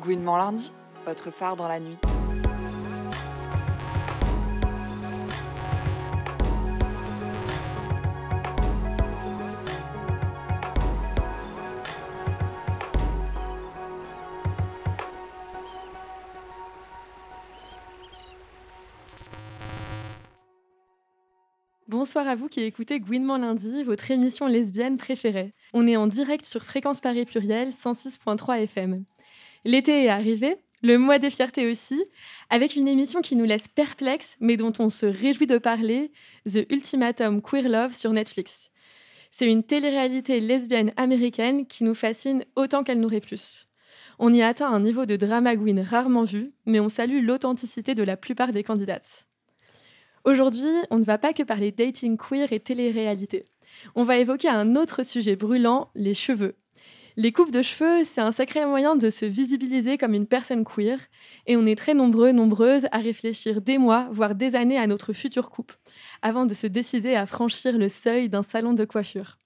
Gouinement 0.00 0.36
lundi, 0.36 0.72
votre 1.04 1.32
phare 1.32 1.56
dans 1.56 1.66
la 1.66 1.80
nuit. 1.80 1.98
Bonsoir 21.88 22.28
à 22.28 22.36
vous 22.36 22.46
qui 22.46 22.60
écoutez 22.60 23.00
Gouinement 23.00 23.38
lundi, 23.38 23.82
votre 23.82 24.10
émission 24.12 24.46
lesbienne 24.46 24.96
préférée. 24.96 25.52
On 25.72 25.88
est 25.88 25.96
en 25.96 26.06
direct 26.06 26.46
sur 26.46 26.62
Fréquence 26.62 27.00
Paris 27.00 27.24
Pluriel 27.24 27.70
106.3 27.70 28.60
FM. 28.62 29.04
L'été 29.64 30.04
est 30.04 30.08
arrivé, 30.08 30.56
le 30.82 30.98
mois 30.98 31.18
des 31.18 31.30
fiertés 31.30 31.70
aussi, 31.70 32.02
avec 32.50 32.76
une 32.76 32.88
émission 32.88 33.20
qui 33.20 33.36
nous 33.36 33.44
laisse 33.44 33.68
perplexes 33.68 34.36
mais 34.40 34.56
dont 34.56 34.72
on 34.78 34.90
se 34.90 35.06
réjouit 35.06 35.46
de 35.46 35.58
parler, 35.58 36.12
The 36.46 36.70
Ultimatum 36.70 37.42
Queer 37.42 37.68
Love 37.68 37.94
sur 37.94 38.12
Netflix. 38.12 38.70
C'est 39.30 39.50
une 39.50 39.64
télé-réalité 39.64 40.40
lesbienne 40.40 40.92
américaine 40.96 41.66
qui 41.66 41.84
nous 41.84 41.94
fascine 41.94 42.44
autant 42.56 42.84
qu'elle 42.84 43.00
nous 43.00 43.08
répulse. 43.08 43.66
On 44.18 44.32
y 44.32 44.42
atteint 44.42 44.68
un 44.68 44.80
niveau 44.80 45.06
de 45.06 45.16
drama 45.16 45.56
queen 45.56 45.80
rarement 45.80 46.24
vu, 46.24 46.52
mais 46.66 46.80
on 46.80 46.88
salue 46.88 47.24
l'authenticité 47.24 47.94
de 47.94 48.02
la 48.02 48.16
plupart 48.16 48.52
des 48.52 48.64
candidates. 48.64 49.26
Aujourd'hui, 50.24 50.72
on 50.90 50.98
ne 50.98 51.04
va 51.04 51.18
pas 51.18 51.32
que 51.32 51.42
parler 51.42 51.70
dating 51.72 52.16
queer 52.16 52.52
et 52.52 52.60
télé-réalité. 52.60 53.44
On 53.94 54.04
va 54.04 54.18
évoquer 54.18 54.48
un 54.48 54.76
autre 54.76 55.04
sujet 55.04 55.36
brûlant, 55.36 55.90
les 55.94 56.14
cheveux. 56.14 56.56
Les 57.20 57.32
coupes 57.32 57.50
de 57.50 57.62
cheveux, 57.62 58.04
c'est 58.04 58.20
un 58.20 58.30
sacré 58.30 58.64
moyen 58.64 58.94
de 58.94 59.10
se 59.10 59.24
visibiliser 59.24 59.98
comme 59.98 60.14
une 60.14 60.28
personne 60.28 60.64
queer, 60.64 61.00
et 61.48 61.56
on 61.56 61.66
est 61.66 61.74
très 61.74 61.92
nombreux, 61.92 62.30
nombreuses 62.30 62.86
à 62.92 62.98
réfléchir 62.98 63.60
des 63.60 63.76
mois, 63.76 64.06
voire 64.12 64.36
des 64.36 64.54
années 64.54 64.78
à 64.78 64.86
notre 64.86 65.12
future 65.12 65.50
coupe, 65.50 65.72
avant 66.22 66.46
de 66.46 66.54
se 66.54 66.68
décider 66.68 67.16
à 67.16 67.26
franchir 67.26 67.76
le 67.76 67.88
seuil 67.88 68.28
d'un 68.28 68.44
salon 68.44 68.72
de 68.72 68.84
coiffure. 68.84 69.36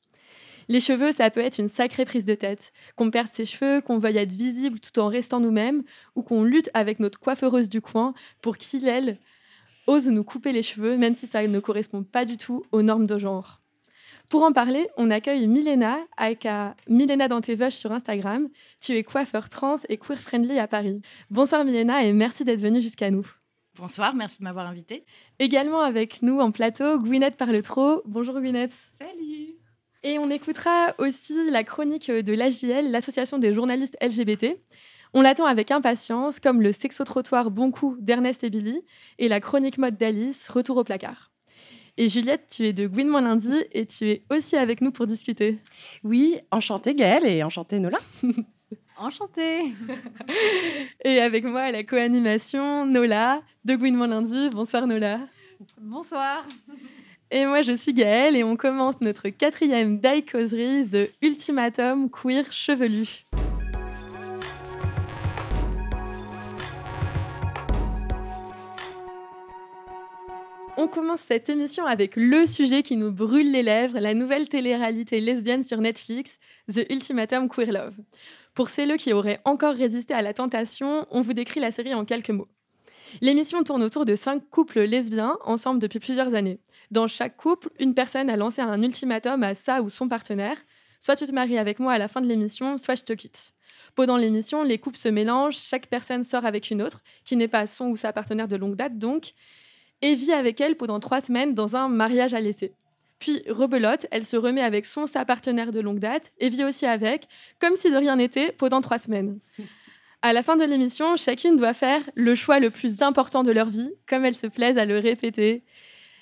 Les 0.69 0.81
cheveux, 0.81 1.13
ça 1.13 1.31
peut 1.31 1.41
être 1.41 1.57
une 1.57 1.71
sacrée 1.71 2.05
prise 2.05 2.27
de 2.27 2.35
tête. 2.35 2.75
Qu'on 2.95 3.11
perde 3.11 3.29
ses 3.33 3.47
cheveux, 3.47 3.81
qu'on 3.81 3.99
veuille 3.99 4.19
être 4.19 4.35
visible 4.35 4.79
tout 4.79 5.01
en 5.01 5.09
restant 5.09 5.41
nous-mêmes, 5.41 5.83
ou 6.15 6.23
qu'on 6.23 6.45
lutte 6.45 6.69
avec 6.75 7.01
notre 7.01 7.19
coiffeureuse 7.21 7.71
du 7.71 7.81
coin 7.81 8.13
pour 8.43 8.59
qu'il, 8.59 8.87
elle, 8.87 9.17
ose 9.87 10.09
nous 10.09 10.25
couper 10.25 10.53
les 10.53 10.63
cheveux, 10.63 10.99
même 10.99 11.15
si 11.15 11.27
ça 11.27 11.49
ne 11.49 11.59
correspond 11.59 12.03
pas 12.03 12.27
du 12.27 12.37
tout 12.37 12.65
aux 12.71 12.83
normes 12.83 13.07
de 13.07 13.17
genre. 13.17 13.62
Pour 14.29 14.43
en 14.43 14.53
parler, 14.53 14.89
on 14.97 15.11
accueille 15.11 15.47
Milena, 15.47 15.99
aka 16.17 16.75
Milena 16.89 17.29
dans 17.29 17.41
tes 17.41 17.71
sur 17.71 17.93
Instagram. 17.93 18.49
Tu 18.81 18.93
es 18.93 19.03
coiffeur 19.03 19.49
trans 19.49 19.77
et 19.89 19.99
queer 19.99 20.19
friendly 20.19 20.59
à 20.59 20.67
Paris. 20.67 21.03
Bonsoir 21.31 21.65
Milena 21.65 22.05
et 22.05 22.13
merci 22.13 22.45
d'être 22.45 22.61
venue 22.61 22.81
jusqu'à 22.81 23.11
nous. 23.11 23.27
Bonsoir, 23.77 24.15
merci 24.15 24.39
de 24.39 24.45
m'avoir 24.45 24.67
invitée. 24.67 25.05
Également 25.39 25.81
avec 25.81 26.23
nous 26.23 26.41
en 26.41 26.51
plateau, 26.51 26.99
Gwyneth 26.99 27.37
Parle 27.37 27.63
Trop. 27.63 28.03
Bonjour 28.05 28.39
Gwyneth. 28.39 28.73
Salut. 28.73 29.57
Et 30.03 30.19
on 30.19 30.29
écoutera 30.31 30.95
aussi 30.99 31.51
la 31.51 31.65
chronique 31.65 32.11
de 32.11 32.33
l'AJL, 32.35 32.91
l'association 32.91 33.39
des 33.39 33.53
journalistes 33.53 33.97
LGBT. 34.03 34.59
On 35.15 35.23
l'attend 35.23 35.47
avec 35.47 35.71
impatience, 35.71 36.41
comme 36.41 36.61
le 36.61 36.73
sexo-trottoir 36.73 37.51
Bon 37.51 37.71
Coup 37.71 37.97
d'Ernest 38.01 38.45
et 38.45 38.51
Billy 38.51 38.83
et 39.19 39.29
la 39.29 39.41
chronique 39.41 39.79
mode 39.79 39.97
d'Alice, 39.97 40.49
Retour 40.49 40.79
au 40.79 40.85
placard. 40.85 41.32
Et 41.99 42.09
Juliette, 42.09 42.47
tu 42.51 42.65
es 42.65 42.73
de 42.73 42.87
Gouinement 42.87 43.21
lundi 43.21 43.55
et 43.73 43.85
tu 43.85 44.07
es 44.07 44.23
aussi 44.31 44.57
avec 44.57 44.81
nous 44.81 44.93
pour 44.93 45.07
discuter. 45.07 45.59
Oui, 46.03 46.39
enchantée 46.51 46.95
Gaëlle 46.95 47.27
et 47.27 47.43
enchantée 47.43 47.79
Nola. 47.79 47.99
enchantée. 48.97 49.75
et 51.05 51.21
avec 51.21 51.45
moi 51.45 51.61
à 51.61 51.71
la 51.71 51.85
co-animation, 51.85 52.87
Nola 52.87 53.43
de 53.67 53.77
Gouinement 53.77 54.07
lundi. 54.07 54.49
Bonsoir 54.51 54.87
Nola. 54.87 55.21
Bonsoir. 55.79 56.47
Et 57.31 57.45
moi, 57.45 57.61
je 57.61 57.73
suis 57.73 57.93
Gaëlle 57.93 58.37
et 58.37 58.45
on 58.45 58.57
commence 58.57 59.01
notre 59.03 59.29
quatrième 59.29 60.01
die 60.01 60.25
causerie, 60.25 60.87
The 60.89 61.11
Ultimatum 61.21 62.11
Queer 62.11 62.51
Chevelu. 62.51 63.27
On 70.83 70.89
commence 70.89 71.21
cette 71.21 71.49
émission 71.49 71.87
avec 71.87 72.17
le 72.17 72.45
sujet 72.45 72.83
qui 72.83 72.97
nous 72.97 73.13
brûle 73.13 73.53
les 73.53 73.63
lèvres, 73.63 74.01
la 74.01 74.15
nouvelle 74.15 74.49
télé-réalité 74.49 75.21
lesbienne 75.21 75.63
sur 75.63 75.79
Netflix, 75.79 76.41
The 76.75 76.91
Ultimatum 76.91 77.49
Queer 77.49 77.71
Love. 77.71 77.95
Pour 78.53 78.69
celles 78.69 78.97
qui 78.97 79.13
auraient 79.13 79.41
encore 79.45 79.77
résisté 79.77 80.13
à 80.13 80.23
la 80.23 80.35
tentation, 80.35 81.07
on 81.13 81.21
vous 81.21 81.35
décrit 81.35 81.61
la 81.61 81.71
série 81.71 81.95
en 81.95 82.05
quelques 82.05 82.31
mots. 82.31 82.49
L'émission 83.21 83.63
tourne 83.63 83.85
autour 83.85 84.05
de 84.05 84.17
cinq 84.17 84.43
couples 84.51 84.81
lesbiens 84.81 85.39
ensemble 85.45 85.79
depuis 85.79 86.01
plusieurs 86.01 86.35
années. 86.35 86.59
Dans 86.91 87.07
chaque 87.07 87.37
couple, 87.37 87.69
une 87.79 87.95
personne 87.95 88.29
a 88.29 88.37
lancé 88.37 88.61
un 88.61 88.83
ultimatum 88.83 89.45
à 89.45 89.55
sa 89.55 89.83
ou 89.83 89.89
son 89.89 90.09
partenaire. 90.09 90.57
Soit 90.99 91.15
tu 91.15 91.29
te 91.29 91.33
maries 91.33 91.59
avec 91.59 91.79
moi 91.79 91.93
à 91.93 91.99
la 91.99 92.09
fin 92.09 92.21
de 92.21 92.27
l'émission, 92.27 92.77
soit 92.77 92.97
je 92.97 93.05
te 93.05 93.13
quitte. 93.13 93.53
Pendant 93.95 94.17
l'émission, 94.17 94.65
les 94.65 94.79
couples 94.79 94.99
se 94.99 95.09
mélangent, 95.09 95.59
chaque 95.59 95.87
personne 95.87 96.25
sort 96.25 96.45
avec 96.45 96.73
une 96.73 96.83
autre, 96.83 97.05
qui 97.25 97.37
n'est 97.37 97.47
pas 97.47 97.69
son 97.69 97.91
ou 97.91 97.97
sa 97.97 98.13
partenaire 98.13 98.49
de 98.49 98.57
longue 98.57 98.75
date 98.75 98.99
donc, 98.99 99.35
et 100.03 100.15
vit 100.15 100.33
avec 100.33 100.61
elle 100.61 100.77
pendant 100.77 101.01
trois 101.01 101.21
semaines 101.21 101.55
dans 101.55 101.77
un 101.77 101.89
mariage 101.89 102.35
à 102.35 102.41
l'essai. 102.41 102.73
Puis, 103.19 103.43
rebelote, 103.49 104.07
elle 104.11 104.27
se 104.27 104.37
remet 104.37 104.63
avec 104.63 104.85
son 104.85 105.07
sa 105.07 105.25
partenaire 105.25 105.71
de 105.71 105.81
longue 105.81 106.01
date 106.01 106.33
et 106.39 106.49
vit 106.49 106.65
aussi 106.65 106.87
avec, 106.87 107.29
comme 107.61 107.77
si 107.77 107.91
de 107.91 107.97
rien 107.97 108.17
n'était, 108.17 108.51
pendant 108.51 108.81
trois 108.81 108.99
semaines. 108.99 109.39
À 110.23 110.33
la 110.33 110.43
fin 110.43 110.57
de 110.57 110.65
l'émission, 110.65 111.17
chacune 111.17 111.57
doit 111.57 111.73
faire 111.73 112.03
le 112.17 112.35
choix 112.35 112.59
le 112.59 112.71
plus 112.71 113.01
important 113.01 113.45
de 113.45 113.53
leur 113.53 113.71
vie, 113.71 113.91
comme 114.09 114.25
elles 114.25 114.37
se 114.37 114.49
plaisent 114.49 114.79
à 114.79 114.85
le 114.85 114.99
répéter. 114.99 115.63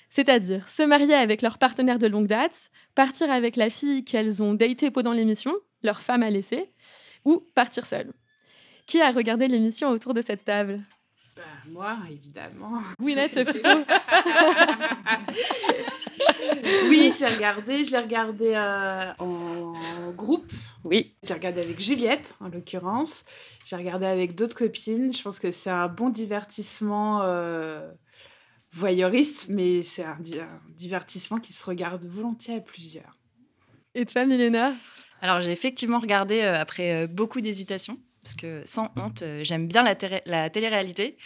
C'est-à-dire 0.09 0.69
se 0.69 0.83
marier 0.83 1.13
avec 1.13 1.41
leur 1.41 1.57
partenaire 1.57 1.97
de 1.97 2.05
longue 2.05 2.27
date, 2.27 2.69
partir 2.93 3.31
avec 3.31 3.55
la 3.55 3.69
fille 3.69 4.03
qu'elles 4.03 4.43
ont 4.43 4.53
datée 4.53 4.91
pendant 4.91 5.13
l'émission, 5.13 5.55
leur 5.81 6.01
femme 6.01 6.21
à 6.21 6.29
laisser, 6.29 6.71
ou 7.25 7.43
partir 7.55 7.85
seule. 7.85 8.11
Qui 8.85 9.01
a 9.01 9.11
regardé 9.11 9.47
l'émission 9.47 9.89
autour 9.89 10.13
de 10.13 10.21
cette 10.21 10.45
table? 10.45 10.83
Bah, 11.41 11.71
moi, 11.71 11.97
évidemment. 12.11 12.81
Gwyneth, 12.99 13.43
plutôt. 13.43 13.69
oui, 16.89 17.11
je 17.13 17.25
l'ai 17.25 17.33
regardé. 17.33 17.83
Je 17.83 17.91
l'ai 17.91 17.99
regardé 17.99 18.53
euh, 18.55 19.11
en 19.19 20.11
groupe. 20.11 20.49
Oui. 20.83 21.15
J'ai 21.23 21.33
regardé 21.33 21.61
avec 21.61 21.79
Juliette, 21.79 22.35
en 22.39 22.49
l'occurrence. 22.49 23.25
J'ai 23.65 23.75
regardé 23.75 24.05
avec 24.05 24.35
d'autres 24.35 24.55
copines. 24.55 25.11
Je 25.13 25.23
pense 25.23 25.39
que 25.39 25.49
c'est 25.51 25.71
un 25.71 25.87
bon 25.87 26.09
divertissement 26.09 27.21
euh, 27.23 27.89
voyeuriste, 28.71 29.49
mais 29.49 29.81
c'est 29.81 30.03
un, 30.03 30.17
divertissement 30.69 31.39
qui 31.39 31.53
se 31.53 31.65
regarde 31.65 32.05
volontiers 32.05 32.57
à 32.57 32.61
plusieurs. 32.61 33.17
Et 33.95 34.05
toi, 34.05 34.25
Milena? 34.25 34.75
Alors, 35.21 35.41
j'ai 35.41 35.51
effectivement 35.51 35.99
regardé 35.99 36.41
euh, 36.41 36.59
après 36.59 37.07
beaucoup 37.07 37.41
d'hésitation 37.41 37.97
parce 38.21 38.35
que 38.35 38.61
sans 38.65 38.91
honte, 38.97 39.23
euh, 39.23 39.43
j'aime 39.43 39.67
bien 39.67 39.83
la, 39.83 39.95
la 40.25 40.49
télé-réalité. 40.49 41.17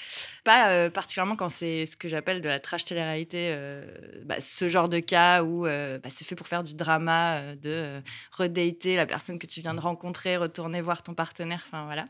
Pas 0.45 0.69
euh, 0.69 0.89
particulièrement 0.89 1.35
quand 1.35 1.49
c'est 1.49 1.85
ce 1.85 1.97
que 1.97 2.07
j'appelle 2.07 2.41
de 2.41 2.47
la 2.47 2.59
trash 2.59 2.85
télé-réalité, 2.85 3.49
euh, 3.51 3.85
bah, 4.23 4.39
ce 4.39 4.69
genre 4.69 4.87
de 4.87 4.99
cas 4.99 5.43
où 5.43 5.63
bah, 5.63 6.09
c'est 6.09 6.25
fait 6.25 6.35
pour 6.35 6.47
faire 6.47 6.63
du 6.63 6.73
drama, 6.73 7.55
de 7.55 8.01
redater 8.31 8.95
la 8.95 9.05
personne 9.05 9.39
que 9.39 9.47
tu 9.47 9.61
viens 9.61 9.73
de 9.73 9.79
rencontrer, 9.79 10.37
retourner 10.37 10.81
voir 10.81 11.03
ton 11.03 11.13
partenaire, 11.13 11.63
enfin 11.67 11.85
voilà. 11.85 12.07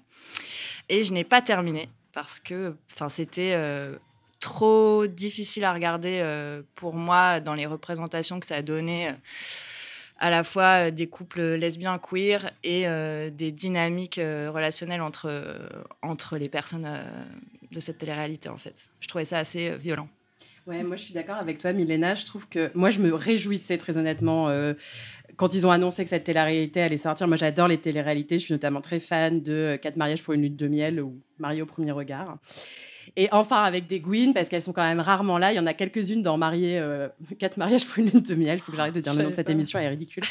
Et 0.90 1.02
je 1.02 1.14
n'ai 1.14 1.24
pas 1.24 1.42
terminé 1.42 1.90
parce 2.14 2.40
que 2.40 2.76
c'était 3.10 3.58
trop 4.40 5.08
difficile 5.08 5.64
à 5.64 5.74
regarder 5.74 6.24
pour 6.76 6.94
moi 6.94 7.40
dans 7.40 7.56
les 7.56 7.66
représentations 7.66 8.40
que 8.40 8.46
ça 8.46 8.58
a 8.58 8.62
donné 8.62 9.14
à 10.18 10.30
la 10.30 10.44
fois 10.44 10.88
euh, 10.88 10.92
des 10.92 11.08
couples 11.08 11.42
lesbiens 11.42 12.00
queer 12.00 12.52
et 12.64 12.88
euh, 12.88 13.30
des 13.30 13.52
dynamiques 13.52 14.18
euh, 14.18 14.50
relationnelles 14.54 15.02
entre, 15.02 15.70
entre 16.02 16.38
les 16.38 16.50
personnes 16.50 16.88
de 17.72 17.80
cette 17.80 17.98
télé-réalité, 17.98 18.50
en 18.50 18.58
fait. 18.58 18.76
Je 19.00 19.08
trouvais 19.08 19.26
ça 19.26 19.40
assez 19.40 19.76
violent. 19.78 20.08
Ouais, 20.68 20.82
moi 20.82 20.96
je 20.96 21.04
suis 21.04 21.14
d'accord 21.14 21.36
avec 21.36 21.60
toi, 21.60 21.74
Milena. 21.74 22.16
Je 22.16 22.26
trouve 22.26 22.48
que 22.50 22.72
moi 22.74 22.90
je 22.90 23.00
me 23.00 23.14
réjouissais 23.14 23.78
très 23.78 23.98
honnêtement 23.98 24.50
quand 25.36 25.54
ils 25.54 25.68
ont 25.68 25.70
annoncé 25.70 26.04
que 26.04 26.10
cette 26.10 26.24
télé-réalité 26.24 26.82
allait 26.82 26.98
sortir. 26.98 27.28
Moi 27.28 27.38
j'adore 27.38 27.68
les 27.68 27.78
télé-réalités. 27.78 28.40
Je 28.40 28.46
suis 28.46 28.54
notamment 28.56 28.82
très 28.82 29.00
fan 29.00 29.44
de 29.44 29.78
Quatre 29.80 29.96
mariages 29.96 30.24
pour 30.24 30.34
une 30.34 30.42
lutte 30.42 30.56
de 30.56 30.68
miel 30.68 31.00
ou 31.02 31.22
Mario 31.38 31.66
au 31.66 31.68
premier 31.68 31.92
regard. 31.92 32.40
Et 33.16 33.30
enfin, 33.32 33.64
avec 33.64 33.88
des 33.88 34.00
Gwyn, 34.00 34.34
parce 34.34 34.50
qu'elles 34.50 34.62
sont 34.62 34.74
quand 34.74 34.84
même 34.84 35.00
rarement 35.00 35.38
là. 35.38 35.54
Il 35.54 35.56
y 35.56 35.60
en 35.60 35.66
a 35.66 35.74
quelques-unes 35.74 36.22
dans 36.22 36.38
Marié, 36.38 36.80
euh, 36.80 37.08
Quatre 37.40 37.58
mariages 37.58 37.86
pour 37.86 38.00
une 38.00 38.10
lune 38.10 38.22
de 38.22 38.36
miel. 38.36 38.58
Il 38.58 38.62
faut 38.62 38.72
que 38.72 38.78
j'arrête 38.78 38.96
de 38.96 39.00
dire 39.00 39.14
le 39.14 39.24
nom 39.24 39.30
de 39.30 39.36
cette 39.36 39.50
émission, 39.50 39.80
elle 39.80 39.86
est 39.86 39.90
ridicule. 39.90 40.24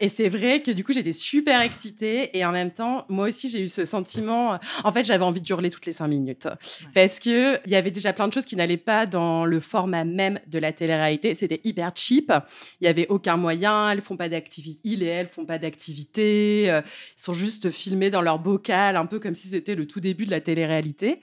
et 0.00 0.08
c'est 0.08 0.28
vrai 0.28 0.62
que 0.62 0.70
du 0.70 0.84
coup, 0.84 0.92
j'étais 0.92 1.12
super 1.12 1.60
excitée. 1.60 2.36
Et 2.36 2.44
en 2.44 2.52
même 2.52 2.70
temps, 2.70 3.04
moi 3.08 3.28
aussi, 3.28 3.48
j'ai 3.48 3.62
eu 3.62 3.68
ce 3.68 3.84
sentiment. 3.84 4.58
En 4.84 4.92
fait, 4.92 5.04
j'avais 5.04 5.24
envie 5.24 5.40
de 5.40 5.48
hurler 5.48 5.70
toutes 5.70 5.86
les 5.86 5.92
cinq 5.92 6.08
minutes. 6.08 6.48
Parce 6.94 7.18
qu'il 7.18 7.60
y 7.66 7.74
avait 7.74 7.90
déjà 7.90 8.12
plein 8.12 8.28
de 8.28 8.32
choses 8.32 8.44
qui 8.44 8.56
n'allaient 8.56 8.76
pas 8.76 9.06
dans 9.06 9.44
le 9.44 9.60
format 9.60 10.04
même 10.04 10.38
de 10.46 10.58
la 10.58 10.72
télé-réalité. 10.72 11.34
C'était 11.34 11.60
hyper 11.64 11.92
cheap. 11.94 12.32
Il 12.80 12.84
n'y 12.84 12.88
avait 12.88 13.06
aucun 13.08 13.36
moyen. 13.36 13.90
Elles 13.90 14.00
font 14.00 14.16
pas 14.16 14.28
d'activité. 14.28 14.80
Il 14.84 15.02
et 15.02 15.06
elles 15.06 15.26
font 15.26 15.44
pas 15.44 15.58
d'activité. 15.58 16.70
Euh, 16.70 16.80
ils 16.84 17.22
sont 17.22 17.34
juste 17.34 17.70
filmés 17.70 18.10
dans 18.10 18.22
leur 18.22 18.38
bocal, 18.38 18.96
un 18.96 19.06
peu 19.06 19.18
comme 19.18 19.34
si 19.34 19.48
c'était 19.48 19.74
le 19.74 19.86
tout 19.86 20.00
début 20.00 20.26
de 20.26 20.30
la 20.30 20.40
télé-réalité. 20.40 21.20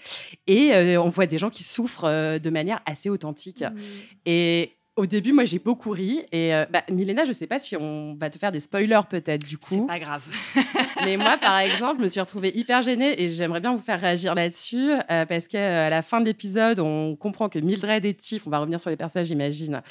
Et 0.47 0.73
euh, 0.73 0.76
on 0.97 1.09
voit 1.09 1.25
des 1.25 1.37
gens 1.37 1.49
qui 1.49 1.63
souffrent 1.63 2.05
euh, 2.05 2.39
de 2.39 2.49
manière 2.49 2.81
assez 2.85 3.09
authentique. 3.09 3.61
Mmh. 3.61 3.79
Et 4.25 4.76
au 4.97 5.05
début, 5.05 5.31
moi, 5.31 5.45
j'ai 5.45 5.59
beaucoup 5.59 5.91
ri. 5.91 6.23
Et 6.31 6.53
euh, 6.53 6.65
bah, 6.69 6.81
Milena, 6.91 7.23
je 7.23 7.29
ne 7.29 7.33
sais 7.33 7.45
pas 7.47 7.59
si 7.59 7.77
on 7.77 8.15
va 8.19 8.29
te 8.29 8.37
faire 8.37 8.51
des 8.51 8.59
spoilers 8.59 9.01
peut-être 9.09 9.45
du 9.45 9.57
coup. 9.57 9.75
C'est 9.75 9.87
pas 9.87 9.99
grave. 9.99 10.23
Mais 11.05 11.17
moi, 11.17 11.37
par 11.37 11.59
exemple, 11.59 11.99
je 11.99 12.03
me 12.03 12.07
suis 12.09 12.19
retrouvée 12.19 12.51
hyper 12.57 12.81
gênée 12.81 13.21
et 13.21 13.29
j'aimerais 13.29 13.61
bien 13.61 13.73
vous 13.73 13.81
faire 13.81 14.01
réagir 14.01 14.33
là-dessus 14.33 14.91
parce 15.07 15.47
qu'à 15.47 15.89
la 15.89 16.01
fin 16.01 16.19
de 16.19 16.25
l'épisode, 16.25 16.79
on 16.79 17.15
comprend 17.15 17.47
que 17.47 17.59
Mildred 17.59 18.05
et 18.05 18.13
Tiff, 18.15 18.47
on 18.47 18.49
va 18.49 18.59
revenir 18.59 18.79
sur 18.79 18.89
les 18.89 18.97
personnages, 18.97 19.27
j'imagine, 19.27 19.81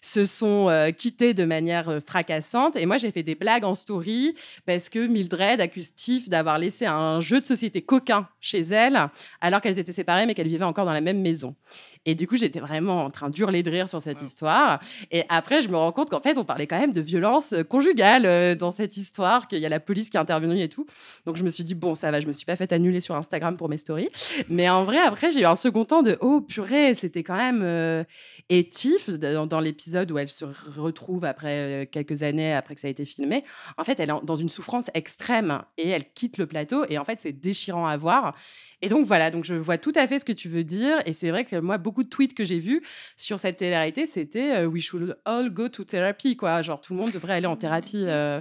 se 0.00 0.24
sont 0.24 0.92
quittés 0.96 1.34
de 1.34 1.44
manière 1.44 2.00
fracassante. 2.06 2.76
Et 2.76 2.86
moi, 2.86 2.98
j'ai 2.98 3.10
fait 3.10 3.24
des 3.24 3.34
blagues 3.34 3.64
en 3.64 3.74
story 3.74 4.34
parce 4.64 4.88
que 4.88 5.06
Mildred 5.06 5.60
accuse 5.60 5.94
Tiff 5.94 6.28
d'avoir 6.28 6.58
laissé 6.58 6.86
un 6.86 7.20
jeu 7.20 7.40
de 7.40 7.46
société 7.46 7.82
coquin 7.82 8.28
chez 8.40 8.60
elle 8.60 9.08
alors 9.40 9.60
qu'elles 9.60 9.80
étaient 9.80 9.92
séparées 9.92 10.26
mais 10.26 10.34
qu'elles 10.34 10.48
vivaient 10.48 10.64
encore 10.64 10.84
dans 10.84 10.92
la 10.92 11.00
même 11.00 11.20
maison. 11.20 11.56
Et 12.04 12.14
du 12.14 12.26
coup, 12.26 12.36
j'étais 12.36 12.58
vraiment 12.58 13.04
en 13.04 13.10
train 13.10 13.30
d'hurler 13.30 13.62
de 13.62 13.70
rire 13.70 13.88
sur 13.88 14.02
cette 14.02 14.22
histoire. 14.22 14.80
Et 15.10 15.22
après, 15.28 15.62
je 15.62 15.68
me 15.68 15.76
rends 15.76 15.92
compte 15.92 16.10
qu'en 16.10 16.20
fait, 16.20 16.36
on 16.36 16.44
parlait 16.44 16.66
quand 16.66 16.78
même 16.78 16.92
de 16.92 17.00
violence 17.00 17.52
euh, 17.52 17.62
conjugale 17.62 18.26
euh, 18.26 18.54
dans 18.56 18.72
cette 18.72 18.96
histoire, 18.96 19.46
qu'il 19.46 19.58
y 19.58 19.66
a 19.66 19.68
la 19.68 19.78
police 19.78 20.10
qui 20.10 20.16
est 20.16 20.20
intervenue 20.20 20.60
et 20.60 20.68
tout. 20.68 20.86
Donc, 21.26 21.36
je 21.36 21.44
me 21.44 21.50
suis 21.50 21.62
dit, 21.62 21.74
bon, 21.74 21.94
ça 21.94 22.10
va, 22.10 22.20
je 22.20 22.26
me 22.26 22.32
suis 22.32 22.44
pas 22.44 22.56
fait 22.56 22.72
annuler 22.72 23.00
sur 23.00 23.14
Instagram 23.14 23.56
pour 23.56 23.68
mes 23.68 23.76
stories. 23.76 24.08
Mais 24.48 24.68
en 24.68 24.84
vrai, 24.84 24.98
après, 24.98 25.30
j'ai 25.30 25.42
eu 25.42 25.44
un 25.44 25.54
second 25.54 25.84
temps 25.84 26.02
de, 26.02 26.18
oh 26.20 26.40
purée, 26.40 26.94
c'était 26.94 27.22
quand 27.22 27.36
même 27.36 27.62
euh, 27.62 28.02
étif 28.48 29.08
dans, 29.08 29.60
l'épisode 29.60 30.10
où 30.10 30.18
elle 30.18 30.28
se 30.28 30.44
retrouve 30.76 31.24
après 31.24 31.88
quelques 31.92 32.24
années 32.24 32.52
après 32.52 32.74
que 32.74 32.80
ça 32.80 32.88
a 32.88 32.90
été 32.90 33.04
filmé. 33.04 33.44
En 33.76 33.84
fait, 33.84 34.00
elle 34.00 34.10
est 34.10 34.24
dans 34.24 34.36
une 34.36 34.48
souffrance 34.48 34.90
extrême 34.94 35.62
et 35.78 35.88
elle 35.90 36.10
quitte 36.12 36.38
le 36.38 36.46
plateau. 36.46 36.84
Et 36.88 36.98
en 36.98 37.04
fait, 37.04 37.20
c'est 37.20 37.32
déchirant 37.32 37.86
à 37.86 37.96
voir. 37.96 38.34
Et 38.82 38.88
donc 38.88 39.06
voilà, 39.06 39.30
donc 39.30 39.44
je 39.44 39.54
vois 39.54 39.78
tout 39.78 39.92
à 39.94 40.08
fait 40.08 40.18
ce 40.18 40.24
que 40.24 40.32
tu 40.32 40.48
veux 40.48 40.64
dire. 40.64 40.98
Et 41.06 41.14
c'est 41.14 41.30
vrai 41.30 41.44
que 41.44 41.56
moi, 41.56 41.78
beaucoup 41.78 42.02
de 42.02 42.08
tweets 42.08 42.34
que 42.34 42.44
j'ai 42.44 42.58
vus 42.58 42.82
sur 43.16 43.38
cette 43.38 43.58
télé-réalité, 43.58 44.06
c'était 44.06 44.56
euh, 44.56 44.66
We 44.66 44.82
should 44.82 45.16
all 45.24 45.50
go 45.50 45.68
to 45.68 45.84
therapy, 45.84 46.36
quoi. 46.36 46.62
Genre 46.62 46.80
tout 46.80 46.92
le 46.92 46.98
monde 46.98 47.12
devrait 47.12 47.34
aller 47.34 47.46
en 47.46 47.54
thérapie 47.54 48.04
euh, 48.06 48.40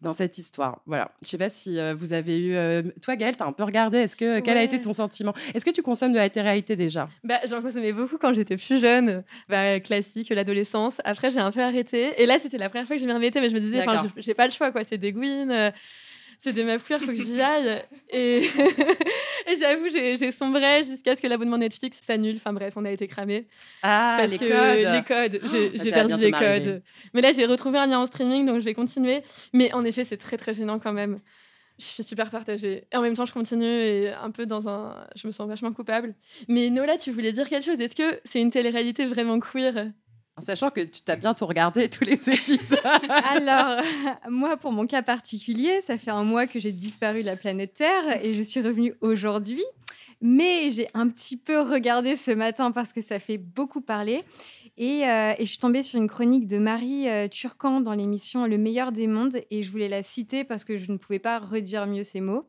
dans 0.00 0.14
cette 0.14 0.38
histoire. 0.38 0.80
Voilà. 0.86 1.10
Je 1.22 1.28
sais 1.28 1.36
pas 1.36 1.50
si 1.50 1.78
euh, 1.78 1.94
vous 1.94 2.14
avez 2.14 2.40
eu. 2.40 2.92
toi, 3.02 3.16
Gaëlle, 3.16 3.36
as 3.38 3.44
un 3.44 3.52
peu 3.52 3.64
regardé. 3.64 3.98
Est-ce 3.98 4.16
que 4.16 4.40
quel 4.40 4.56
a 4.56 4.62
été 4.62 4.80
ton 4.80 4.94
sentiment? 4.94 5.34
Est-ce 5.52 5.66
que 5.66 5.70
tu 5.70 5.82
consommes 5.82 6.12
de 6.12 6.18
la 6.18 6.30
télé-réalité 6.30 6.76
déjà? 6.76 7.10
Bah, 7.22 7.40
J'en 7.46 7.60
consommais 7.60 7.92
beaucoup 7.92 8.16
quand 8.16 8.32
j'étais 8.32 8.56
plus 8.56 8.80
jeune, 8.80 9.22
bah, 9.50 9.80
classique, 9.80 10.30
l'adolescence. 10.30 11.02
Après, 11.04 11.30
j'ai 11.30 11.40
un 11.40 11.52
peu 11.52 11.60
arrêté. 11.60 12.22
Et 12.22 12.24
là, 12.24 12.38
c'était 12.38 12.58
la 12.58 12.70
première 12.70 12.86
fois 12.86 12.96
que 12.96 13.02
je 13.02 13.06
m'y 13.06 13.12
remettais, 13.12 13.42
mais 13.42 13.50
je 13.50 13.54
me 13.54 13.60
disais, 13.60 13.80
enfin, 13.80 14.02
j'ai 14.16 14.34
pas 14.34 14.46
le 14.46 14.52
choix, 14.52 14.72
quoi. 14.72 14.82
C'est 14.82 14.98
des 14.98 15.12
Gwyn 15.12 15.72
c'est 16.38 16.52
des 16.52 16.64
meufs 16.64 16.84
queer, 16.84 17.00
faut 17.00 17.12
que 17.12 17.16
j'y 17.16 17.40
aille. 17.40 17.82
Et, 18.10 18.38
et 19.46 19.56
j'avoue, 19.58 19.88
j'ai 19.88 20.32
sombré 20.32 20.84
jusqu'à 20.84 21.16
ce 21.16 21.22
que 21.22 21.26
l'abonnement 21.26 21.58
Netflix 21.58 22.00
s'annule. 22.04 22.36
Enfin 22.36 22.52
bref, 22.52 22.74
on 22.76 22.84
a 22.84 22.90
été 22.90 23.08
cramés. 23.08 23.46
Ah, 23.82 24.16
parce 24.18 24.32
les 24.32 24.38
que 24.38 24.44
codes. 24.44 24.94
les 24.94 25.02
codes, 25.02 25.50
j'ai 25.50 25.90
ah, 25.90 25.94
perdu 25.94 26.22
les 26.22 26.32
codes. 26.32 26.82
Mais 27.12 27.20
là, 27.20 27.32
j'ai 27.32 27.46
retrouvé 27.46 27.78
un 27.78 27.86
lien 27.86 27.98
en 27.98 28.06
streaming, 28.06 28.46
donc 28.46 28.60
je 28.60 28.64
vais 28.64 28.74
continuer. 28.74 29.22
Mais 29.52 29.72
en 29.72 29.84
effet, 29.84 30.04
c'est 30.04 30.16
très 30.16 30.36
très 30.36 30.54
gênant 30.54 30.78
quand 30.78 30.92
même. 30.92 31.20
Je 31.78 31.84
suis 31.84 32.04
super 32.04 32.30
partagée. 32.30 32.86
Et 32.92 32.96
en 32.96 33.02
même 33.02 33.14
temps, 33.14 33.26
je 33.26 33.32
continue 33.32 33.64
et 33.64 34.12
un 34.12 34.30
peu 34.30 34.46
dans 34.46 34.68
un. 34.68 35.06
Je 35.16 35.26
me 35.26 35.32
sens 35.32 35.48
vachement 35.48 35.72
coupable. 35.72 36.14
Mais 36.48 36.70
Nola, 36.70 36.96
tu 36.96 37.10
voulais 37.10 37.32
dire 37.32 37.48
quelque 37.48 37.64
chose 37.64 37.80
Est-ce 37.80 37.96
que 37.96 38.20
c'est 38.24 38.40
une 38.40 38.50
télé-réalité 38.50 39.06
vraiment 39.06 39.40
queer? 39.40 39.90
En 40.36 40.42
sachant 40.42 40.70
que 40.70 40.80
tu 40.80 41.00
t'as 41.02 41.16
bientôt 41.16 41.46
regardé 41.46 41.88
tous 41.90 42.04
les 42.04 42.30
épisodes. 42.30 42.80
Alors, 43.08 43.82
moi, 44.28 44.56
pour 44.56 44.72
mon 44.72 44.86
cas 44.86 45.02
particulier, 45.02 45.80
ça 45.80 45.98
fait 45.98 46.10
un 46.10 46.24
mois 46.24 46.46
que 46.46 46.58
j'ai 46.58 46.72
disparu 46.72 47.20
de 47.20 47.26
la 47.26 47.36
planète 47.36 47.74
Terre 47.74 48.24
et 48.24 48.34
je 48.34 48.40
suis 48.42 48.60
revenue 48.60 48.94
aujourd'hui. 49.00 49.64
Mais 50.20 50.70
j'ai 50.70 50.88
un 50.94 51.08
petit 51.08 51.36
peu 51.36 51.60
regardé 51.60 52.16
ce 52.16 52.30
matin 52.30 52.70
parce 52.70 52.92
que 52.92 53.02
ça 53.02 53.18
fait 53.18 53.36
beaucoup 53.36 53.80
parler. 53.80 54.22
Et, 54.76 55.06
euh, 55.06 55.34
je 55.38 55.44
suis 55.44 55.58
tombée 55.58 55.82
sur 55.82 56.00
une 56.00 56.08
chronique 56.08 56.46
de 56.46 56.58
Marie 56.58 57.08
euh, 57.08 57.28
Turcan 57.28 57.80
dans 57.80 57.92
l'émission 57.92 58.46
Le 58.46 58.56
meilleur 58.56 58.90
des 58.90 59.06
mondes. 59.06 59.36
Et 59.50 59.62
je 59.62 59.70
voulais 59.70 59.88
la 59.88 60.02
citer 60.02 60.44
parce 60.44 60.64
que 60.64 60.76
je 60.78 60.90
ne 60.90 60.96
pouvais 60.96 61.18
pas 61.18 61.38
redire 61.38 61.86
mieux 61.86 62.04
ces 62.04 62.20
mots. 62.20 62.48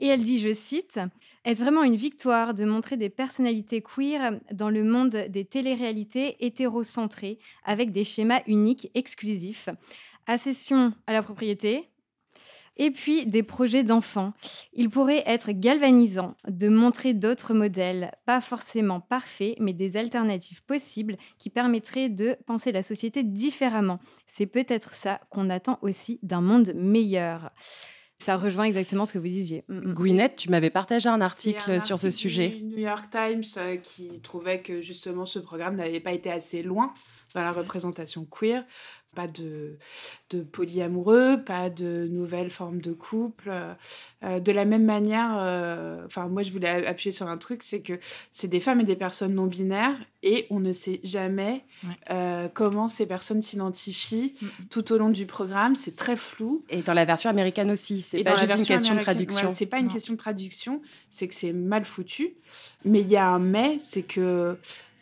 Et 0.00 0.06
elle 0.06 0.22
dit, 0.22 0.40
je 0.40 0.52
cite, 0.52 0.98
Est-ce 1.44 1.62
vraiment 1.62 1.84
une 1.84 1.94
victoire 1.94 2.54
de 2.54 2.64
montrer 2.64 2.96
des 2.96 3.10
personnalités 3.10 3.82
queer 3.82 4.40
dans 4.50 4.70
le 4.70 4.82
monde 4.82 5.26
des 5.28 5.44
téléréalités 5.44 6.44
hétérocentrées 6.44 7.38
avec 7.64 7.92
des 7.92 8.04
schémas 8.04 8.40
uniques, 8.46 8.90
exclusifs 8.94 9.68
Accession 10.26 10.94
à 11.06 11.12
la 11.12 11.22
propriété, 11.22 11.90
et 12.80 12.90
puis 12.90 13.26
des 13.26 13.42
projets 13.42 13.84
d'enfants. 13.84 14.32
Il 14.72 14.88
pourrait 14.88 15.22
être 15.26 15.52
galvanisant 15.52 16.34
de 16.48 16.68
montrer 16.68 17.12
d'autres 17.12 17.52
modèles, 17.52 18.12
pas 18.24 18.40
forcément 18.40 19.00
parfaits, 19.00 19.56
mais 19.60 19.74
des 19.74 19.98
alternatives 19.98 20.64
possibles 20.64 21.18
qui 21.38 21.50
permettraient 21.50 22.08
de 22.08 22.38
penser 22.46 22.72
la 22.72 22.82
société 22.82 23.22
différemment. 23.22 24.00
C'est 24.26 24.46
peut-être 24.46 24.94
ça 24.94 25.20
qu'on 25.28 25.50
attend 25.50 25.78
aussi 25.82 26.20
d'un 26.22 26.40
monde 26.40 26.72
meilleur. 26.74 27.50
Ça 28.20 28.36
rejoint 28.36 28.64
exactement 28.64 29.06
ce 29.06 29.14
que 29.14 29.18
vous 29.18 29.24
disiez. 29.24 29.64
Mm, 29.68 29.78
mm. 29.78 29.94
Gwyneth, 29.94 30.36
tu 30.36 30.50
m'avais 30.50 30.70
partagé 30.70 31.08
un 31.08 31.20
article, 31.20 31.80
sur 31.80 31.98
ce 31.98 32.10
sujet. 32.10 32.48
Du 32.48 32.64
New 32.64 32.78
York 32.78 33.06
Times 33.10 33.42
euh, 33.56 33.76
qui 33.76 34.20
trouvait 34.20 34.60
que 34.60 34.82
justement 34.82 35.24
ce 35.24 35.38
programme 35.38 35.76
n'avait 35.76 36.00
pas 36.00 36.12
été 36.12 36.30
assez 36.30 36.62
loin 36.62 36.92
dans 37.34 37.42
la 37.42 37.52
représentation 37.52 38.26
queer 38.26 38.64
pas 39.14 39.26
de, 39.26 39.76
de 40.30 40.42
polyamoureux, 40.42 41.42
pas 41.44 41.68
de 41.68 42.08
nouvelles 42.10 42.50
formes 42.50 42.80
de 42.80 42.92
couple. 42.92 43.52
Euh, 44.22 44.40
de 44.40 44.52
la 44.52 44.64
même 44.64 44.84
manière, 44.84 45.36
euh, 45.40 46.04
enfin 46.06 46.28
moi 46.28 46.42
je 46.42 46.52
voulais 46.52 46.86
appuyer 46.86 47.10
sur 47.10 47.26
un 47.26 47.36
truc, 47.36 47.62
c'est 47.62 47.80
que 47.80 47.98
c'est 48.30 48.48
des 48.48 48.60
femmes 48.60 48.80
et 48.80 48.84
des 48.84 48.96
personnes 48.96 49.34
non 49.34 49.46
binaires 49.46 49.98
et 50.22 50.46
on 50.50 50.60
ne 50.60 50.72
sait 50.72 51.00
jamais 51.02 51.64
euh, 52.10 52.48
comment 52.52 52.86
ces 52.86 53.06
personnes 53.06 53.42
s'identifient 53.42 54.34
mm, 54.40 54.46
mm. 54.46 54.50
tout 54.70 54.92
au 54.92 54.98
long 54.98 55.08
du 55.08 55.26
programme. 55.26 55.74
C'est 55.74 55.96
très 55.96 56.16
flou. 56.16 56.64
Et 56.68 56.82
dans 56.82 56.94
la 56.94 57.04
version 57.04 57.30
américaine 57.30 57.70
aussi, 57.70 58.02
c'est 58.02 58.22
pas 58.22 58.36
juste 58.36 58.56
une 58.56 58.66
question 58.66 58.94
de 58.94 59.00
traduction. 59.00 59.50
c'est 59.50 59.66
pas 59.66 59.78
une 59.78 59.88
question 59.88 60.12
de 60.14 60.18
traduction, 60.18 60.82
c'est 61.10 61.26
que 61.26 61.34
c'est 61.34 61.52
mal 61.52 61.84
foutu. 61.84 62.34
Mais 62.84 63.00
il 63.00 63.08
y 63.08 63.16
a 63.16 63.28
un 63.28 63.38
mais, 63.38 63.78
c'est 63.78 64.02
que 64.02 64.56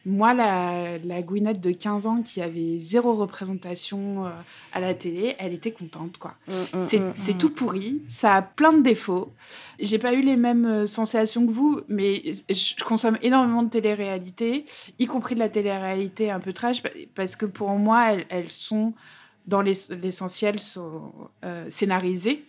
moi, 0.09 0.33
la, 0.33 0.99
la 0.99 1.23
de 1.23 1.71
15 1.71 2.07
ans 2.07 2.23
qui 2.23 2.41
avait 2.41 2.79
zéro 2.79 3.13
représentation 3.13 4.27
euh, 4.27 4.31
à 4.73 4.81
la 4.81 4.95
télé, 4.95 5.37
elle 5.39 5.53
était 5.53 5.71
contente, 5.71 6.17
quoi. 6.19 6.35
Mmh, 6.49 6.53
mmh, 6.53 7.13
c'est 7.15 7.35
mmh, 7.35 7.39
tout 7.39 7.51
pourri, 7.51 8.03
ça 8.09 8.35
a 8.35 8.43
plein 8.43 8.73
de 8.73 8.83
défauts. 8.83 9.33
J'ai 9.79 9.99
pas 9.99 10.15
eu 10.15 10.23
les 10.23 10.37
mêmes 10.37 10.65
euh, 10.65 10.87
sensations 10.87 11.47
que 11.47 11.53
vous, 11.53 11.81
mais 11.89 12.23
je 12.49 12.85
consomme 12.85 13.19
énormément 13.23 13.63
de 13.63 13.69
télé-réalité, 13.69 14.65
y 14.99 15.07
compris 15.07 15.35
de 15.35 15.41
la 15.41 15.49
télé-réalité 15.49 16.31
un 16.31 16.41
peu 16.41 16.53
trash, 16.53 16.83
parce 17.15 17.37
que 17.37 17.47
pour 17.47 17.71
moi, 17.71 18.15
elles, 18.31 18.51
sont, 18.51 18.95
dans 19.47 19.61
l'essentiel, 19.61 20.57
euh, 21.45 21.67
scénarisées. 21.69 22.45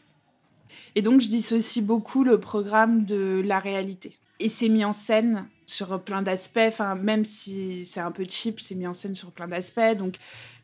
Et 0.96 1.02
donc, 1.02 1.20
je 1.22 1.28
dissocie 1.28 1.84
beaucoup 1.84 2.24
le 2.24 2.40
programme 2.40 3.06
de 3.06 3.42
la 3.46 3.60
réalité. 3.60 4.18
Et 4.40 4.48
c'est 4.48 4.70
mis 4.70 4.86
en 4.86 4.94
scène 4.94 5.46
sur 5.70 6.02
plein 6.02 6.22
d'aspects. 6.22 6.60
Enfin, 6.60 6.96
même 6.96 7.26
si 7.26 7.86
c'est 7.86 8.00
un 8.00 8.12
peu 8.12 8.26
cheap, 8.28 8.60
c'est 8.60 8.76
mis 8.76 8.88
en 8.88 8.94
scène 8.94 9.16
sur 9.16 9.32
plein 9.32 9.48
d'aspects. 9.48 9.98
Donc, 9.98 10.16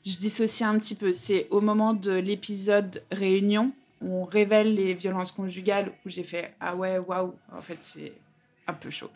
je 0.05 0.17
dissocie 0.17 0.67
un 0.67 0.77
petit 0.77 0.95
peu. 0.95 1.12
C'est 1.12 1.47
au 1.50 1.62
moment 1.62 1.93
de 1.93 2.12
l'épisode 2.12 3.03
réunion 3.12 3.71
où 4.01 4.21
on 4.21 4.24
révèle 4.24 4.74
les 4.74 4.93
violences 4.93 5.31
conjugales 5.31 5.91
où 6.05 6.09
j'ai 6.09 6.24
fait 6.24 6.53
ah 6.59 6.75
ouais 6.75 6.97
waouh 6.97 7.33
en 7.51 7.62
fait 7.62 7.77
c'est 7.81 8.13
un 8.67 8.74
peu 8.74 8.89
chaud. 8.89 9.09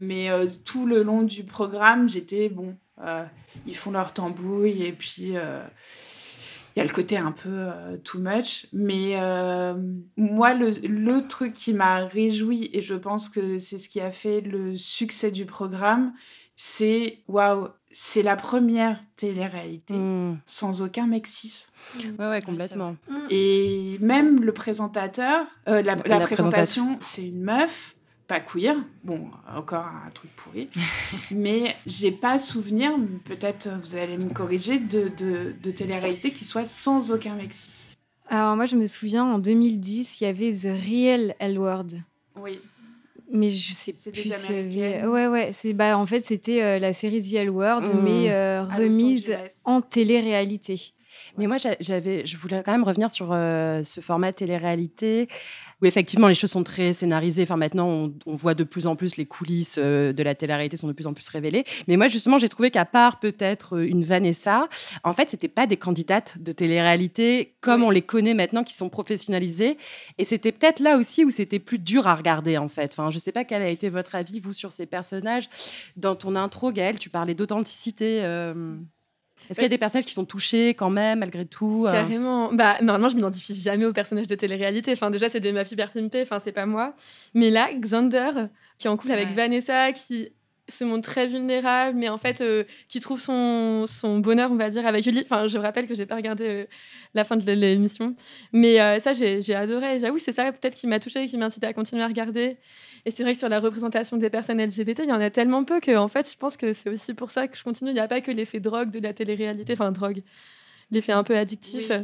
Mais 0.00 0.30
euh, 0.30 0.46
tout 0.64 0.86
le 0.86 1.02
long 1.02 1.22
du 1.22 1.42
programme 1.44 2.08
j'étais 2.08 2.48
bon 2.48 2.76
euh, 3.00 3.24
ils 3.66 3.76
font 3.76 3.90
leur 3.90 4.12
tambouille 4.12 4.84
et 4.84 4.92
puis 4.92 5.36
euh, 5.36 5.62
y 6.76 6.80
a 6.80 6.84
le 6.84 6.92
côté 6.92 7.16
un 7.16 7.32
peu 7.32 7.48
euh, 7.50 7.96
too 7.98 8.18
much. 8.18 8.66
Mais 8.72 9.12
euh, 9.14 9.74
moi, 10.16 10.54
le, 10.54 10.70
le, 10.86 11.26
truc 11.26 11.54
qui 11.54 11.72
m'a 11.72 12.04
réjoui, 12.04 12.70
et 12.72 12.82
je 12.82 12.94
pense 12.94 13.28
que 13.28 13.58
c'est 13.58 13.78
ce 13.78 13.88
qui 13.88 14.00
a 14.00 14.12
fait 14.12 14.40
le 14.40 14.76
succès 14.76 15.30
du 15.30 15.46
programme, 15.46 16.12
c'est 16.54 17.18
waouh, 17.28 17.68
c'est 17.90 18.22
la 18.22 18.36
première 18.36 19.00
télé-réalité 19.16 19.94
hmm. 19.94 20.38
sans 20.46 20.82
aucun 20.82 21.06
mec 21.06 21.26
cis. 21.26 21.66
Ouais, 22.18 22.28
ouais, 22.28 22.42
complètement. 22.42 22.96
Et 23.30 23.98
même 24.00 24.42
le 24.42 24.52
présentateur, 24.52 25.46
euh, 25.68 25.82
la, 25.82 25.96
la, 25.96 26.20
présentation, 26.20 26.98
c'est 27.00 27.26
une 27.26 27.42
meuf 27.42 27.95
pas 28.26 28.40
queer. 28.40 28.76
Bon, 29.04 29.28
encore 29.54 29.86
un 29.86 30.10
truc 30.10 30.30
pourri. 30.36 30.68
mais 31.30 31.76
j'ai 31.86 32.10
pas 32.12 32.38
souvenir, 32.38 32.92
peut-être 33.24 33.68
vous 33.82 33.96
allez 33.96 34.18
me 34.18 34.30
corriger, 34.32 34.78
de, 34.78 35.08
de, 35.16 35.54
de 35.62 35.70
télé-réalité 35.70 36.32
qui 36.32 36.44
soit 36.44 36.64
sans 36.66 37.10
aucun 37.12 37.34
mexisme. 37.34 37.88
Alors 38.28 38.56
moi, 38.56 38.66
je 38.66 38.74
me 38.76 38.86
souviens, 38.86 39.24
en 39.24 39.38
2010, 39.38 40.20
il 40.20 40.24
y 40.24 40.26
avait 40.26 40.50
The 40.50 40.68
Real 40.84 41.34
L 41.38 41.58
Word. 41.58 41.86
Oui. 42.40 42.58
Mais 43.32 43.50
je 43.50 43.72
sais 43.72 43.92
C'est 43.92 44.10
plus 44.10 44.32
s'il 44.32 44.72
y 44.72 44.82
avait-. 44.82 45.06
Ouais, 45.06 45.26
ouais. 45.26 45.50
C'est, 45.52 45.72
bah, 45.72 45.96
en 45.98 46.06
fait, 46.06 46.24
c'était 46.24 46.62
euh, 46.62 46.78
la 46.78 46.92
série 46.94 47.22
The 47.22 47.34
L 47.34 47.50
Word, 47.50 47.82
Mmh. 47.82 48.00
mais 48.02 48.30
euh, 48.30 48.64
remise 48.64 49.36
en 49.64 49.80
télé-réalité. 49.80 50.92
Mais 51.38 51.46
moi, 51.46 51.58
j'a- 51.58 51.76
j'avais, 51.80 52.24
je 52.26 52.36
voulais 52.36 52.62
quand 52.64 52.72
même 52.72 52.84
revenir 52.84 53.10
sur 53.10 53.28
euh, 53.32 53.82
ce 53.84 54.00
format 54.00 54.32
télé-réalité 54.32 55.28
où 55.82 55.84
effectivement 55.86 56.26
les 56.28 56.34
choses 56.34 56.50
sont 56.52 56.64
très 56.64 56.94
scénarisées. 56.94 57.42
Enfin, 57.42 57.56
maintenant, 57.58 57.86
on, 57.88 58.14
on 58.24 58.34
voit 58.34 58.54
de 58.54 58.64
plus 58.64 58.86
en 58.86 58.96
plus 58.96 59.16
les 59.16 59.26
coulisses 59.26 59.76
euh, 59.78 60.14
de 60.14 60.22
la 60.22 60.34
télé-réalité 60.34 60.78
sont 60.78 60.88
de 60.88 60.94
plus 60.94 61.06
en 61.06 61.12
plus 61.12 61.28
révélées. 61.28 61.64
Mais 61.86 61.96
moi, 61.98 62.08
justement, 62.08 62.38
j'ai 62.38 62.48
trouvé 62.48 62.70
qu'à 62.70 62.86
part 62.86 63.20
peut-être 63.20 63.76
euh, 63.76 63.86
une 63.86 64.02
Vanessa, 64.02 64.68
en 65.04 65.12
fait, 65.12 65.28
c'était 65.28 65.48
pas 65.48 65.66
des 65.66 65.76
candidates 65.76 66.38
de 66.38 66.52
télé-réalité 66.52 67.56
comme 67.60 67.82
Oui. 67.82 67.88
on 67.88 67.90
les 67.90 68.02
connaît 68.02 68.32
maintenant, 68.34 68.64
qui 68.64 68.72
sont 68.72 68.88
professionnalisées. 68.88 69.76
Et 70.16 70.24
c'était 70.24 70.52
peut-être 70.52 70.80
là 70.80 70.96
aussi 70.96 71.24
où 71.26 71.30
c'était 71.30 71.58
plus 71.58 71.78
dur 71.78 72.06
à 72.06 72.14
regarder, 72.14 72.56
en 72.56 72.68
fait. 72.68 72.92
Enfin, 72.92 73.10
je 73.10 73.18
sais 73.18 73.32
pas 73.32 73.44
quel 73.44 73.60
a 73.60 73.68
été 73.68 73.90
votre 73.90 74.14
avis 74.14 74.40
vous 74.40 74.54
sur 74.54 74.72
ces 74.72 74.86
personnages. 74.86 75.48
Dans 75.96 76.14
ton 76.14 76.36
intro, 76.36 76.72
Gaëlle, 76.72 76.98
tu 76.98 77.10
parlais 77.10 77.34
d'authenticité. 77.34 78.20
euh, 78.24 78.76
Est-ce 79.48 79.60
qu'il 79.60 79.64
y 79.64 79.66
a 79.66 79.68
des 79.68 79.78
personnages 79.78 80.06
qui 80.06 80.14
t'ont 80.14 80.24
touché 80.24 80.70
quand 80.70 80.90
même, 80.90 81.20
malgré 81.20 81.46
tout 81.46 81.84
euh 81.86 81.92
Carrément. 81.92 82.52
Bah, 82.52 82.76
normalement, 82.80 83.08
je 83.08 83.14
m'identifie 83.14 83.58
jamais 83.60 83.84
aux 83.84 83.92
personnages 83.92 84.26
de 84.26 84.34
télé-réalité. 84.34 84.92
Enfin, 84.92 85.10
déjà, 85.10 85.28
c'est 85.28 85.40
des 85.40 85.52
meufs 85.52 85.70
hyper 85.70 85.90
pimpées. 85.90 86.22
Enfin, 86.22 86.40
c'est 86.40 86.52
pas 86.52 86.66
moi. 86.66 86.94
Mais 87.34 87.50
là, 87.50 87.68
Xander, 87.72 88.48
qui 88.78 88.86
est 88.86 88.90
en 88.90 88.96
couple 88.96 89.12
avec. 89.12 89.28
Vanessa, 89.30 89.92
qui 89.92 90.30
se 90.68 90.84
montre 90.84 91.08
très 91.08 91.26
vulnérable, 91.26 91.96
mais 91.96 92.08
en 92.08 92.18
fait, 92.18 92.40
euh, 92.40 92.64
qui 92.88 93.00
trouve 93.00 93.20
son, 93.20 93.86
son 93.86 94.18
bonheur, 94.18 94.50
on 94.50 94.56
va 94.56 94.70
dire, 94.70 94.86
avec 94.86 95.04
Julie. 95.04 95.22
Enfin, 95.24 95.46
je 95.46 95.58
me 95.58 95.62
rappelle 95.62 95.86
que 95.86 95.94
j'ai 95.94 96.06
pas 96.06 96.16
regardé 96.16 96.44
euh, 96.44 96.64
la 97.14 97.24
fin 97.24 97.36
de 97.36 97.52
l'émission. 97.52 98.16
Mais 98.52 98.80
euh, 98.80 98.98
ça, 99.00 99.12
j'ai 99.12 99.42
j'ai 99.42 99.54
adoré. 99.54 100.00
J'avoue, 100.00 100.18
c'est 100.18 100.32
ça 100.32 100.50
peut-être 100.52 100.74
qui 100.74 100.86
m'a 100.86 100.98
touchée 100.98 101.22
et 101.22 101.26
qui 101.26 101.36
m'a 101.36 101.46
incité 101.46 101.66
à 101.66 101.72
continuer 101.72 102.02
à 102.02 102.08
regarder. 102.08 102.56
Et 103.04 103.10
c'est 103.12 103.22
vrai 103.22 103.34
que 103.34 103.38
sur 103.38 103.48
la 103.48 103.60
représentation 103.60 104.16
des 104.16 104.30
personnes 104.30 104.60
LGBT, 104.60 105.00
il 105.04 105.10
y 105.10 105.12
en 105.12 105.20
a 105.20 105.30
tellement 105.30 105.62
peu 105.62 105.78
que, 105.78 105.96
en 105.96 106.08
fait, 106.08 106.30
je 106.30 106.36
pense 106.36 106.56
que 106.56 106.72
c'est 106.72 106.90
aussi 106.90 107.14
pour 107.14 107.30
ça 107.30 107.46
que 107.46 107.56
je 107.56 107.62
continue. 107.62 107.90
Il 107.90 107.94
n'y 107.94 108.00
a 108.00 108.08
pas 108.08 108.20
que 108.20 108.32
l'effet 108.32 108.58
drogue 108.58 108.90
de 108.90 108.98
la 108.98 109.12
télé-réalité. 109.12 109.74
Enfin, 109.74 109.92
drogue. 109.92 110.22
L'effet 110.90 111.12
un 111.12 111.22
peu 111.22 111.36
addictif. 111.36 111.90
Oui. 111.90 111.96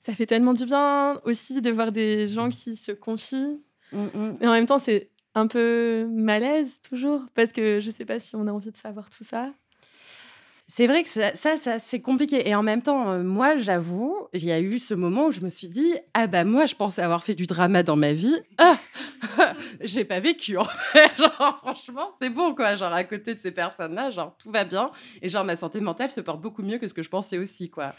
Ça 0.00 0.14
fait 0.14 0.26
tellement 0.26 0.54
du 0.54 0.64
bien 0.64 1.20
aussi 1.24 1.60
de 1.60 1.70
voir 1.70 1.92
des 1.92 2.26
gens 2.26 2.48
qui 2.48 2.76
se 2.76 2.92
confient. 2.92 3.60
Mm, 3.92 3.98
mm. 3.98 4.36
Mais 4.40 4.46
en 4.46 4.52
même 4.52 4.66
temps, 4.66 4.78
c'est 4.78 5.10
un 5.34 5.46
peu 5.46 6.06
malaise 6.10 6.80
toujours, 6.82 7.22
parce 7.34 7.52
que 7.52 7.80
je 7.80 7.90
sais 7.90 8.04
pas 8.04 8.18
si 8.18 8.36
on 8.36 8.46
a 8.46 8.52
envie 8.52 8.70
de 8.72 8.76
savoir 8.76 9.10
tout 9.10 9.24
ça. 9.24 9.52
C'est 10.72 10.86
vrai 10.86 11.02
que 11.02 11.08
ça, 11.08 11.34
ça, 11.34 11.80
c'est 11.80 12.00
compliqué. 12.00 12.48
Et 12.48 12.54
en 12.54 12.62
même 12.62 12.80
temps, 12.80 13.10
euh, 13.10 13.24
moi, 13.24 13.56
j'avoue, 13.56 14.28
il 14.32 14.44
y 14.44 14.52
a 14.52 14.60
eu 14.60 14.78
ce 14.78 14.94
moment 14.94 15.26
où 15.26 15.32
je 15.32 15.40
me 15.40 15.48
suis 15.48 15.68
dit 15.68 15.96
Ah 16.14 16.28
bah, 16.28 16.44
moi, 16.44 16.66
je 16.66 16.76
pensais 16.76 17.02
avoir 17.02 17.24
fait 17.24 17.34
du 17.34 17.48
drama 17.48 17.82
dans 17.82 17.96
ma 17.96 18.12
vie. 18.12 18.36
Ah 18.56 18.78
J'ai 19.80 20.04
pas 20.04 20.20
vécu. 20.20 20.52
Genre, 21.18 21.58
franchement, 21.60 22.08
c'est 22.20 22.30
bon, 22.30 22.54
quoi. 22.54 22.76
Genre, 22.76 22.92
à 22.92 23.02
côté 23.02 23.34
de 23.34 23.40
ces 23.40 23.50
personnes-là, 23.50 24.10
genre, 24.12 24.36
tout 24.38 24.52
va 24.52 24.64
bien. 24.64 24.86
Et 25.22 25.28
genre, 25.28 25.44
ma 25.44 25.56
santé 25.56 25.80
mentale 25.80 26.10
se 26.10 26.20
porte 26.20 26.40
beaucoup 26.40 26.62
mieux 26.62 26.78
que 26.78 26.86
ce 26.86 26.94
que 26.94 27.02
je 27.02 27.08
pensais 27.08 27.36
aussi, 27.36 27.68
quoi. 27.68 27.92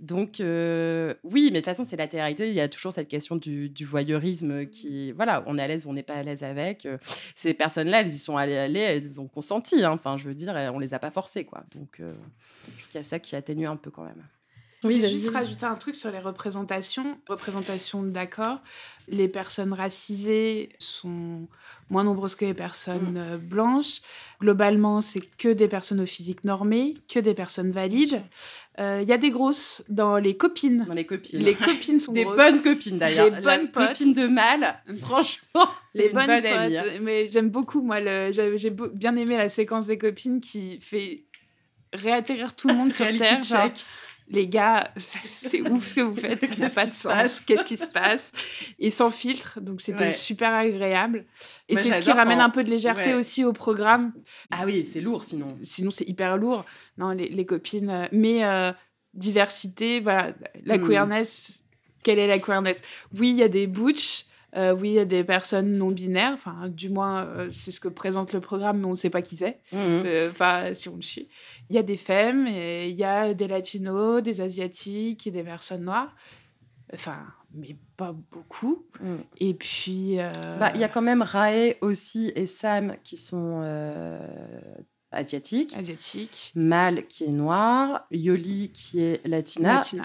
Donc, 0.00 0.40
euh, 0.40 1.14
oui, 1.22 1.44
mais 1.44 1.50
de 1.50 1.56
toute 1.58 1.66
façon, 1.66 1.84
c'est 1.84 1.96
la 1.96 2.08
télé-réalité. 2.08 2.48
Il 2.48 2.54
y 2.54 2.60
a 2.60 2.68
toujours 2.68 2.92
cette 2.92 3.08
question 3.08 3.36
du, 3.36 3.70
voyeurisme 3.84 4.66
qui, 4.66 5.12
voilà, 5.12 5.44
on 5.46 5.58
est 5.58 5.62
à 5.62 5.68
l'aise 5.68 5.86
ou 5.86 5.90
on 5.90 5.92
n'est 5.92 6.02
pas 6.02 6.14
à 6.14 6.22
l'aise 6.24 6.42
avec. 6.42 6.86
Euh, 6.86 6.98
Ces 7.36 7.54
personnes-là, 7.54 8.00
elles 8.00 8.12
y 8.12 8.18
sont 8.18 8.36
allées, 8.36 8.56
allées, 8.56 8.80
elles 8.80 9.20
ont 9.20 9.28
consenti. 9.28 9.84
hein. 9.84 9.92
Enfin, 9.92 10.18
je 10.18 10.26
veux 10.26 10.34
dire, 10.34 10.54
on 10.74 10.80
les 10.80 10.92
a 10.92 10.98
pas 10.98 11.12
forcées, 11.12 11.44
quoi. 11.44 11.62
Donc, 11.74 12.00
il 12.92 12.96
y 12.96 12.98
a 12.98 13.02
ça 13.02 13.18
qui 13.18 13.36
atténue 13.36 13.66
un 13.66 13.76
peu 13.76 13.90
quand 13.90 14.04
même. 14.04 14.26
Je 14.82 14.88
Oui, 14.88 14.96
voulais 14.96 15.08
juste 15.08 15.30
rajouter 15.30 15.64
un 15.64 15.74
truc 15.74 15.94
sur 15.94 16.10
les 16.10 16.18
représentations. 16.18 17.18
Représentations, 17.28 18.02
d'accord. 18.02 18.58
Les 19.08 19.26
personnes 19.26 19.72
racisées 19.72 20.68
sont 20.78 21.48
moins 21.88 22.04
nombreuses 22.04 22.34
que 22.34 22.44
les 22.44 22.54
personnes 22.54 23.12
Mm. 23.12 23.16
euh, 23.16 23.38
blanches. 23.38 24.00
Globalement, 24.40 25.00
c'est 25.00 25.20
que 25.38 25.48
des 25.52 25.66
personnes 25.68 26.00
au 26.00 26.06
physique 26.06 26.44
normé, 26.44 26.94
que 27.08 27.18
des 27.20 27.32
personnes 27.34 27.70
valides. 27.70 28.20
Euh, 28.78 29.00
Il 29.02 29.08
y 29.08 29.12
a 29.12 29.18
des 29.18 29.30
grosses 29.30 29.82
dans 29.88 30.18
les 30.18 30.36
copines. 30.36 30.84
Dans 30.86 30.92
les 30.92 31.06
copines. 31.06 31.38
Les 31.40 31.54
copines 31.54 31.98
sont 31.98 32.12
Des 32.12 32.24
grosses. 32.24 32.36
bonnes 32.36 32.62
copines 32.62 32.98
d'ailleurs. 32.98 33.30
Des 33.30 33.40
La 33.40 33.56
bonnes 33.58 33.70
potes. 33.70 33.88
copine 33.88 34.12
de 34.12 34.26
mal, 34.26 34.82
franchement, 35.00 35.68
c'est 35.90 35.98
Les 35.98 36.06
une 36.08 36.12
bonnes 36.12 36.26
bonne 36.26 36.42
potes. 36.42 36.52
amie. 36.52 36.76
hein. 36.76 36.84
Mais 37.00 37.28
j'aime 37.30 37.48
beaucoup, 37.48 37.80
moi, 37.80 38.00
le- 38.00 38.30
j'ai 38.56 38.70
bien 38.70 39.16
aimé 39.16 39.38
la 39.38 39.48
séquence 39.48 39.86
des 39.86 39.96
copines 39.98 40.40
qui 40.42 40.78
fait 40.80 41.24
réatterrir 41.92 42.54
tout 42.54 42.68
le 42.68 42.74
monde 42.74 42.92
sur 42.92 43.06
Terre. 43.06 43.42
genre, 43.42 43.70
les 44.28 44.48
gars, 44.48 44.92
c'est 45.36 45.60
ouf 45.60 45.86
ce 45.86 45.94
que 45.94 46.00
vous 46.00 46.16
faites, 46.16 46.44
ça 46.44 46.56
n'a 46.56 46.68
pas 46.68 46.84
de 46.86 46.90
se 46.90 46.96
sens. 47.02 47.40
Qu'est-ce 47.44 47.64
qui 47.64 47.76
se 47.76 47.86
passe? 47.86 48.32
Et 48.80 48.90
sans 48.90 49.08
filtre, 49.10 49.60
donc 49.60 49.80
c'était 49.80 50.06
Ouais. 50.06 50.12
super 50.12 50.52
agréable. 50.52 51.26
Et 51.68 51.76
c'est 51.76 51.92
ce 51.92 52.00
qui 52.00 52.10
ramène 52.12 52.40
un 52.40 52.50
peu 52.50 52.64
de 52.64 52.70
légèreté 52.70 53.10
Ouais. 53.12 53.14
aussi 53.20 53.44
au 53.44 53.52
programme. 53.52 54.12
Ah 54.50 54.62
oui, 54.64 54.84
c'est 54.84 55.00
lourd 55.00 55.22
sinon. 55.22 55.56
Sinon, 55.62 55.90
c'est 55.92 56.08
hyper 56.08 56.36
lourd. 56.36 56.64
Non, 56.98 57.10
les, 57.10 57.28
les 57.28 57.46
copines. 57.46 57.88
euh, 57.90 58.08
Mais 58.10 58.44
euh, 58.44 58.72
diversité, 59.14 60.00
voilà, 60.00 60.32
la 60.64 60.78
Hmm. 60.78 60.86
queerness. 60.86 61.62
Quelle 62.02 62.18
est 62.18 62.26
la 62.26 62.38
queerness? 62.38 62.82
Oui, 63.18 63.30
il 63.30 63.36
y 63.36 63.42
a 63.42 63.48
des 63.48 63.66
butch. 63.66 64.25
Euh, 64.56 64.72
oui, 64.74 64.90
il 64.90 64.94
y 64.94 64.98
a 64.98 65.04
des 65.04 65.24
personnes 65.24 65.76
non 65.76 65.90
binaires. 65.90 66.32
Enfin, 66.32 66.68
du 66.68 66.88
moins, 66.88 67.24
euh, 67.24 67.48
c'est 67.50 67.70
ce 67.70 67.80
que 67.80 67.88
présente 67.88 68.32
le 68.32 68.40
programme, 68.40 68.78
mais 68.78 68.84
on 68.86 68.90
ne 68.90 68.94
sait 68.96 69.10
pas 69.10 69.22
qui 69.22 69.36
c'est. 69.36 69.58
Mhm. 69.72 69.80
Euh, 70.06 70.30
Enfin, 70.30 70.72
si 70.72 70.88
on 70.88 70.96
le 70.96 71.02
suit. 71.02 71.28
Il 71.68 71.76
y 71.76 71.78
a 71.78 71.82
des 71.82 71.96
femmes, 71.96 72.46
il 72.46 72.94
y 72.96 73.04
a 73.04 73.34
des 73.34 73.48
latinos, 73.48 74.22
des 74.22 74.40
asiatiques 74.40 75.26
et 75.26 75.30
des 75.30 75.42
personnes 75.42 75.84
noires. 75.84 76.14
Enfin, 76.94 77.18
mais 77.54 77.76
pas 77.96 78.12
beaucoup. 78.30 78.86
Mhm. 79.00 79.18
Et 79.38 79.54
puis. 79.54 80.16
Bah, 80.60 80.70
Il 80.74 80.80
y 80.80 80.84
a 80.84 80.88
quand 80.88 81.02
même 81.02 81.22
Rae 81.22 81.74
aussi 81.80 82.32
et 82.36 82.46
Sam 82.46 82.96
qui 83.02 83.16
sont 83.16 83.60
asiatiques. 85.10 85.74
asiatiques. 85.76 86.52
Mal 86.54 87.06
qui 87.06 87.24
est 87.24 87.28
noir, 87.32 88.06
Yoli 88.10 88.70
qui 88.72 89.00
est 89.02 89.26
latina, 89.26 89.74
Latina. 89.74 90.04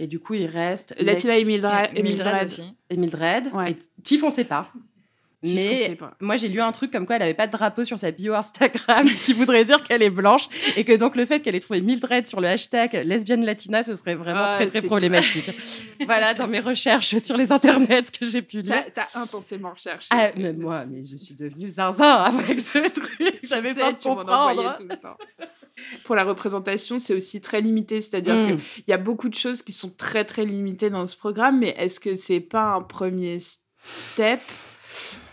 Et 0.00 0.06
du 0.06 0.18
coup 0.18 0.34
il 0.34 0.46
reste 0.46 0.94
Latina 0.98 1.36
et 1.36 1.44
Mildred. 1.44 1.90
Et 1.94 2.02
Mildred 2.02 2.44
aussi. 2.44 2.74
et 2.88 2.96
Mildred. 2.96 3.52
Ouais. 3.54 3.72
Et 3.72 3.78
Tiff 4.02 4.22
on 4.24 4.30
sait 4.30 4.44
pas. 4.44 4.72
Mais 5.42 5.96
pas. 5.98 6.14
moi, 6.20 6.36
j'ai 6.36 6.48
lu 6.48 6.60
un 6.60 6.70
truc 6.70 6.90
comme 6.90 7.06
quoi 7.06 7.16
elle 7.16 7.22
avait 7.22 7.34
pas 7.34 7.46
de 7.46 7.52
drapeau 7.52 7.84
sur 7.84 7.98
sa 7.98 8.10
bio 8.10 8.34
Instagram, 8.34 9.08
ce 9.08 9.24
qui 9.24 9.32
voudrait 9.32 9.64
dire 9.64 9.82
qu'elle 9.82 10.02
est 10.02 10.10
blanche 10.10 10.48
et 10.76 10.84
que 10.84 10.94
donc 10.94 11.16
le 11.16 11.24
fait 11.24 11.40
qu'elle 11.40 11.54
ait 11.54 11.60
trouvé 11.60 11.80
Mildred 11.80 12.26
sur 12.26 12.42
le 12.42 12.48
hashtag 12.48 12.92
lesbienne 13.06 13.44
latina, 13.44 13.82
ce 13.82 13.94
serait 13.94 14.16
vraiment 14.16 14.54
très 14.56 14.66
très 14.66 14.82
problématique. 14.82 15.50
voilà, 16.04 16.34
dans 16.34 16.46
mes 16.46 16.60
recherches 16.60 17.16
sur 17.16 17.38
les 17.38 17.52
internets 17.52 18.04
ce 18.04 18.10
que 18.10 18.26
j'ai 18.26 18.42
pu 18.42 18.60
lire. 18.60 18.84
T'as 18.92 19.06
intensément 19.14 19.70
recherché. 19.70 20.08
Ah, 20.10 20.30
mais 20.36 20.52
moi, 20.52 20.84
mais 20.84 21.04
je 21.06 21.16
suis 21.16 21.34
devenue 21.34 21.70
zinzin 21.70 22.04
avec 22.04 22.60
ce 22.60 22.78
truc. 22.90 23.40
J'avais 23.42 23.72
sais, 23.72 23.92
de 23.92 23.96
comprendre. 23.96 24.74
tout 24.76 24.86
le 24.88 24.96
temps. 24.96 25.16
Pour 26.04 26.14
la 26.14 26.24
représentation, 26.24 26.98
c'est 26.98 27.14
aussi 27.14 27.40
très 27.40 27.60
limité. 27.60 28.00
C'est-à-dire 28.00 28.34
Mm. 28.34 28.56
qu'il 28.56 28.84
y 28.88 28.92
a 28.92 28.98
beaucoup 28.98 29.28
de 29.28 29.34
choses 29.34 29.62
qui 29.62 29.72
sont 29.72 29.90
très, 29.90 30.24
très 30.24 30.44
limitées 30.44 30.90
dans 30.90 31.06
ce 31.06 31.16
programme. 31.16 31.58
Mais 31.60 31.74
est-ce 31.78 32.00
que 32.00 32.14
c'est 32.14 32.40
pas 32.40 32.74
un 32.74 32.82
premier 32.82 33.38
step 33.40 34.40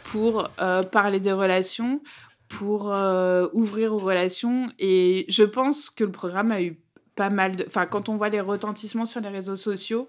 pour 0.03 0.49
euh, 0.59 0.83
parler 0.83 1.19
des 1.19 1.31
relations, 1.33 2.01
pour 2.47 2.93
euh, 2.93 3.47
ouvrir 3.53 3.93
aux 3.93 3.97
relations? 3.99 4.71
Et 4.79 5.25
je 5.29 5.43
pense 5.43 5.89
que 5.89 6.03
le 6.03 6.11
programme 6.11 6.51
a 6.51 6.61
eu 6.61 6.79
pas 7.15 7.29
mal 7.29 7.55
de... 7.55 7.65
Enfin, 7.67 7.85
quand 7.85 8.09
on 8.09 8.15
voit 8.17 8.29
les 8.29 8.41
retentissements 8.41 9.05
sur 9.05 9.21
les 9.21 9.29
réseaux 9.29 9.55
sociaux, 9.55 10.07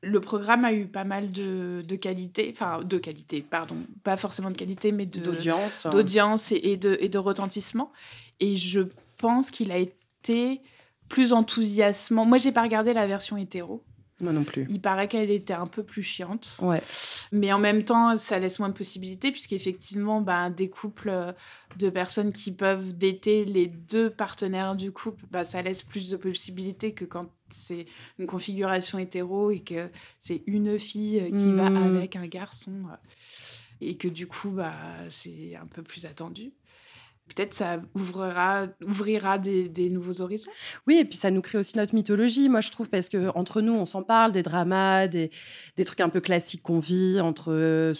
le 0.00 0.20
programme 0.20 0.64
a 0.66 0.72
eu 0.74 0.86
pas 0.86 1.04
mal 1.04 1.32
de, 1.32 1.82
de 1.86 1.96
qualité, 1.96 2.50
enfin 2.54 2.82
de 2.82 2.98
qualité, 2.98 3.40
pardon, 3.40 3.76
pas 4.02 4.16
forcément 4.18 4.50
de 4.50 4.56
qualité, 4.56 4.92
mais 4.92 5.06
D'audience. 5.06 5.86
d'audience 5.90 6.52
et, 6.52 6.60
et 6.62 6.76
de, 6.76 6.98
et 7.00 7.08
de 7.08 7.16
retentissement. 7.18 7.90
Et 8.40 8.56
je 8.56 8.80
pense 9.18 9.50
qu'il 9.50 9.70
a 9.72 9.78
été 9.78 10.60
plus 11.08 11.32
enthousiasmant. 11.32 12.24
Moi, 12.24 12.38
j'ai 12.38 12.52
pas 12.52 12.62
regardé 12.62 12.92
la 12.92 13.06
version 13.06 13.36
hétéro. 13.36 13.82
Moi 14.20 14.32
non 14.32 14.44
plus. 14.44 14.64
Il 14.70 14.80
paraît 14.80 15.08
qu'elle 15.08 15.30
était 15.30 15.54
un 15.54 15.66
peu 15.66 15.82
plus 15.82 16.04
chiante. 16.04 16.56
Ouais. 16.62 16.80
Mais 17.32 17.52
en 17.52 17.58
même 17.58 17.84
temps, 17.84 18.16
ça 18.16 18.38
laisse 18.38 18.60
moins 18.60 18.68
de 18.68 18.74
possibilités, 18.74 19.32
puisqu'effectivement, 19.32 20.20
bah, 20.20 20.50
des 20.50 20.70
couples 20.70 21.08
euh, 21.10 21.32
de 21.78 21.90
personnes 21.90 22.32
qui 22.32 22.52
peuvent 22.52 22.96
dater 22.96 23.44
les 23.44 23.66
deux 23.66 24.10
partenaires 24.10 24.76
du 24.76 24.92
couple, 24.92 25.24
bah, 25.32 25.44
ça 25.44 25.62
laisse 25.62 25.82
plus 25.82 26.10
de 26.10 26.16
possibilités 26.16 26.92
que 26.94 27.04
quand 27.04 27.26
c'est 27.50 27.86
une 28.20 28.26
configuration 28.26 28.98
hétéro 29.00 29.50
et 29.50 29.60
que 29.60 29.90
c'est 30.20 30.42
une 30.46 30.78
fille 30.78 31.18
euh, 31.18 31.30
qui 31.32 31.52
va 31.52 31.70
Mhm. 31.70 31.76
avec 31.96 32.14
un 32.16 32.26
garçon. 32.28 32.72
euh, 32.90 32.96
et 33.80 33.96
que 33.96 34.06
du 34.06 34.28
coup, 34.28 34.50
bah, 34.50 34.70
c'est 35.10 35.56
un 35.60 35.66
peu 35.66 35.82
plus 35.82 36.06
attendu. 36.06 36.52
Peut-être 37.34 37.54
ça 37.54 37.80
ouvrira, 37.94 38.66
ouvrira 38.86 39.38
des, 39.38 39.88
nouveaux 39.88 40.20
horizons. 40.20 40.50
Oui, 40.86 40.98
et 40.98 41.04
puis 41.04 41.16
ça 41.16 41.30
nous 41.30 41.40
crée 41.40 41.58
aussi 41.58 41.76
notre 41.78 41.94
mythologie, 41.94 42.48
moi 42.48 42.60
je 42.60 42.70
trouve, 42.70 42.90
parce 42.90 43.08
que 43.08 43.30
entre 43.34 43.62
nous, 43.62 43.72
on 43.72 43.86
s'en 43.86 44.02
parle 44.02 44.30
des 44.32 44.42
dramas, 44.42 45.08
des, 45.08 45.30
des 45.76 45.84
trucs 45.84 46.00
un 46.00 46.10
peu 46.10 46.20
classiques 46.20 46.62
qu'on 46.62 46.78
vit 46.78 47.20
entre 47.20 47.50
euh, 47.50 47.94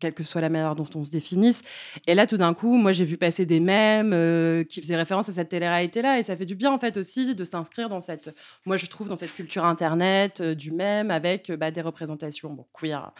quelle 0.00 0.14
que 0.14 0.22
soit 0.22 0.40
la 0.40 0.48
manière 0.48 0.74
dont 0.74 0.88
on 0.94 1.02
se 1.02 1.10
définisse. 1.10 1.62
Et 2.06 2.14
là, 2.14 2.26
tout 2.26 2.36
d'un 2.36 2.54
coup, 2.54 2.76
moi, 2.76 2.92
j'ai 2.92 3.04
vu 3.04 3.16
passer 3.16 3.46
des 3.46 3.60
mèmes 3.60 4.12
euh, 4.12 4.64
qui 4.64 4.80
faisaient 4.80 4.96
référence 4.96 5.28
à 5.28 5.32
cette 5.32 5.48
télé-réalité-là. 5.48 6.18
Et 6.18 6.22
ça 6.22 6.36
fait 6.36 6.46
du 6.46 6.54
bien, 6.54 6.72
en 6.72 6.78
fait, 6.78 6.96
aussi 6.96 7.34
de 7.34 7.44
s'inscrire 7.44 7.88
dans 7.88 8.00
cette, 8.00 8.30
moi, 8.64 8.76
je 8.76 8.86
trouve, 8.86 9.08
dans 9.08 9.16
cette 9.16 9.34
culture 9.34 9.64
Internet 9.64 10.40
euh, 10.40 10.54
du 10.54 10.70
mème 10.70 11.10
avec 11.10 11.50
bah, 11.52 11.70
des 11.70 11.80
représentations 11.80 12.50
bon, 12.50 12.66
queer. 12.72 13.12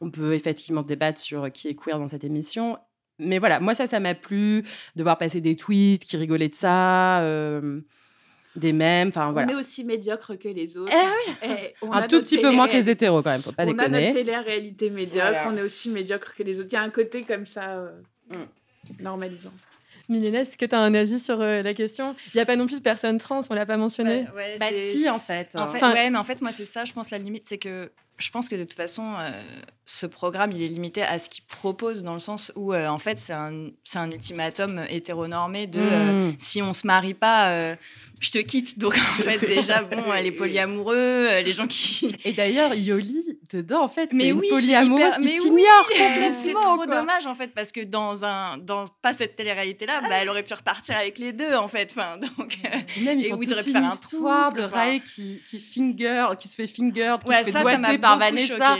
On 0.00 0.10
peut 0.10 0.34
effectivement 0.34 0.82
débattre 0.82 1.20
sur 1.20 1.50
qui 1.52 1.68
est 1.68 1.74
queer 1.74 1.98
dans 1.98 2.08
cette 2.08 2.24
émission. 2.24 2.76
Mais 3.18 3.38
voilà, 3.38 3.60
moi, 3.60 3.74
ça, 3.74 3.86
ça 3.86 4.00
m'a 4.00 4.14
plu 4.14 4.64
de 4.94 5.02
voir 5.02 5.18
passer 5.18 5.40
des 5.40 5.56
tweets 5.56 6.04
qui 6.04 6.16
rigolaient 6.16 6.48
de 6.48 6.54
ça 6.54 7.22
des 8.56 8.72
mêmes. 8.72 9.08
Enfin, 9.08 9.32
voilà. 9.32 9.52
On 9.52 9.56
est 9.56 9.60
aussi 9.60 9.84
médiocre 9.84 10.34
que 10.34 10.48
les 10.48 10.76
autres. 10.76 10.92
Eh 10.92 11.74
oui. 11.82 11.88
un 11.92 12.08
tout 12.08 12.20
petit 12.20 12.38
peu 12.38 12.50
moins 12.50 12.68
que 12.68 12.74
les 12.74 12.90
hétéros, 12.90 13.22
quand 13.22 13.30
même, 13.30 13.42
faut 13.42 13.52
pas 13.52 13.64
on 13.64 13.72
déconner. 13.72 13.88
On 13.88 13.94
a 13.94 14.00
notre 14.00 14.14
télé-réalité 14.14 14.90
médiocre, 14.90 15.38
on 15.46 15.56
est 15.56 15.62
aussi 15.62 15.90
médiocre 15.90 16.34
que 16.34 16.42
les 16.42 16.58
autres. 16.58 16.68
Il 16.72 16.74
y 16.74 16.78
a 16.78 16.82
un 16.82 16.90
côté 16.90 17.22
comme 17.22 17.44
ça 17.44 17.76
euh, 17.76 17.90
mm. 18.30 19.02
normalisant. 19.02 19.52
Milena, 20.08 20.40
est-ce 20.40 20.56
que 20.56 20.66
tu 20.66 20.74
as 20.74 20.80
un 20.80 20.94
avis 20.94 21.18
sur 21.18 21.40
euh, 21.40 21.62
la 21.62 21.74
question? 21.74 22.14
Il 22.32 22.36
n'y 22.36 22.40
a 22.40 22.46
pas 22.46 22.56
non 22.56 22.66
plus 22.66 22.76
de 22.76 22.82
personnes 22.82 23.18
trans, 23.18 23.40
on 23.50 23.54
l'a 23.54 23.66
pas 23.66 23.76
mentionné. 23.76 24.26
Ouais, 24.34 24.36
ouais, 24.36 24.56
bah 24.58 24.66
si, 24.72 25.08
en 25.10 25.18
fait. 25.18 25.56
En 25.56 25.66
fait, 25.66 25.82
ouais, 25.82 26.10
mais 26.10 26.18
en 26.18 26.24
fait, 26.24 26.40
moi, 26.42 26.52
c'est 26.52 26.64
ça, 26.64 26.84
je 26.84 26.92
pense, 26.92 27.10
la 27.10 27.18
limite, 27.18 27.44
c'est 27.44 27.58
que 27.58 27.90
je 28.18 28.30
pense 28.30 28.48
que 28.48 28.54
de 28.56 28.64
toute 28.64 28.74
façon, 28.74 29.14
euh, 29.18 29.30
ce 29.84 30.06
programme, 30.06 30.50
il 30.52 30.62
est 30.62 30.68
limité 30.68 31.02
à 31.02 31.18
ce 31.18 31.28
qu'il 31.28 31.44
propose, 31.44 32.02
dans 32.02 32.14
le 32.14 32.18
sens 32.18 32.50
où, 32.56 32.72
euh, 32.72 32.88
en 32.88 32.98
fait, 32.98 33.20
c'est 33.20 33.34
un, 33.34 33.68
un, 33.94 34.10
ultimatum 34.10 34.84
hétéronormé 34.88 35.66
de 35.66 35.80
euh, 35.80 36.30
mmh. 36.30 36.34
si 36.38 36.62
on 36.62 36.72
se 36.72 36.86
marie 36.86 37.14
pas, 37.14 37.76
je 38.18 38.30
te 38.30 38.38
quitte. 38.38 38.78
Donc, 38.78 38.96
en 38.96 39.22
fait, 39.22 39.46
déjà, 39.46 39.82
bon, 39.82 40.12
les 40.12 40.32
polyamoureux, 40.32 41.42
les 41.42 41.52
gens 41.52 41.66
qui. 41.66 42.16
Et 42.24 42.32
d'ailleurs, 42.32 42.74
Yoli, 42.74 43.38
dedans, 43.52 43.82
en 43.82 43.88
fait, 43.88 44.08
c'est 44.12 44.32
oui, 44.32 44.48
polyamoureuse 44.48 45.16
qui 45.18 45.28
s'ignore 45.28 45.86
complètement. 45.86 46.42
C'est 46.42 46.54
trop 46.54 46.86
dommage, 46.86 47.26
en 47.26 47.34
fait, 47.34 47.48
parce 47.48 47.70
que 47.70 47.82
dans, 47.82 48.24
un, 48.24 48.56
dans 48.56 48.86
pas 49.02 49.12
cette 49.12 49.36
télé-réalité-là, 49.36 50.00
bah, 50.00 50.16
elle 50.22 50.30
aurait 50.30 50.42
pu 50.42 50.54
repartir 50.54 50.96
avec 50.96 51.18
les 51.18 51.34
deux, 51.34 51.54
en 51.54 51.68
fait. 51.68 51.92
Enfin, 51.94 52.16
donc, 52.16 52.56
Même, 53.02 53.20
il 53.20 53.28
faut 53.28 53.36
toute 53.36 53.66
une 53.66 53.72
faire 53.72 53.92
histoire 53.92 54.52
de 54.52 54.62
Ray 54.62 55.02
qui, 55.02 55.42
qui, 55.48 55.60
finger, 55.60 56.28
qui 56.38 56.48
se 56.48 56.54
fait 56.54 56.66
finger, 56.66 57.16
qui 57.22 57.28
ouais, 57.28 57.40
se 57.40 57.44
fait 57.44 57.52
ça, 57.52 57.60
doigter 57.60 57.98
par 58.08 58.18
Vanessa. 58.18 58.76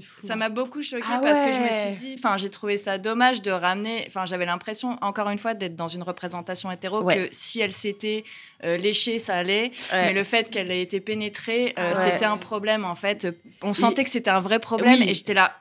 Fou. 0.00 0.26
Ça 0.26 0.34
m'a 0.34 0.48
beaucoup 0.48 0.82
choqué 0.82 1.04
ah 1.08 1.20
parce 1.22 1.40
que 1.40 1.52
je 1.52 1.60
me 1.60 1.70
suis 1.70 1.92
dit, 1.96 2.14
enfin, 2.18 2.36
j'ai 2.36 2.50
trouvé 2.50 2.76
ça 2.76 2.98
dommage 2.98 3.42
de 3.42 3.50
ramener. 3.50 4.04
Enfin, 4.08 4.24
j'avais 4.26 4.46
l'impression, 4.46 4.98
encore 5.02 5.28
une 5.28 5.38
fois, 5.38 5.54
d'être 5.54 5.76
dans 5.76 5.88
une 5.88 6.02
représentation 6.02 6.70
hétéro 6.70 7.04
que 7.04 7.28
si 7.30 7.60
elle 7.60 7.70
s'était 7.70 8.24
euh, 8.64 8.76
léchée, 8.76 9.18
ça 9.18 9.36
allait. 9.36 9.72
Mais 9.92 10.12
le 10.12 10.24
fait 10.24 10.50
qu'elle 10.50 10.70
ait 10.70 10.82
été 10.82 11.00
pénétrée, 11.00 11.74
euh, 11.78 11.94
c'était 11.94 12.24
un 12.24 12.38
problème 12.38 12.84
en 12.84 12.94
fait. 12.94 13.28
On 13.62 13.72
sentait 13.72 14.04
que 14.04 14.10
c'était 14.10 14.30
un 14.30 14.40
vrai 14.40 14.58
problème 14.58 15.02
et 15.02 15.14
j'étais 15.14 15.34
là 15.34 15.54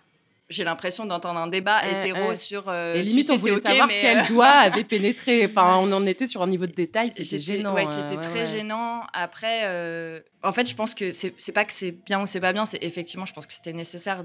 j'ai 0.53 0.63
l'impression 0.63 1.05
d'entendre 1.05 1.39
un 1.39 1.47
débat 1.47 1.87
hétéro 1.87 2.35
sur. 2.35 2.69
Euh, 2.69 2.95
et 2.95 3.03
limite, 3.03 3.29
on 3.31 3.35
voulait 3.35 3.57
savoir 3.57 3.87
quel 3.89 4.19
euh, 4.19 4.27
doigt 4.27 4.45
avait 4.47 4.83
pénétré. 4.83 5.45
Enfin, 5.45 5.77
on 5.77 5.91
en 5.91 6.05
était 6.05 6.27
sur 6.27 6.41
un 6.41 6.47
niveau 6.47 6.65
de 6.65 6.71
détail 6.71 7.11
qui 7.11 7.23
était 7.23 7.39
gênant. 7.39 7.73
Ouais, 7.73 7.87
qui 7.87 7.99
était 7.99 8.21
très 8.21 8.47
gênant. 8.47 9.03
Après, 9.13 9.61
euh, 9.63 10.19
en 10.43 10.51
fait, 10.51 10.69
je 10.69 10.75
pense 10.75 10.93
que 10.93 11.11
c'est 11.11 11.51
pas 11.53 11.65
que 11.65 11.73
c'est 11.73 11.91
bien 11.91 12.21
ou 12.21 12.27
c'est 12.27 12.39
pas 12.39 12.53
bien. 12.53 12.65
C'est 12.65 12.81
effectivement, 12.83 13.25
je 13.25 13.33
pense 13.33 13.47
que 13.47 13.53
c'était 13.53 13.73
nécessaire 13.73 14.23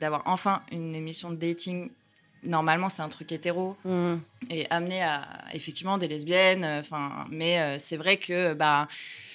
d'avoir 0.00 0.22
enfin 0.26 0.62
une 0.72 0.94
émission 0.94 1.30
de 1.30 1.36
dating. 1.36 1.90
Normalement, 2.44 2.88
c'est 2.88 3.02
un 3.02 3.08
truc 3.08 3.32
hétéro 3.32 3.76
mmh. 3.84 4.14
et 4.50 4.70
amené 4.70 5.02
à 5.02 5.26
effectivement 5.52 5.98
des 5.98 6.06
lesbiennes. 6.06 6.64
Enfin, 6.64 7.26
mais 7.30 7.78
c'est 7.78 7.96
vrai 7.96 8.16
que 8.16 8.54
bah 8.54 8.86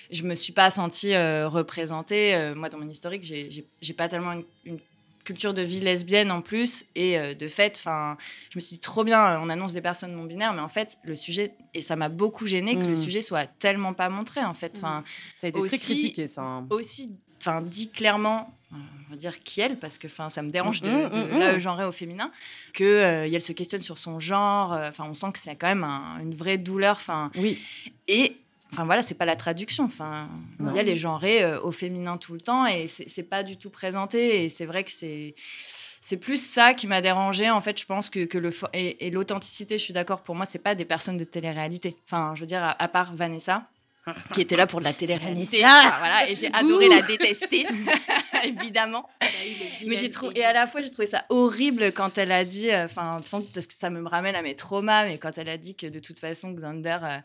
je 0.09 0.23
me 0.23 0.35
suis 0.35 0.53
pas 0.53 0.69
sentie 0.69 1.15
représentée. 1.15 2.53
moi, 2.55 2.69
dans 2.69 2.77
mon 2.77 2.87
historique, 2.87 3.23
j'ai 3.25 3.93
pas 3.93 4.07
tellement 4.07 4.33
une 4.65 4.79
culture 5.23 5.53
de 5.53 5.61
vie 5.61 5.79
lesbienne 5.79 6.31
en 6.31 6.41
plus 6.41 6.85
et 6.95 7.17
euh, 7.17 7.33
de 7.33 7.47
fait 7.47 7.73
enfin 7.77 8.17
je 8.49 8.57
me 8.57 8.61
suis 8.61 8.75
dit 8.75 8.79
trop 8.79 9.03
bien 9.03 9.39
on 9.41 9.49
annonce 9.49 9.73
des 9.73 9.81
personnes 9.81 10.13
non 10.13 10.23
binaires 10.23 10.53
mais 10.53 10.61
en 10.61 10.69
fait 10.69 10.97
le 11.03 11.15
sujet 11.15 11.53
et 11.73 11.81
ça 11.81 11.95
m'a 11.95 12.09
beaucoup 12.09 12.45
gêné 12.45 12.75
que 12.75 12.85
le 12.85 12.91
mm. 12.91 12.95
sujet 12.95 13.21
soit 13.21 13.47
tellement 13.47 13.93
pas 13.93 14.09
montré 14.09 14.43
en 14.43 14.53
fait 14.53 14.73
enfin 14.77 15.01
mm. 15.01 15.03
ça 15.35 15.47
a 15.47 15.49
été 15.49 15.61
très 15.61 15.77
critiqué 15.77 16.27
ça 16.27 16.41
hein. 16.41 16.67
aussi 16.69 17.11
enfin 17.39 17.61
dit 17.61 17.89
clairement 17.89 18.57
on 18.71 19.11
va 19.11 19.15
dire 19.15 19.43
qui 19.43 19.61
elle 19.61 19.77
parce 19.77 19.97
que 19.97 20.07
enfin 20.07 20.29
ça 20.29 20.41
me 20.41 20.49
dérange 20.49 20.81
de, 20.81 20.89
mm, 20.89 21.39
la 21.39 21.59
genrer 21.59 21.85
au 21.85 21.91
féminin 21.91 22.31
que 22.73 22.83
euh, 22.83 23.29
elle 23.31 23.41
se 23.41 23.51
questionne 23.51 23.81
sur 23.81 23.97
son 23.97 24.19
genre 24.19 24.73
euh, 24.73 24.89
enfin 24.89 25.05
on 25.07 25.13
sent 25.13 25.31
que 25.33 25.39
c'est 25.39 25.55
quand 25.55 25.67
même 25.67 25.83
une 26.21 26.33
vraie 26.33 26.57
douleur 26.57 26.95
enfin 26.97 27.29
oui 27.35 27.59
et 28.07 28.37
Enfin 28.73 28.85
voilà, 28.85 29.03
c'est 29.03 29.13
pas 29.13 29.25
la 29.25 29.35
traduction. 29.35 29.83
Enfin, 29.83 30.27
il 30.59 30.73
y 30.73 30.79
a 30.79 30.83
les 30.83 30.97
genrés 30.97 31.43
euh, 31.43 31.61
au 31.61 31.71
féminin 31.71 32.17
tout 32.17 32.33
le 32.33 32.41
temps 32.41 32.65
et 32.65 32.87
c'est 32.87 33.21
pas 33.21 33.43
du 33.43 33.55
tout 33.55 33.69
présenté. 33.69 34.43
Et 34.43 34.49
c'est 34.49 34.65
vrai 34.65 34.83
que 34.83 34.89
c'est 34.89 35.35
c'est 36.01 36.17
plus 36.17 36.43
ça 36.43 36.73
qui 36.73 36.87
m'a 36.87 36.99
dérangé 36.99 37.51
en 37.51 37.61
fait. 37.61 37.79
Je 37.79 37.85
pense 37.85 38.09
que, 38.09 38.25
que 38.25 38.39
le 38.39 38.49
et, 38.73 39.11
l'authenticité, 39.11 39.77
je 39.77 39.83
suis 39.83 39.93
d'accord. 39.93 40.21
Pour 40.21 40.33
moi, 40.33 40.45
c'est 40.45 40.57
pas 40.57 40.73
des 40.73 40.85
personnes 40.85 41.17
de 41.17 41.23
télé-réalité. 41.23 41.95
Enfin, 42.05 42.33
je 42.33 42.41
veux 42.41 42.47
dire, 42.47 42.75
à, 42.77 42.87
part 42.87 43.13
Vanessa. 43.13 43.67
qui 44.33 44.41
était 44.41 44.57
là 44.57 44.65
pour 44.65 44.79
de 44.79 44.85
la 44.85 44.93
télé-réalité. 44.93 45.59
voilà, 45.59 46.27
et 46.27 46.33
j'ai 46.33 46.51
adoré 46.51 46.89
la 46.89 47.03
détester, 47.03 47.67
évidemment. 48.43 49.07
Mais 49.85 49.95
j'ai 49.97 50.09
trouvé, 50.09 50.39
et 50.39 50.43
à 50.43 50.51
la 50.51 50.65
fois, 50.65 50.81
j'ai 50.81 50.89
trouvé 50.89 51.07
ça 51.07 51.23
horrible 51.29 51.93
quand 51.93 52.17
elle 52.17 52.31
a 52.31 52.43
dit, 52.43 52.71
euh, 52.71 52.85
enfin, 52.85 53.17
parce 53.53 53.67
que 53.67 53.73
ça 53.73 53.89
me 53.91 54.05
ramène 54.05 54.35
à 54.35 54.41
mes 54.41 54.55
traumas, 54.55 55.05
mais 55.05 55.19
quand 55.19 55.37
elle 55.37 55.47
a 55.47 55.57
dit 55.57 55.75
que 55.75 55.87
de 55.87 55.99
toute 55.99 56.19
façon, 56.19 56.51
Xander, 56.51 56.97
euh, 57.03 57.17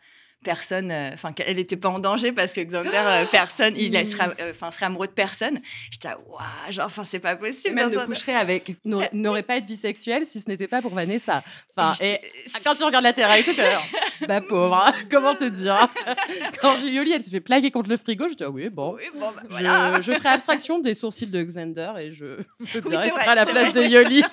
personne, 0.45 0.91
euh, 0.91 1.11
enfin, 1.13 1.33
qu'elle 1.33 1.57
n'était 1.57 1.77
pas 1.77 1.89
en 1.89 1.99
danger 1.99 2.33
parce 2.33 2.53
que 2.53 2.61
Xander, 2.61 2.91
euh, 2.95 3.25
personne, 3.31 3.75
il 3.77 4.07
sera, 4.07 4.29
euh, 4.41 4.51
enfin, 4.51 4.71
serait 4.71 4.87
amoureux 4.87 5.07
de 5.07 5.13
personne. 5.13 5.61
J'étais 5.91 6.09
waouh, 6.09 6.71
genre, 6.71 6.87
enfin, 6.87 7.05
c'est 7.05 7.19
pas 7.19 7.37
possible. 7.37 7.75
même 7.75 7.91
ne 7.91 8.05
coucherait 8.05 8.35
avec, 8.35 8.77
n'aurait 8.85 9.43
pas 9.43 9.57
être 9.57 9.67
bisexuel 9.67 10.25
si 10.27 10.41
ce 10.41 10.49
n'était 10.49 10.69
pas 10.69 10.83
pour 10.83 10.95
Vanessa. 10.95 11.43
Enfin, 11.77 11.95
et, 12.05 12.21
quand 12.65 12.75
tu 12.75 12.85
regardes 12.85 13.05
la 13.05 13.13
terre 13.13 13.29
tout 13.45 13.61
à 13.61 13.65
l'heure, 13.65 13.85
bah 14.27 14.41
pauvre, 14.41 14.93
comment 15.11 15.35
te 15.35 15.45
dire? 15.45 15.89
Quand 16.61 16.79
j'ai 16.79 16.91
Yoli, 16.91 17.13
elle 17.13 17.23
se 17.23 17.31
fait 17.31 17.41
plaguer 17.41 17.71
contre 17.71 17.91
le 17.91 17.97
frigo, 17.97 18.29
je 18.29 18.35
dis, 18.35 18.45
ah 18.45 18.51
oui, 18.51 18.69
bon, 18.69 18.97
bah, 19.15 20.01
je, 20.01 20.13
ferai 20.13 20.29
abstraction 20.31 20.79
des 20.79 20.95
sourcils 20.95 21.27
de 21.27 21.43
Xander 21.43 21.93
et 21.99 22.13
je, 22.13 22.41
je 22.65 22.79
oui, 22.79 22.97
à 22.97 23.35
la 23.35 23.47
place 23.47 23.73
de 23.73 23.83
Yoli. 23.83 24.23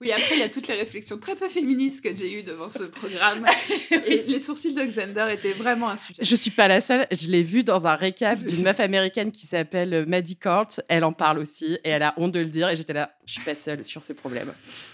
Oui, 0.00 0.12
après, 0.12 0.36
il 0.36 0.38
y 0.38 0.42
a 0.42 0.48
toutes 0.48 0.68
les 0.68 0.74
réflexions 0.74 1.18
très 1.18 1.34
peu 1.34 1.48
féministes 1.48 2.04
que 2.04 2.14
j'ai 2.14 2.32
eues 2.32 2.44
devant 2.44 2.68
ce 2.68 2.84
programme. 2.84 3.44
Et 4.06 4.22
les 4.28 4.38
sourcils 4.38 4.72
de 4.72 4.84
Xander 4.84 5.26
étaient 5.32 5.52
vraiment 5.52 5.88
un 5.88 5.96
sujet. 5.96 6.22
Je 6.22 6.36
suis 6.36 6.52
pas 6.52 6.68
la 6.68 6.80
seule. 6.80 7.06
Je 7.10 7.26
l'ai 7.26 7.42
vu 7.42 7.64
dans 7.64 7.88
un 7.88 7.96
récap 7.96 8.38
d'une 8.38 8.62
meuf 8.62 8.78
américaine 8.78 9.32
qui 9.32 9.44
s'appelle 9.44 9.92
euh, 9.92 10.06
Maddie 10.06 10.36
Court. 10.36 10.68
Elle 10.88 11.02
en 11.02 11.12
parle 11.12 11.40
aussi 11.40 11.78
et 11.82 11.88
elle 11.88 12.04
a 12.04 12.14
honte 12.16 12.30
de 12.30 12.38
le 12.38 12.48
dire. 12.48 12.68
Et 12.68 12.76
j'étais 12.76 12.92
là, 12.92 13.10
je 13.26 13.32
suis 13.32 13.42
pas 13.42 13.56
seule 13.56 13.84
sur 13.84 14.04
ce 14.04 14.12
problème. 14.12 14.52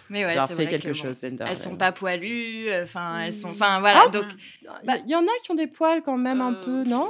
Mais 0.08 0.24
ouais, 0.24 0.36
c'est 0.48 0.56
fait 0.56 0.68
quelque 0.68 0.94
chose, 0.94 1.18
Xander. 1.18 1.44
Elles 1.48 1.58
sont 1.58 1.76
pas 1.76 1.92
poilues. 1.92 2.72
Enfin, 2.82 3.20
elles 3.20 3.36
sont. 3.36 3.50
Enfin, 3.50 3.80
voilà. 3.80 4.04
Ah, 4.06 4.10
donc, 4.10 4.24
il 4.62 5.10
y, 5.10 5.14
en 5.14 5.22
a 5.22 5.30
qui 5.44 5.50
ont 5.50 5.54
des 5.54 5.66
poils 5.66 6.02
quand 6.02 6.16
même 6.16 6.40
un 6.40 6.54
euh, 6.54 6.64
peu, 6.64 6.88
non? 6.88 7.08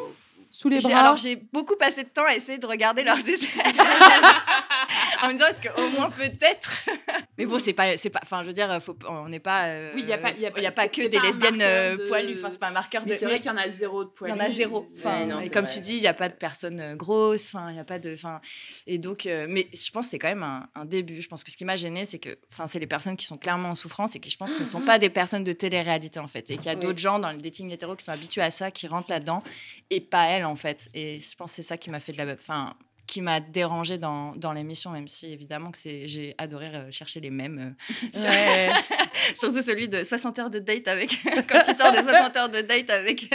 Sous 0.50 0.68
les 0.68 0.78
bras? 0.78 0.96
Alors 0.96 1.16
j'ai 1.16 1.34
beaucoup 1.34 1.74
passé 1.74 2.04
de 2.04 2.08
temps 2.08 2.24
à 2.24 2.34
essayer 2.36 2.58
de 2.58 2.66
regarder 2.66 3.02
leurs 3.02 3.18
essais. 3.28 3.62
en 5.24 5.28
me 5.28 5.32
disant 5.32 5.46
est-ce 5.46 5.62
qu'au 5.62 5.88
moins 5.90 6.10
peut-être. 6.10 6.84
Mais 7.38 7.46
bon, 7.46 7.58
c'est 7.58 7.72
pas, 7.72 7.96
c'est 7.96 8.10
pas. 8.10 8.20
Enfin, 8.22 8.42
je 8.42 8.48
veux 8.48 8.52
dire, 8.52 8.80
faut, 8.80 8.96
on 9.08 9.28
n'est 9.28 9.40
pas. 9.40 9.66
Euh, 9.66 9.92
oui, 9.94 10.02
il 10.02 10.08
y 10.08 10.12
a 10.12 10.18
pas, 10.18 10.30
il 10.30 10.40
y 10.40 10.46
a, 10.46 10.60
y 10.60 10.66
a 10.66 10.72
pas 10.72 10.88
que 10.88 11.08
des 11.08 11.18
lesbiennes 11.18 11.58
de... 11.58 12.06
poilues. 12.08 12.36
Enfin, 12.38 12.50
c'est 12.52 12.60
pas 12.60 12.68
un 12.68 12.72
marqueur 12.72 13.04
de. 13.04 13.12
C'est 13.12 13.26
vrai 13.26 13.38
qu'il 13.38 13.46
y 13.46 13.50
en 13.50 13.56
a 13.56 13.68
zéro 13.68 14.04
de 14.04 14.10
poilues. 14.10 14.34
Il 14.34 14.38
y 14.38 14.40
en 14.40 14.44
a 14.44 14.52
zéro. 14.52 14.88
Enfin, 14.98 15.40
et 15.40 15.50
comme 15.50 15.66
tu 15.66 15.80
dis, 15.80 15.96
il 15.96 16.02
y 16.02 16.06
a 16.06 16.14
pas 16.14 16.28
de 16.28 16.34
personnes 16.34 16.80
euh, 16.80 16.94
grosses. 16.94 17.52
Enfin, 17.54 17.70
il 17.70 17.76
y 17.76 17.80
a 17.80 17.84
pas 17.84 17.98
de. 17.98 18.14
Enfin, 18.14 18.40
et 18.86 18.98
donc, 18.98 19.26
euh, 19.26 19.46
mais 19.48 19.68
je 19.72 19.90
pense 19.90 20.06
que 20.06 20.10
c'est 20.10 20.18
quand 20.18 20.28
même 20.28 20.42
un, 20.42 20.68
un, 20.74 20.84
début. 20.84 21.20
Je 21.20 21.28
pense 21.28 21.42
que 21.42 21.50
ce 21.50 21.56
qui 21.56 21.64
m'a 21.64 21.76
gêné, 21.76 22.04
c'est 22.04 22.18
que, 22.18 22.38
enfin, 22.50 22.66
c'est 22.66 22.78
les 22.78 22.86
personnes 22.86 23.16
qui 23.16 23.26
sont 23.26 23.38
clairement 23.38 23.70
en 23.70 23.74
souffrance 23.74 24.14
et 24.14 24.20
qui, 24.20 24.30
je 24.30 24.36
pense, 24.36 24.58
ne 24.58 24.64
sont 24.64 24.80
pas 24.80 24.98
des 24.98 25.10
personnes 25.10 25.44
de 25.44 25.52
télé-réalité 25.52 26.20
en 26.20 26.28
fait, 26.28 26.50
et 26.50 26.56
qu'il 26.56 26.66
y 26.66 26.70
a 26.70 26.76
d'autres 26.76 26.98
gens 26.98 27.18
dans 27.18 27.32
le 27.32 27.38
dating 27.38 27.70
hétéro 27.70 27.96
qui 27.96 28.04
sont 28.04 28.12
habitués 28.12 28.42
à 28.42 28.50
ça, 28.50 28.70
qui 28.70 28.86
rentrent 28.86 29.10
là-dedans, 29.10 29.42
et 29.90 30.00
pas 30.00 30.26
elles 30.26 30.44
en 30.44 30.56
fait. 30.56 30.88
Et 30.94 31.20
je 31.20 31.34
pense 31.36 31.50
que 31.50 31.56
c'est 31.56 31.62
ça 31.62 31.76
qui 31.76 31.90
m'a 31.90 32.00
fait 32.00 32.12
de 32.12 32.18
la. 32.18 32.32
Enfin, 32.34 32.74
qui 33.06 33.20
m'a 33.20 33.40
dérangé 33.40 33.98
dans, 33.98 34.34
dans 34.36 34.52
l'émission, 34.52 34.90
même 34.90 35.08
si 35.08 35.32
évidemment 35.32 35.70
que 35.70 35.78
c'est, 35.78 36.06
j'ai 36.06 36.34
adoré 36.38 36.66
euh, 36.66 36.90
chercher 36.90 37.20
les 37.20 37.30
mêmes. 37.30 37.76
Euh, 38.16 38.68
surtout 39.34 39.60
celui 39.60 39.88
de 39.88 40.04
60 40.04 40.38
heures 40.38 40.50
de 40.50 40.58
date 40.58 40.88
avec. 40.88 41.10
quand 41.48 41.62
il 41.68 41.74
sort 41.74 41.92
de 41.92 41.98
60 41.98 42.36
heures 42.36 42.48
de 42.48 42.60
date 42.62 42.90
avec. 42.90 43.32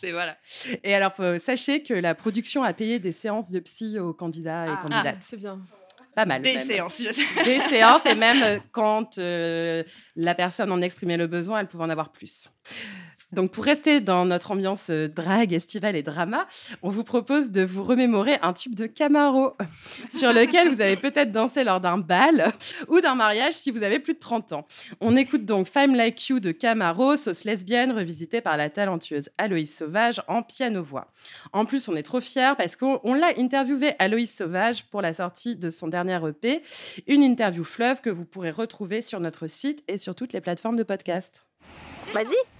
c'est 0.00 0.12
voilà. 0.12 0.36
Et 0.82 0.94
alors, 0.94 1.12
sachez 1.38 1.82
que 1.82 1.94
la 1.94 2.14
production 2.14 2.62
a 2.62 2.72
payé 2.72 2.98
des 2.98 3.12
séances 3.12 3.50
de 3.50 3.60
psy 3.60 3.98
aux 3.98 4.12
candidats 4.12 4.66
et 4.66 4.70
ah. 4.72 4.80
candidates. 4.82 5.16
Ah, 5.18 5.26
c'est 5.28 5.36
bien. 5.36 5.60
Pas 6.14 6.26
mal. 6.26 6.42
Des 6.42 6.58
séances, 6.58 7.00
je 7.00 7.12
sais. 7.12 7.44
Des 7.44 7.60
séances, 7.60 8.04
et 8.04 8.16
même 8.16 8.42
euh, 8.42 8.58
quand 8.72 9.18
la 9.18 10.34
personne 10.34 10.72
en 10.72 10.82
exprimait 10.82 11.16
le 11.16 11.28
besoin, 11.28 11.60
elle 11.60 11.68
pouvait 11.68 11.84
en 11.84 11.90
avoir 11.90 12.10
plus. 12.10 12.50
Donc, 13.32 13.52
pour 13.52 13.64
rester 13.64 14.00
dans 14.00 14.24
notre 14.24 14.50
ambiance 14.50 14.90
euh, 14.90 15.08
drague, 15.08 15.52
estivale 15.52 15.96
et 15.96 16.02
drama, 16.02 16.46
on 16.82 16.88
vous 16.88 17.04
propose 17.04 17.50
de 17.50 17.62
vous 17.62 17.84
remémorer 17.84 18.38
un 18.42 18.52
tube 18.52 18.74
de 18.74 18.86
Camaro 18.86 19.56
sur 20.10 20.32
lequel 20.32 20.68
vous 20.68 20.80
avez 20.80 20.96
peut-être 20.96 21.30
dansé 21.30 21.62
lors 21.64 21.80
d'un 21.80 21.98
bal 21.98 22.52
ou 22.88 23.00
d'un 23.00 23.14
mariage 23.14 23.54
si 23.54 23.70
vous 23.70 23.82
avez 23.82 23.98
plus 23.98 24.14
de 24.14 24.18
30 24.18 24.52
ans. 24.52 24.66
On 25.00 25.16
écoute 25.16 25.44
donc 25.44 25.68
Femme 25.68 25.94
Like 25.94 26.28
You 26.28 26.40
de 26.40 26.50
Camaro, 26.50 27.16
sauce 27.16 27.44
lesbienne 27.44 27.92
revisitée 27.92 28.40
par 28.40 28.56
la 28.56 28.68
talentueuse 28.68 29.30
Aloïs 29.38 29.76
Sauvage 29.76 30.20
en 30.26 30.42
piano-voix. 30.42 31.12
En 31.52 31.64
plus, 31.64 31.88
on 31.88 31.96
est 31.96 32.02
trop 32.02 32.20
fiers 32.20 32.54
parce 32.56 32.76
qu'on 32.76 33.14
l'a 33.14 33.32
interviewé 33.38 33.92
Aloïs 33.98 34.34
Sauvage 34.34 34.84
pour 34.86 35.02
la 35.02 35.14
sortie 35.14 35.56
de 35.56 35.70
son 35.70 35.88
dernier 35.88 36.18
EP, 36.26 36.62
une 37.06 37.22
interview 37.22 37.64
fleuve 37.64 38.00
que 38.00 38.10
vous 38.10 38.24
pourrez 38.24 38.50
retrouver 38.50 39.00
sur 39.00 39.20
notre 39.20 39.46
site 39.46 39.84
et 39.88 39.98
sur 39.98 40.14
toutes 40.14 40.32
les 40.32 40.40
plateformes 40.40 40.76
de 40.76 40.82
podcast. 40.82 41.44
Vas-y. 42.12 42.59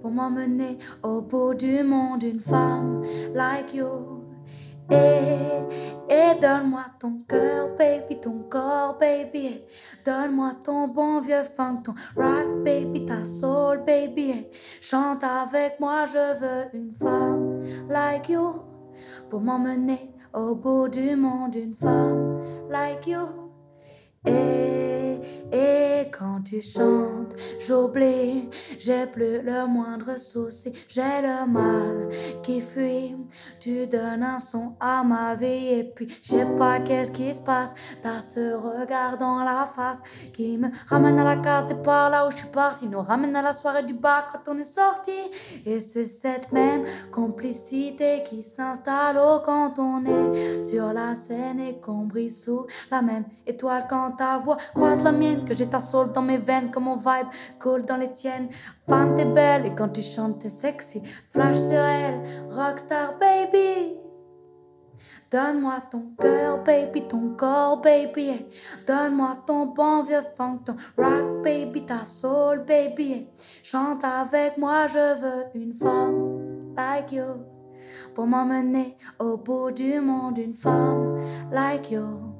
Pour 0.00 0.10
m'emmener 0.10 0.78
au 1.02 1.20
bout 1.20 1.54
du 1.54 1.82
monde, 1.82 2.22
une 2.22 2.40
femme 2.40 3.02
like 3.34 3.74
you. 3.74 4.20
Et, 4.90 6.12
et 6.12 6.40
donne-moi 6.40 6.84
ton 6.98 7.18
cœur, 7.28 7.76
baby, 7.76 8.18
ton 8.20 8.40
corps, 8.50 8.98
baby. 8.98 9.62
Donne-moi 10.04 10.52
ton 10.64 10.88
bon 10.88 11.20
vieux 11.20 11.44
funk, 11.44 11.82
ton 11.84 11.94
rock, 12.16 12.64
baby, 12.64 13.04
ta 13.04 13.24
soul, 13.24 13.84
baby. 13.86 14.46
Chante 14.80 15.22
avec 15.22 15.78
moi, 15.78 16.06
je 16.06 16.40
veux 16.40 16.64
une 16.74 16.92
femme 16.92 17.60
like 17.88 18.28
you. 18.28 18.62
Pour 19.28 19.40
m'emmener 19.40 20.12
au 20.34 20.54
bout 20.54 20.88
du 20.88 21.14
monde, 21.14 21.54
une 21.54 21.74
femme 21.74 22.40
like 22.68 23.06
you. 23.06 23.39
Et, 24.26 25.18
et 25.50 26.10
quand 26.10 26.42
tu 26.44 26.60
chantes, 26.60 27.34
j'oublie, 27.58 28.50
j'ai 28.78 29.06
plus 29.06 29.40
le 29.40 29.66
moindre 29.66 30.18
souci, 30.18 30.72
j'ai 30.88 31.22
le 31.22 31.50
mal 31.50 32.08
qui 32.42 32.60
fuit. 32.60 33.16
Tu 33.58 33.86
donnes 33.86 34.22
un 34.22 34.38
son 34.38 34.74
à 34.78 35.02
ma 35.04 35.34
vie 35.36 35.68
et 35.72 35.84
puis 35.84 36.06
je 36.22 36.30
sais 36.30 36.46
pas 36.58 36.80
qu'est-ce 36.80 37.12
qui 37.12 37.32
se 37.32 37.40
passe. 37.40 37.74
T'as 38.02 38.20
ce 38.20 38.54
regard 38.54 39.16
dans 39.16 39.42
la 39.42 39.64
face 39.64 40.02
qui 40.34 40.58
me 40.58 40.68
ramène 40.86 41.18
à 41.18 41.24
la 41.24 41.36
case 41.36 41.66
t'es 41.66 41.74
par 41.74 42.10
là 42.10 42.26
où 42.26 42.30
je 42.30 42.36
suis 42.36 42.48
parti, 42.48 42.88
nous 42.88 43.00
ramène 43.00 43.34
à 43.36 43.42
la 43.42 43.54
soirée 43.54 43.84
du 43.84 43.94
bar 43.94 44.28
quand 44.30 44.52
on 44.52 44.58
est 44.58 44.64
sorti. 44.64 45.16
Et 45.64 45.80
c'est 45.80 46.06
cette 46.06 46.52
même 46.52 46.84
complicité 47.10 48.22
qui 48.24 48.42
s'installe 48.42 49.18
quand 49.44 49.78
on 49.78 50.04
est 50.04 50.62
sur 50.62 50.92
la 50.92 51.14
scène 51.14 51.60
et 51.60 51.80
qu'on 51.80 52.04
brille 52.04 52.30
sous 52.30 52.66
la 52.90 53.00
même 53.00 53.24
étoile 53.46 53.86
quand 53.88 54.09
ta 54.12 54.38
voix 54.38 54.56
croise 54.74 55.02
la 55.02 55.12
mienne, 55.12 55.44
que 55.44 55.54
j'ai 55.54 55.66
ta 55.66 55.80
soul 55.80 56.12
dans 56.12 56.22
mes 56.22 56.38
veines, 56.38 56.70
comme 56.70 56.84
mon 56.84 56.96
vibe 56.96 57.28
coule 57.58 57.82
dans 57.82 57.96
les 57.96 58.10
tiennes. 58.10 58.48
Femme, 58.88 59.14
t'es 59.14 59.24
belle 59.24 59.66
et 59.66 59.74
quand 59.74 59.88
tu 59.88 60.02
chantes, 60.02 60.40
t'es 60.40 60.48
sexy. 60.48 61.02
Flash 61.28 61.56
sur 61.56 61.80
elle, 61.80 62.22
rockstar 62.50 63.18
baby. 63.18 64.00
Donne-moi 65.30 65.80
ton 65.90 66.12
cœur, 66.20 66.62
baby, 66.64 67.02
ton 67.06 67.34
corps, 67.36 67.80
baby. 67.80 68.44
Donne-moi 68.86 69.34
ton 69.46 69.66
bon 69.66 70.02
vieux 70.02 70.22
funk, 70.36 70.58
ton 70.64 70.76
rock, 70.98 71.42
baby, 71.44 71.84
ta 71.84 72.04
soul, 72.04 72.64
baby. 72.66 73.28
Chante 73.62 74.04
avec 74.04 74.58
moi, 74.58 74.86
je 74.88 75.20
veux 75.20 75.44
une 75.54 75.76
femme 75.76 76.74
like 76.76 77.12
you. 77.12 77.44
Pour 78.14 78.26
m'emmener 78.26 78.94
au 79.18 79.36
bout 79.36 79.70
du 79.70 80.00
monde, 80.00 80.38
une 80.38 80.54
femme 80.54 81.18
like 81.52 81.90
you. 81.92 82.34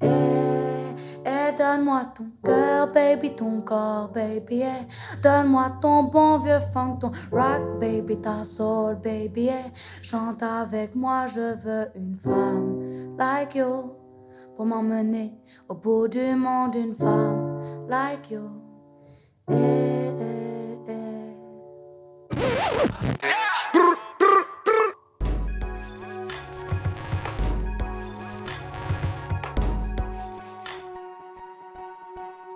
Et, 0.00 0.79
et 1.24 1.52
donne-moi 1.56 2.02
ton 2.14 2.30
cœur, 2.44 2.90
baby, 2.92 3.34
ton 3.34 3.60
corps, 3.62 4.10
baby. 4.12 4.62
eh. 4.62 4.86
Donne-moi 5.22 5.66
ton 5.80 6.04
bon 6.04 6.38
vieux 6.38 6.60
funk, 6.72 6.98
ton 7.00 7.10
rock, 7.32 7.78
baby, 7.80 8.20
ta 8.20 8.44
soul, 8.44 8.96
baby. 8.96 9.48
eh. 9.48 9.70
Chante 10.02 10.42
avec 10.42 10.94
moi, 10.94 11.26
je 11.26 11.54
veux 11.64 11.88
une 11.94 12.16
femme 12.16 13.16
like 13.18 13.54
you. 13.54 13.92
Pour 14.56 14.66
m'emmener 14.66 15.32
au 15.68 15.74
bout 15.74 16.08
du 16.08 16.34
monde, 16.34 16.74
une 16.74 16.94
femme 16.94 17.60
like 17.88 18.30
you. 18.30 18.42
Eh, 19.50 20.10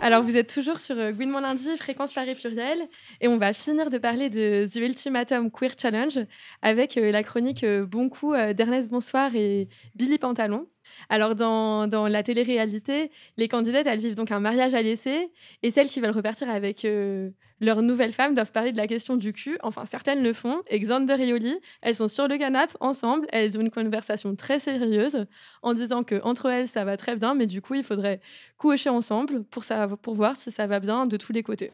Alors, 0.04 0.22
vous 0.22 0.36
êtes 0.36 0.52
toujours 0.52 0.80
sur 0.80 0.98
euh, 0.98 1.12
Gouinement 1.12 1.40
Lundi, 1.40 1.78
fréquence 1.78 2.12
Paris 2.12 2.34
pluriel, 2.34 2.76
et 3.22 3.28
on 3.28 3.38
va 3.38 3.54
finir 3.54 3.88
de 3.88 3.96
parler 3.96 4.28
de 4.28 4.66
The 4.70 4.76
Ultimatum 4.76 5.50
Queer 5.50 5.70
Challenge 5.80 6.18
avec 6.60 6.98
euh, 6.98 7.10
la 7.10 7.22
chronique 7.22 7.64
euh, 7.64 7.86
Bon 7.86 8.10
coup 8.10 8.34
d'Ernest 8.34 8.90
Bonsoir 8.90 9.34
et 9.34 9.66
Billy 9.94 10.18
Pantalon. 10.18 10.66
Alors, 11.08 11.34
dans, 11.34 11.86
dans 11.86 12.06
la 12.08 12.22
télé-réalité, 12.22 13.10
les 13.36 13.48
candidates, 13.48 13.86
elles 13.86 14.00
vivent 14.00 14.14
donc 14.14 14.30
un 14.30 14.40
mariage 14.40 14.74
à 14.74 14.82
l'essai, 14.82 15.30
et 15.62 15.70
celles 15.70 15.88
qui 15.88 16.00
veulent 16.00 16.10
repartir 16.10 16.50
avec 16.50 16.84
euh, 16.84 17.30
leur 17.60 17.82
nouvelle 17.82 18.12
femme 18.12 18.34
doivent 18.34 18.52
parler 18.52 18.72
de 18.72 18.76
la 18.76 18.86
question 18.86 19.16
du 19.16 19.32
cul. 19.32 19.58
Enfin, 19.62 19.84
certaines 19.86 20.22
le 20.22 20.32
font. 20.32 20.62
Xander 20.72 21.16
et 21.20 21.28
Yoli, 21.28 21.58
elles 21.82 21.96
sont 21.96 22.08
sur 22.08 22.28
le 22.28 22.36
canapé 22.36 22.74
ensemble, 22.80 23.26
elles 23.32 23.56
ont 23.56 23.60
une 23.60 23.70
conversation 23.70 24.34
très 24.36 24.60
sérieuse 24.60 25.26
en 25.62 25.74
disant 25.74 26.02
que 26.02 26.20
entre 26.22 26.46
elles, 26.46 26.68
ça 26.68 26.84
va 26.84 26.96
très 26.96 27.16
bien, 27.16 27.34
mais 27.34 27.46
du 27.46 27.62
coup, 27.62 27.74
il 27.74 27.84
faudrait 27.84 28.20
coucher 28.58 28.90
ensemble 28.90 29.44
pour, 29.44 29.64
ça, 29.64 29.88
pour 30.02 30.14
voir 30.14 30.36
si 30.36 30.50
ça 30.50 30.66
va 30.66 30.80
bien 30.80 31.06
de 31.06 31.16
tous 31.16 31.32
les 31.32 31.42
côtés. 31.42 31.72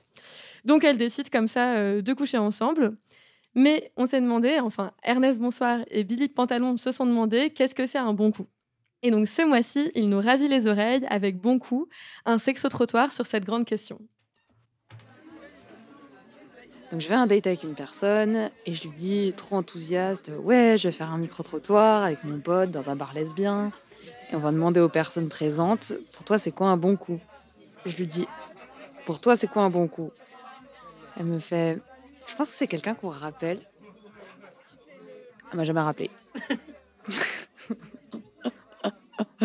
Donc, 0.65 0.85
elles 0.85 0.97
décident 0.97 1.29
comme 1.33 1.49
ça 1.49 1.75
euh, 1.77 2.03
de 2.03 2.13
coucher 2.13 2.39
ensemble. 2.39 2.97
Mais 3.55 3.91
on 3.97 4.07
s'est 4.07 4.21
demandé, 4.21 4.61
enfin, 4.61 4.93
Ernest 5.03 5.41
Bonsoir 5.41 5.81
et 5.91 6.05
Billy 6.05 6.29
Pantalon 6.29 6.77
se 6.77 6.93
sont 6.93 7.07
demandé 7.07 7.51
qu'est-ce 7.51 7.75
que 7.75 7.87
c'est 7.87 7.99
un 7.99 8.13
bon 8.13 8.31
coup. 8.31 8.47
Et 9.03 9.11
donc 9.11 9.29
ce 9.29 9.43
mois-ci, 9.47 9.91
il 9.95 10.09
nous 10.09 10.21
ravit 10.21 10.49
les 10.49 10.67
oreilles 10.67 11.07
avec 11.09 11.39
Bon 11.39 11.59
Coup, 11.59 11.89
un 12.27 12.37
sexo-trottoir 12.37 13.13
sur 13.13 13.27
cette 13.27 13.45
grande 13.45 13.65
question. 13.65 13.99
Donc 16.93 17.01
je 17.01 17.09
vais 17.09 17.15
à 17.15 17.21
un 17.21 17.27
date 17.27 17.47
avec 17.47 17.63
une 17.63 17.75
personne 17.75 18.51
et 18.67 18.75
je 18.75 18.83
lui 18.83 18.91
dis 18.91 19.33
trop 19.37 19.57
enthousiaste, 19.57 20.33
ouais, 20.43 20.77
je 20.77 20.89
vais 20.89 20.93
faire 20.93 21.13
un 21.13 21.19
micro-trottoir 21.19 22.05
avec 22.05 22.25
mon 22.25 22.41
pote 22.41 22.71
dans 22.71 22.91
un 22.91 22.97
bar 22.97 23.15
lesbien. 23.15 23.73
Et 24.31 24.37
on 24.37 24.41
va 24.41 24.51
demander 24.51 24.81
aux 24.81 24.89
personnes 24.89 25.29
présentes, 25.29 25.93
pour 26.13 26.25
toi 26.25 26.39
c'est 26.39 26.51
quoi 26.51 26.69
un 26.69 26.77
bon 26.77 26.97
coup? 26.97 27.21
Je 27.87 27.97
lui 27.97 28.07
dis, 28.07 28.27
pour 29.07 29.21
toi 29.21 29.37
c'est 29.37 29.47
quoi 29.47 29.63
un 29.63 29.71
bon 29.71 29.89
coup? 29.89 30.11
Elle 31.17 31.27
me 31.27 31.39
fait, 31.39 31.79
je 32.27 32.35
pense 32.35 32.49
que 32.51 32.55
c'est 32.55 32.67
quelqu'un 32.67 32.95
qu'on 32.95 33.09
rappelle. 33.09 33.61
Elle 35.51 35.57
m'a 35.57 35.65
jamais 35.65 35.81
rappelé. 35.81 36.11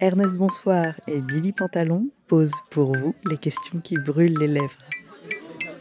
Ernest 0.00 0.36
Bonsoir 0.36 0.94
et 1.06 1.20
Billy 1.20 1.52
Pantalon 1.52 2.08
posent 2.26 2.60
pour 2.70 2.96
vous 2.96 3.14
les 3.24 3.36
questions 3.36 3.78
qui 3.80 3.96
brûlent 3.96 4.36
les 4.38 4.48
lèvres. 4.48 4.78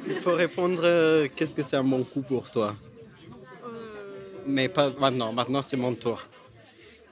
Il 0.08 0.14
faut 0.14 0.34
répondre 0.36 0.82
euh, 0.84 1.28
qu'est-ce 1.36 1.54
que 1.56 1.64
c'est 1.64 1.76
un 1.78 1.84
bon 1.84 2.04
coup 2.04 2.22
pour 2.22 2.50
toi? 2.52 2.76
Mais 4.46 4.68
pas 4.70 4.90
maintenant, 4.92 5.32
maintenant 5.34 5.62
c'est 5.62 5.78
mon 5.78 5.94
tour. 5.96 6.24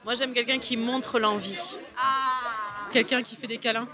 Moi, 0.04 0.14
j'aime 0.14 0.32
quelqu'un 0.32 0.58
qui 0.58 0.76
montre 0.76 1.18
l'envie. 1.18 1.76
Quelqu'un 2.92 3.22
qui 3.22 3.36
fait 3.36 3.46
des 3.46 3.58
câlins. 3.58 3.86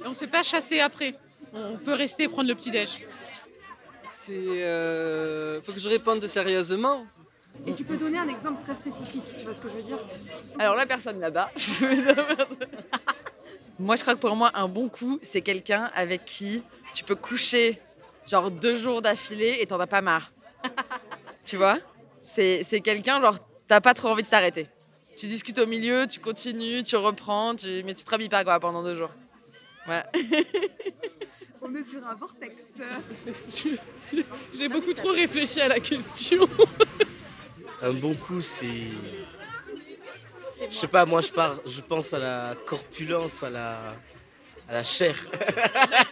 Et 0.00 0.06
on 0.06 0.10
ne 0.10 0.14
s'est 0.14 0.26
pas 0.26 0.42
chassé 0.42 0.80
après. 0.80 1.14
On 1.52 1.76
peut 1.76 1.92
rester 1.94 2.24
et 2.24 2.28
prendre 2.28 2.48
le 2.48 2.54
petit-déj. 2.54 3.06
C'est. 4.04 4.32
euh, 4.64 5.60
Faut 5.62 5.72
que 5.72 5.78
je 5.78 5.88
réponde 5.88 6.24
sérieusement. 6.24 7.04
Et 7.66 7.74
tu 7.74 7.84
peux 7.84 7.96
donner 7.96 8.18
un 8.18 8.28
exemple 8.28 8.62
très 8.62 8.74
spécifique, 8.74 9.24
tu 9.38 9.44
vois 9.44 9.54
ce 9.54 9.60
que 9.60 9.68
je 9.68 9.74
veux 9.74 9.82
dire? 9.82 9.98
Alors 10.58 10.74
la 10.74 10.86
personne 10.86 11.20
là-bas. 11.20 11.50
moi, 13.78 13.96
je 13.96 14.02
crois 14.02 14.14
que 14.14 14.20
pour 14.20 14.34
moi, 14.34 14.50
un 14.54 14.68
bon 14.68 14.88
coup, 14.88 15.18
c'est 15.22 15.42
quelqu'un 15.42 15.90
avec 15.94 16.24
qui 16.24 16.62
tu 16.94 17.04
peux 17.04 17.14
coucher 17.14 17.80
genre 18.26 18.50
deux 18.50 18.74
jours 18.74 19.02
d'affilée 19.02 19.58
et 19.60 19.66
t'en 19.66 19.78
as 19.80 19.86
pas 19.86 20.00
marre. 20.00 20.32
tu 21.44 21.56
vois? 21.56 21.78
C'est 22.22 22.62
c'est 22.64 22.80
quelqu'un, 22.80 23.20
genre, 23.20 23.38
t'as 23.66 23.80
pas 23.80 23.94
trop 23.94 24.08
envie 24.08 24.22
de 24.22 24.28
t'arrêter. 24.28 24.68
Tu 25.16 25.26
discutes 25.26 25.58
au 25.58 25.66
milieu, 25.66 26.06
tu 26.06 26.18
continues, 26.18 26.82
tu 26.82 26.96
reprends, 26.96 27.54
tu... 27.54 27.82
mais 27.84 27.94
tu 27.94 28.04
te 28.04 28.10
rhabilles 28.10 28.28
pas 28.28 28.42
quoi 28.42 28.58
pendant 28.58 28.82
deux 28.82 28.94
jours. 28.94 29.10
Voilà. 29.84 30.10
On 31.62 31.74
est 31.74 31.84
sur 31.84 32.06
un 32.06 32.14
vortex. 32.14 32.74
J'ai 34.54 34.68
beaucoup 34.68 34.94
trop 34.94 35.10
réfléchi 35.10 35.60
à 35.60 35.68
la 35.68 35.78
question. 35.78 36.48
Un 37.82 37.92
bon 37.92 38.14
coup, 38.14 38.42
c'est. 38.42 38.66
Je 40.70 40.74
sais 40.74 40.88
pas, 40.88 41.06
moi 41.06 41.20
je, 41.20 41.32
pars, 41.32 41.58
je 41.64 41.80
pense 41.80 42.12
à 42.12 42.18
la 42.18 42.54
corpulence, 42.66 43.42
à 43.42 43.50
la, 43.50 43.96
à 44.68 44.74
la 44.74 44.82
chair. 44.82 45.16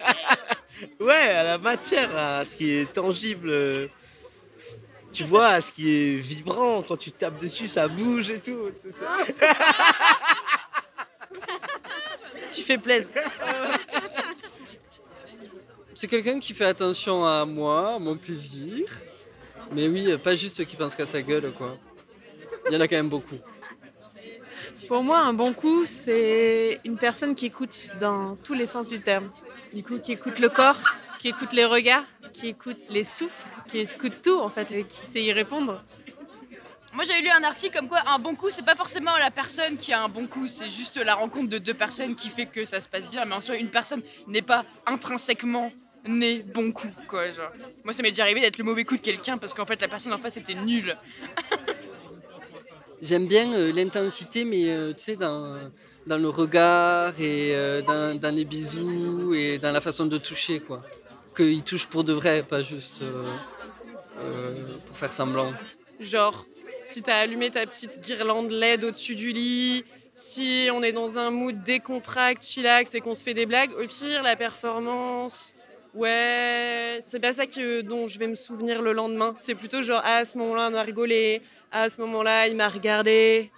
ouais, 1.00 1.12
à 1.14 1.42
la 1.42 1.58
matière, 1.58 2.16
à 2.16 2.44
ce 2.44 2.56
qui 2.56 2.70
est 2.70 2.92
tangible. 2.92 3.90
Tu 5.12 5.24
vois, 5.24 5.48
à 5.48 5.60
ce 5.60 5.72
qui 5.72 5.90
est 5.90 6.16
vibrant. 6.16 6.82
Quand 6.82 6.96
tu 6.96 7.12
tapes 7.12 7.38
dessus, 7.38 7.68
ça 7.68 7.88
bouge 7.88 8.30
et 8.30 8.40
tout. 8.40 8.70
c'est 8.80 8.92
ça. 8.92 9.16
Tu 12.50 12.62
fais 12.62 12.78
plaisir. 12.78 13.12
C'est 15.94 16.06
quelqu'un 16.06 16.38
qui 16.38 16.54
fait 16.54 16.64
attention 16.64 17.26
à 17.26 17.44
moi, 17.44 17.94
à 17.94 17.98
mon 17.98 18.16
plaisir. 18.16 18.88
Mais 19.72 19.86
oui, 19.88 20.16
pas 20.18 20.34
juste 20.34 20.56
ceux 20.56 20.64
qui 20.64 20.76
pensent 20.76 20.96
qu'à 20.96 21.06
sa 21.06 21.22
gueule, 21.22 21.52
quoi. 21.52 21.78
Il 22.66 22.74
y 22.74 22.76
en 22.76 22.80
a 22.80 22.88
quand 22.88 22.96
même 22.96 23.08
beaucoup. 23.08 23.36
Pour 24.86 25.02
moi, 25.02 25.18
un 25.20 25.32
bon 25.32 25.52
coup, 25.52 25.84
c'est 25.84 26.80
une 26.84 26.96
personne 26.96 27.34
qui 27.34 27.46
écoute 27.46 27.90
dans 28.00 28.36
tous 28.36 28.54
les 28.54 28.66
sens 28.66 28.88
du 28.88 29.00
terme. 29.00 29.30
Du 29.72 29.82
coup, 29.82 29.98
qui 29.98 30.12
écoute 30.12 30.38
le 30.38 30.48
corps, 30.48 30.80
qui 31.18 31.28
écoute 31.28 31.52
les 31.52 31.64
regards, 31.64 32.06
qui 32.32 32.48
écoute 32.48 32.88
les 32.90 33.04
souffles, 33.04 33.46
qui 33.66 33.78
écoute 33.78 34.22
tout 34.22 34.38
en 34.38 34.48
fait, 34.48 34.70
et 34.70 34.84
qui 34.84 34.98
sait 34.98 35.22
y 35.22 35.32
répondre. 35.32 35.82
Moi 36.94 37.04
j'avais 37.04 37.20
lu 37.20 37.28
un 37.28 37.44
article 37.44 37.76
comme 37.76 37.88
quoi 37.88 38.00
un 38.06 38.18
bon 38.18 38.34
coup 38.34 38.50
c'est 38.50 38.64
pas 38.64 38.74
forcément 38.74 39.14
la 39.18 39.30
personne 39.30 39.76
qui 39.76 39.92
a 39.92 40.02
un 40.02 40.08
bon 40.08 40.26
coup, 40.26 40.48
c'est 40.48 40.68
juste 40.68 40.96
la 40.96 41.14
rencontre 41.14 41.48
de 41.48 41.58
deux 41.58 41.74
personnes 41.74 42.16
qui 42.16 42.30
fait 42.30 42.46
que 42.46 42.64
ça 42.64 42.80
se 42.80 42.88
passe 42.88 43.10
bien. 43.10 43.24
Mais 43.24 43.34
en 43.34 43.40
soi 43.40 43.56
une 43.56 43.68
personne 43.68 44.02
n'est 44.26 44.42
pas 44.42 44.64
intrinsèquement 44.86 45.70
née 46.06 46.42
bon 46.42 46.72
coup 46.72 46.90
quoi. 47.08 47.30
Genre. 47.30 47.50
Moi 47.84 47.92
ça 47.92 48.02
m'est 48.02 48.10
déjà 48.10 48.22
arrivé 48.22 48.40
d'être 48.40 48.58
le 48.58 48.64
mauvais 48.64 48.84
coup 48.84 48.96
de 48.96 49.02
quelqu'un 49.02 49.38
parce 49.38 49.54
qu'en 49.54 49.66
fait 49.66 49.80
la 49.80 49.88
personne 49.88 50.12
en 50.12 50.18
face 50.18 50.36
était 50.36 50.54
nulle. 50.54 50.96
J'aime 53.00 53.26
bien 53.26 53.52
euh, 53.52 53.72
l'intensité, 53.72 54.44
mais 54.44 54.70
euh, 54.70 54.92
tu 54.92 55.04
sais, 55.04 55.16
dans, 55.16 55.70
dans 56.08 56.18
le 56.18 56.28
regard 56.28 57.20
et 57.20 57.54
euh, 57.54 57.82
dans, 57.82 58.18
dans 58.18 58.34
les 58.34 58.44
bisous 58.44 59.34
et 59.34 59.58
dans 59.58 59.70
la 59.70 59.80
façon 59.80 60.06
de 60.06 60.18
toucher, 60.18 60.58
quoi. 60.58 60.82
Qu'il 61.36 61.62
touche 61.62 61.86
pour 61.86 62.02
de 62.02 62.12
vrai, 62.12 62.42
pas 62.42 62.62
juste 62.62 63.02
euh, 63.02 63.32
euh, 64.18 64.76
pour 64.84 64.96
faire 64.96 65.12
semblant. 65.12 65.52
Genre, 66.00 66.44
si 66.82 67.02
t'as 67.02 67.18
allumé 67.18 67.50
ta 67.50 67.66
petite 67.66 68.00
guirlande 68.00 68.50
LED 68.50 68.84
au-dessus 68.84 69.14
du 69.14 69.30
lit, 69.30 69.84
si 70.14 70.68
on 70.72 70.82
est 70.82 70.92
dans 70.92 71.18
un 71.18 71.30
mood 71.30 71.62
décontracte, 71.62 72.42
chillax 72.42 72.94
et 72.94 73.00
qu'on 73.00 73.14
se 73.14 73.22
fait 73.22 73.34
des 73.34 73.46
blagues, 73.46 73.70
au 73.80 73.86
pire, 73.86 74.24
la 74.24 74.34
performance, 74.34 75.54
ouais, 75.98 76.98
c'est 77.00 77.20
pas 77.20 77.32
ça 77.32 77.46
que, 77.46 77.80
dont 77.82 78.06
je 78.06 78.18
vais 78.18 78.26
me 78.28 78.34
souvenir 78.34 78.82
le 78.82 78.92
lendemain. 78.92 79.34
C'est 79.38 79.54
plutôt 79.54 79.82
genre, 79.82 80.00
ah, 80.04 80.18
à 80.18 80.24
ce 80.24 80.38
moment-là, 80.38 80.68
on 80.70 80.74
a 80.74 80.82
rigolé, 80.82 81.42
ah, 81.72 81.82
à 81.82 81.88
ce 81.90 82.00
moment-là, 82.00 82.46
il 82.48 82.56
m'a 82.56 82.68
regardé. 82.68 83.50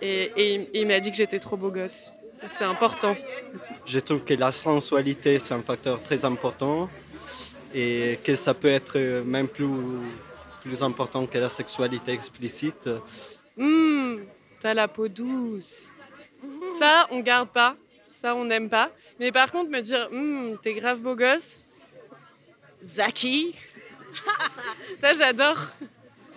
Et, 0.00 0.32
et 0.36 0.54
il- 0.54 0.68
il 0.74 0.86
m'a 0.86 0.98
dit 1.00 1.10
que 1.10 1.16
j'étais 1.16 1.38
trop 1.38 1.56
beau 1.56 1.70
gosse. 1.70 2.12
C'est 2.48 2.64
important. 2.64 3.16
Je 3.86 3.98
trouve 4.00 4.24
que 4.24 4.34
la 4.34 4.50
sensualité, 4.50 5.38
c'est 5.38 5.54
un 5.54 5.62
facteur 5.62 6.02
très 6.02 6.24
important 6.24 6.88
et 7.74 8.18
que 8.24 8.34
ça 8.34 8.52
peut 8.52 8.68
être 8.68 8.98
même 9.24 9.46
plus, 9.48 9.68
plus 10.62 10.82
important 10.82 11.24
que 11.26 11.38
la 11.38 11.48
sexualité 11.48 12.12
explicite. 12.12 12.88
Hum, 13.58 14.24
t'as 14.60 14.74
la 14.74 14.88
peau 14.88 15.06
douce. 15.08 15.92
Ça, 16.80 17.06
on 17.10 17.20
garde 17.20 17.50
pas. 17.50 17.76
Ça, 18.10 18.34
on 18.34 18.44
n'aime 18.44 18.68
pas. 18.68 18.90
Mais 19.20 19.32
par 19.32 19.50
contre, 19.52 19.70
me 19.70 19.80
dire, 19.80 20.08
hum, 20.12 20.56
t'es 20.62 20.74
grave 20.74 21.00
beau 21.00 21.14
gosse. 21.14 21.64
Zaki. 22.82 23.54
ça, 25.00 25.12
j'adore. 25.12 25.58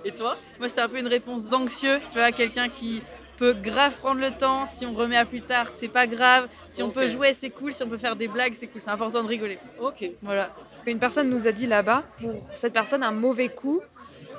Et 0.03 0.11
toi? 0.11 0.35
Moi, 0.59 0.69
c'est 0.69 0.81
un 0.81 0.88
peu 0.88 0.99
une 0.99 1.07
réponse 1.07 1.49
d'anxieux. 1.49 1.99
Tu 2.11 2.17
vois, 2.17 2.31
quelqu'un 2.31 2.69
qui 2.69 3.01
peut 3.38 3.53
grave 3.53 3.93
prendre 3.97 4.21
le 4.21 4.31
temps. 4.31 4.65
Si 4.71 4.85
on 4.85 4.93
remet 4.93 5.17
à 5.17 5.25
plus 5.25 5.41
tard, 5.41 5.67
c'est 5.71 5.88
pas 5.88 6.07
grave. 6.07 6.47
Si 6.67 6.83
on 6.83 6.89
peut 6.89 7.07
jouer, 7.07 7.33
c'est 7.33 7.49
cool. 7.49 7.73
Si 7.73 7.83
on 7.83 7.89
peut 7.89 7.97
faire 7.97 8.15
des 8.15 8.27
blagues, 8.27 8.53
c'est 8.55 8.67
cool. 8.67 8.81
C'est 8.81 8.91
important 8.91 9.23
de 9.23 9.27
rigoler. 9.27 9.57
Ok. 9.79 10.05
Voilà. 10.21 10.53
Une 10.85 10.99
personne 10.99 11.29
nous 11.29 11.47
a 11.47 11.51
dit 11.51 11.65
là-bas, 11.65 12.03
pour 12.19 12.35
cette 12.53 12.73
personne, 12.73 13.01
un 13.01 13.11
mauvais 13.11 13.49
coup, 13.49 13.81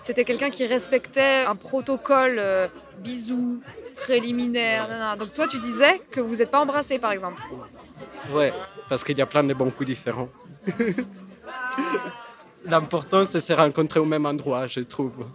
c'était 0.02 0.24
quelqu'un 0.24 0.50
qui 0.50 0.64
respectait 0.64 1.44
un 1.46 1.56
protocole 1.56 2.36
euh, 2.38 2.68
bisous, 2.98 3.60
préliminaire. 3.96 4.86
nanana. 4.88 5.16
Donc 5.16 5.34
toi, 5.34 5.48
tu 5.48 5.58
disais 5.58 6.00
que 6.12 6.20
vous 6.20 6.36
n'êtes 6.36 6.50
pas 6.50 6.60
embrassés, 6.60 7.00
par 7.00 7.10
exemple. 7.10 7.42
Ouais, 8.30 8.52
parce 8.88 9.04
qu'il 9.04 9.16
y 9.18 9.22
a 9.22 9.26
plein 9.26 9.44
de 9.44 9.54
bons 9.54 9.70
coups 9.70 9.86
différents. 9.86 10.28
L'important, 12.64 13.24
c'est 13.24 13.38
de 13.38 13.42
se 13.42 13.52
rencontrer 13.52 14.00
au 14.00 14.04
même 14.04 14.26
endroit, 14.26 14.66
je 14.66 14.80
trouve. 14.80 15.30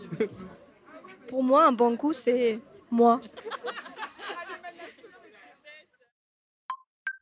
Pour 1.29 1.43
moi, 1.43 1.67
un 1.67 1.71
bon 1.71 1.95
coup, 1.95 2.11
c'est 2.13 2.59
moi. 2.89 3.21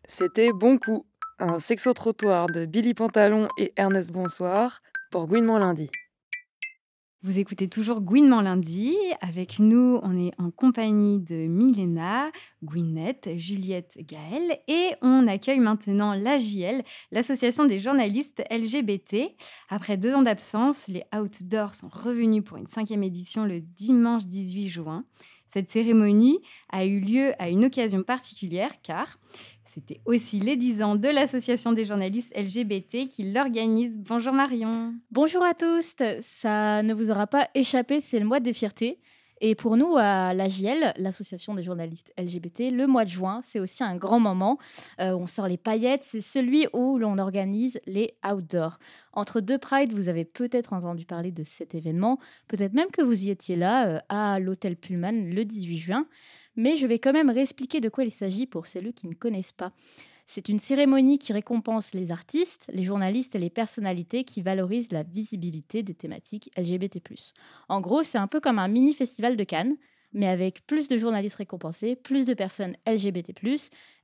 C'était 0.08 0.52
Bon 0.52 0.78
Coup, 0.80 1.06
un 1.38 1.60
sexo-trottoir 1.60 2.48
de 2.48 2.66
Billy 2.66 2.94
Pantalon 2.94 3.48
et 3.58 3.72
Ernest 3.78 4.12
Bonsoir 4.12 4.82
pour 5.12 5.28
Gouinement 5.28 5.60
lundi. 5.60 5.90
Vous 7.22 7.38
écoutez 7.38 7.68
toujours 7.68 8.00
Gouinement 8.00 8.40
lundi. 8.40 8.96
Avec 9.20 9.60
nous, 9.60 10.00
on 10.04 10.18
est 10.18 10.32
en 10.38 10.52
compagnie 10.52 11.20
de 11.20 11.52
Milena, 11.52 12.32
Gwyneth, 12.64 13.32
Juliette, 13.36 13.98
Gaëlle 14.00 14.58
et 14.70 14.92
on 15.02 15.28
accueille 15.28 15.60
maintenant 15.60 16.14
l'AJL, 16.14 16.82
l'association 17.12 17.66
des 17.66 17.80
journalistes 17.80 18.42
LGBT. 18.50 19.36
Après 19.68 19.98
deux 19.98 20.14
ans 20.14 20.22
d'absence, 20.22 20.88
les 20.88 21.04
Outdoors 21.14 21.76
sont 21.76 21.90
revenus 21.90 22.42
pour 22.42 22.56
une 22.56 22.68
cinquième 22.68 23.04
édition 23.04 23.44
le 23.44 23.60
dimanche 23.60 24.26
18 24.26 24.70
juin. 24.70 25.04
Cette 25.46 25.70
cérémonie 25.70 26.40
a 26.72 26.86
eu 26.86 27.02
lieu 27.02 27.34
à 27.38 27.50
une 27.50 27.66
occasion 27.66 28.02
particulière 28.02 28.72
car 28.82 29.18
c'était 29.74 30.02
aussi 30.06 30.40
les 30.40 30.56
10 30.56 30.82
ans 30.82 30.96
de 30.96 31.08
l'association 31.08 31.74
des 31.74 31.86
journalistes 31.86 32.34
LGBT 32.36 33.08
qui 33.08 33.32
l'organise. 33.32 34.00
Bonjour 34.00 34.34
Marion. 34.34 34.96
Bonjour 35.12 35.44
à 35.44 35.54
tous, 35.54 35.96
ça 36.22 36.82
ne 36.82 36.94
vous 36.94 37.12
aura 37.12 37.28
pas 37.28 37.50
échappé, 37.54 38.02
c'est 38.02 38.20
le 38.20 38.26
mois 38.26 38.40
des 38.40 38.54
fiertés. 38.54 39.00
Et 39.42 39.56
pour 39.56 39.78
nous, 39.78 39.96
à 39.96 40.34
l'AJL, 40.34 40.94
l'association 40.98 41.54
des 41.54 41.64
journalistes 41.64 42.12
LGBT, 42.18 42.72
le 42.72 42.88
mois 42.88 43.06
de 43.06 43.10
juin, 43.10 43.40
c'est 43.44 43.60
aussi 43.60 43.84
un 43.84 43.96
grand 43.96 44.20
moment. 44.20 44.58
Euh, 45.00 45.14
on 45.14 45.28
sort 45.28 45.48
les 45.48 45.58
paillettes, 45.58 46.04
c'est 46.04 46.20
celui 46.20 46.68
où 46.74 46.98
l'on 46.98 47.18
organise 47.20 47.80
les 47.86 48.16
outdoors. 48.30 48.80
Entre 49.14 49.40
deux 49.40 49.58
prides, 49.58 49.94
vous 49.94 50.10
avez 50.10 50.26
peut-être 50.26 50.74
entendu 50.74 51.06
parler 51.06 51.32
de 51.32 51.44
cet 51.44 51.74
événement, 51.74 52.20
peut-être 52.48 52.74
même 52.74 52.92
que 52.92 53.02
vous 53.02 53.26
y 53.26 53.30
étiez 53.30 53.56
là, 53.56 53.88
euh, 53.88 54.00
à 54.10 54.40
l'hôtel 54.40 54.76
Pullman, 54.76 55.12
le 55.14 55.46
18 55.46 55.78
juin. 55.78 56.06
Mais 56.60 56.76
je 56.76 56.88
vais 56.88 57.00
quand 57.00 57.14
même 57.14 57.30
réexpliquer 57.30 57.80
de 57.80 57.88
quoi 57.88 58.04
il 58.04 58.12
s'agit 58.12 58.46
pour 58.46 58.68
celles 58.68 58.92
qui 58.92 59.08
ne 59.08 59.14
connaissent 59.14 59.54
pas. 59.54 59.72
C'est 60.26 60.50
une 60.50 60.60
cérémonie 60.60 61.18
qui 61.18 61.32
récompense 61.32 61.94
les 61.94 62.12
artistes, 62.12 62.70
les 62.74 62.84
journalistes 62.84 63.34
et 63.34 63.40
les 63.40 63.50
personnalités 63.50 64.26
qui 64.26 64.42
valorisent 64.42 64.92
la 64.92 65.04
visibilité 65.04 65.84
des 65.84 65.94
thématiques 65.94 66.52
LGBT+. 66.58 67.02
En 67.70 67.80
gros, 67.80 68.04
c'est 68.04 68.18
un 68.18 68.28
peu 68.28 68.42
comme 68.42 68.60
un 68.60 68.68
mini 68.68 68.94
festival 68.94 69.38
de 69.38 69.44
Cannes, 69.46 69.78
mais 70.12 70.28
avec 70.28 70.68
plus 70.68 70.90
de 70.90 70.98
journalistes 70.98 71.38
récompensés, 71.38 71.96
plus 71.96 72.26
de 72.26 72.34
personnes 72.34 72.76
LGBT+, 72.86 73.32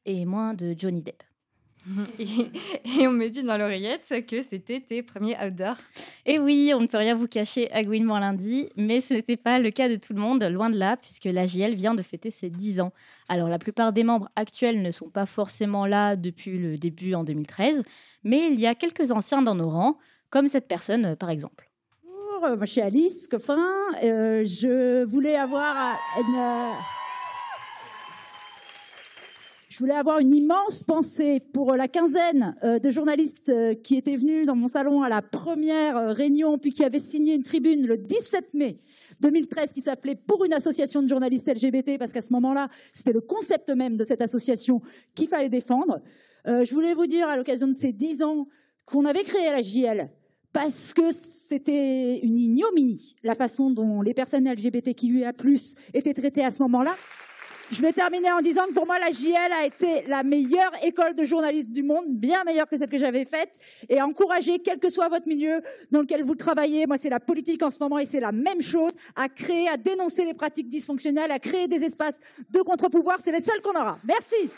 et 0.06 0.24
moins 0.24 0.54
de 0.54 0.74
Johnny 0.78 1.04
Depp. 1.04 1.24
Et, 2.20 2.52
et 3.00 3.08
on 3.08 3.12
me 3.12 3.28
dit 3.28 3.44
dans 3.44 3.58
l'oreillette 3.58 4.26
que 4.28 4.42
c'était 4.42 4.80
tes 4.80 5.04
premiers 5.04 5.38
outdoors. 5.38 5.78
Et 6.26 6.40
oui, 6.40 6.72
on 6.74 6.82
ne 6.82 6.88
peut 6.88 6.98
rien 6.98 7.16
vous 7.16 7.28
cacher 7.28 7.72
à 7.72 7.84
Gouinement 7.84 8.18
lundi, 8.20 8.70
mais 8.76 9.02
ce 9.02 9.14
n'était 9.14 9.38
pas 9.38 9.60
le 9.60 9.70
cas 9.72 9.90
de 9.90 9.96
tout 9.96 10.14
le 10.14 10.20
monde, 10.20 10.44
loin 10.44 10.70
de 10.70 10.78
là, 10.78 10.98
puisque 10.98 11.26
l'AJL 11.26 11.76
vient 11.76 11.94
de 11.94 12.02
fêter 12.02 12.32
ses 12.32 12.50
10 12.50 12.82
ans. 12.82 12.92
Alors 13.28 13.50
la 13.50 13.60
plupart 13.60 13.94
des 13.94 14.04
membres 14.04 14.30
actuels 14.36 14.82
ne 14.82 14.92
sont 14.92 15.10
pas 15.10 15.26
forcément 15.26 15.86
là 15.86 16.16
depuis 16.16 16.58
le 16.58 16.78
début 16.78 17.14
en 17.14 17.24
2013, 17.24 17.84
mais 18.24 18.48
il 18.48 18.60
y 18.60 18.68
a 18.68 18.76
quelques 18.76 19.12
anciens 19.12 19.42
dans 19.42 19.56
nos 19.56 19.70
rangs, 19.70 19.98
comme 20.30 20.48
cette 20.48 20.68
personne 20.68 21.16
par 21.16 21.30
exemple. 21.30 21.70
Bonjour, 22.04 22.58
moi 22.58 22.66
je 22.66 22.72
suis 22.72 22.82
Alice 22.82 23.28
Coffin. 23.28 23.64
Euh, 24.04 24.44
je 24.46 25.04
voulais 25.06 25.36
avoir 25.36 25.76
euh, 25.76 26.22
une, 26.22 26.36
euh, 26.36 26.74
je 29.76 29.80
voulais 29.82 29.96
avoir 29.96 30.20
une 30.20 30.34
immense 30.34 30.84
pensée 30.84 31.42
pour 31.52 31.74
euh, 31.74 31.76
la 31.76 31.90
quinzaine 31.90 32.56
euh, 32.64 32.80
de 32.80 32.90
journalistes 32.90 33.50
euh, 33.50 33.74
qui 33.74 33.98
étaient 33.98 34.16
venus 34.16 34.46
dans 34.46 34.56
mon 34.56 34.70
salon 34.70 35.04
à 35.04 35.10
la 35.10 35.22
première 35.22 36.16
réunion, 36.16 36.58
puis 36.58 36.72
qui 36.72 36.86
avaient 36.86 36.98
signé 36.98 37.36
une 37.36 37.44
tribune 37.44 37.86
le 37.86 37.98
17 37.98 38.54
mai 38.54 38.80
2013 39.20 39.74
qui 39.74 39.82
s'appelait 39.82 40.16
Pour 40.16 40.46
une 40.46 40.54
association 40.54 41.04
de 41.04 41.10
journalistes 41.10 41.54
LGBT, 41.54 41.98
parce 42.00 42.14
qu'à 42.14 42.22
ce 42.22 42.32
moment-là, 42.32 42.70
c'était 42.94 43.12
le 43.12 43.20
concept 43.20 43.70
même 43.70 43.98
de 43.98 44.06
cette 44.06 44.22
association 44.22 44.82
qu'il 45.14 45.28
fallait 45.28 45.50
défendre. 45.50 46.00
Je 46.46 46.74
voulais 46.74 46.94
vous 46.94 47.08
dire, 47.08 47.28
à 47.28 47.36
l'occasion 47.36 47.68
de 47.68 47.74
ces 47.74 47.92
dix 47.92 48.24
ans, 48.24 48.48
qu'on 48.86 49.04
avait 49.04 49.24
créé 49.24 49.52
la 49.52 49.62
JL 49.62 50.10
parce 50.54 50.94
que 50.94 51.12
c'était 51.12 52.20
une 52.20 52.38
ignominie, 52.38 53.16
la 53.24 53.36
façon 53.36 53.72
dont 53.72 54.02
les 54.02 54.14
personnes 54.14 54.50
LGBTQIA+, 54.50 55.34
étaient 55.94 56.14
traitées 56.14 56.46
à 56.46 56.52
ce 56.52 56.62
moment-là. 56.64 56.96
Je 57.72 57.82
vais 57.82 57.94
terminer 57.94 58.32
en 58.32 58.42
disant 58.42 58.66
que 58.68 58.74
pour 58.74 58.86
moi, 58.86 59.00
la 59.00 59.10
JL 59.10 59.52
a 59.52 59.66
été 59.66 60.04
la 60.08 60.24
meilleure 60.24 60.72
école 60.84 61.16
de 61.16 61.26
journalisme 61.26 61.72
du 61.72 61.82
monde, 61.82 62.06
bien 62.10 62.44
meilleure 62.44 62.68
que 62.68 62.78
celle 62.78 62.90
que 62.90 62.98
j'avais 62.98 63.26
faite. 63.26 63.54
Et 63.90 64.02
encourager, 64.02 64.60
quel 64.60 64.80
que 64.80 64.90
soit 64.90 65.10
votre 65.10 65.28
milieu 65.28 65.62
dans 65.92 66.02
lequel 66.02 66.24
vous 66.24 66.36
travaillez, 66.36 66.86
moi 66.86 66.98
c'est 66.98 67.10
la 67.10 67.20
politique 67.20 67.64
en 67.64 67.72
ce 67.72 67.80
moment 67.80 67.98
et 67.98 68.06
c'est 68.06 68.20
la 68.20 68.32
même 68.32 68.62
chose, 68.62 68.94
à 69.16 69.30
créer, 69.30 69.68
à 69.68 69.78
dénoncer 69.78 70.26
les 70.26 70.34
pratiques 70.34 70.70
dysfonctionnelles, 70.70 71.32
à 71.32 71.40
créer 71.40 71.68
des 71.68 71.84
espaces 71.84 72.20
de 72.52 72.62
contre-pouvoir. 72.62 73.18
C'est 73.24 73.32
les 73.32 73.42
seuls 73.42 73.62
qu'on 73.62 73.80
aura. 73.80 73.98
Merci. 74.06 74.50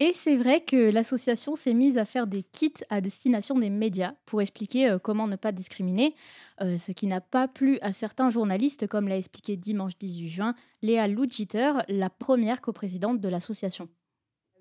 Et 0.00 0.12
c'est 0.12 0.36
vrai 0.36 0.60
que 0.60 0.90
l'association 0.90 1.54
s'est 1.54 1.72
mise 1.72 1.98
à 1.98 2.04
faire 2.04 2.26
des 2.26 2.42
kits 2.42 2.72
à 2.90 3.00
destination 3.00 3.56
des 3.56 3.70
médias 3.70 4.14
pour 4.26 4.42
expliquer 4.42 4.88
euh, 4.90 4.98
comment 4.98 5.28
ne 5.28 5.36
pas 5.36 5.52
discriminer, 5.52 6.14
euh, 6.60 6.76
ce 6.78 6.90
qui 6.90 7.06
n'a 7.06 7.20
pas 7.20 7.46
plu 7.46 7.78
à 7.80 7.92
certains 7.92 8.28
journalistes, 8.28 8.88
comme 8.88 9.06
l'a 9.06 9.16
expliqué 9.16 9.56
dimanche 9.56 9.96
18 9.98 10.28
juin 10.28 10.54
Léa 10.82 11.06
Lugiter, 11.06 11.74
la 11.88 12.10
première 12.10 12.60
coprésidente 12.60 13.20
de 13.20 13.28
l'association. 13.28 13.88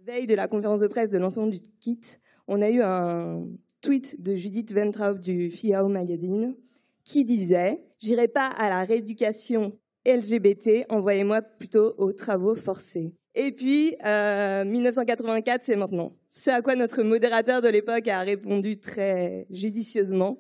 Veille 0.06 0.28
de 0.28 0.36
la 0.36 0.48
conférence 0.48 0.82
de 0.82 0.88
presse 0.88 1.10
de 1.10 1.18
lancement 1.18 1.48
du 1.48 1.60
kit, 1.80 2.02
on 2.48 2.62
a 2.62 2.70
eu 2.70 2.82
un 2.84 3.48
tweet 3.82 4.22
de 4.22 4.36
Judith 4.36 4.72
Ventraub 4.72 5.20
du 5.20 5.50
FIAO 5.50 5.88
Magazine 5.88 6.56
qui 7.04 7.26
disait 7.26 7.84
J'irai 8.00 8.28
pas 8.28 8.48
à 8.48 8.70
la 8.70 8.84
rééducation 8.84 9.80
LGBT, 10.06 10.86
envoyez-moi 10.90 11.42
plutôt 11.42 11.96
aux 11.98 12.12
travaux 12.12 12.56
forcés. 12.56 13.16
Et 13.36 13.52
puis, 13.52 13.96
euh, 14.06 14.64
1984, 14.64 15.64
c'est 15.64 15.76
maintenant. 15.76 16.14
Ce 16.28 16.52
à 16.52 16.62
quoi 16.62 16.76
notre 16.76 17.02
modérateur 17.02 17.62
de 17.62 17.68
l'époque 17.68 18.08
a 18.08 18.22
répondu 18.22 18.78
très 18.78 19.48
judicieusement, 19.50 20.40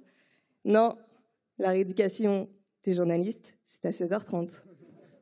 non, 0.63 0.89
la 1.57 1.69
rééducation 1.69 2.49
des 2.83 2.93
journalistes, 2.93 3.57
c'est 3.65 3.85
à 3.85 3.91
16h30. 3.91 4.63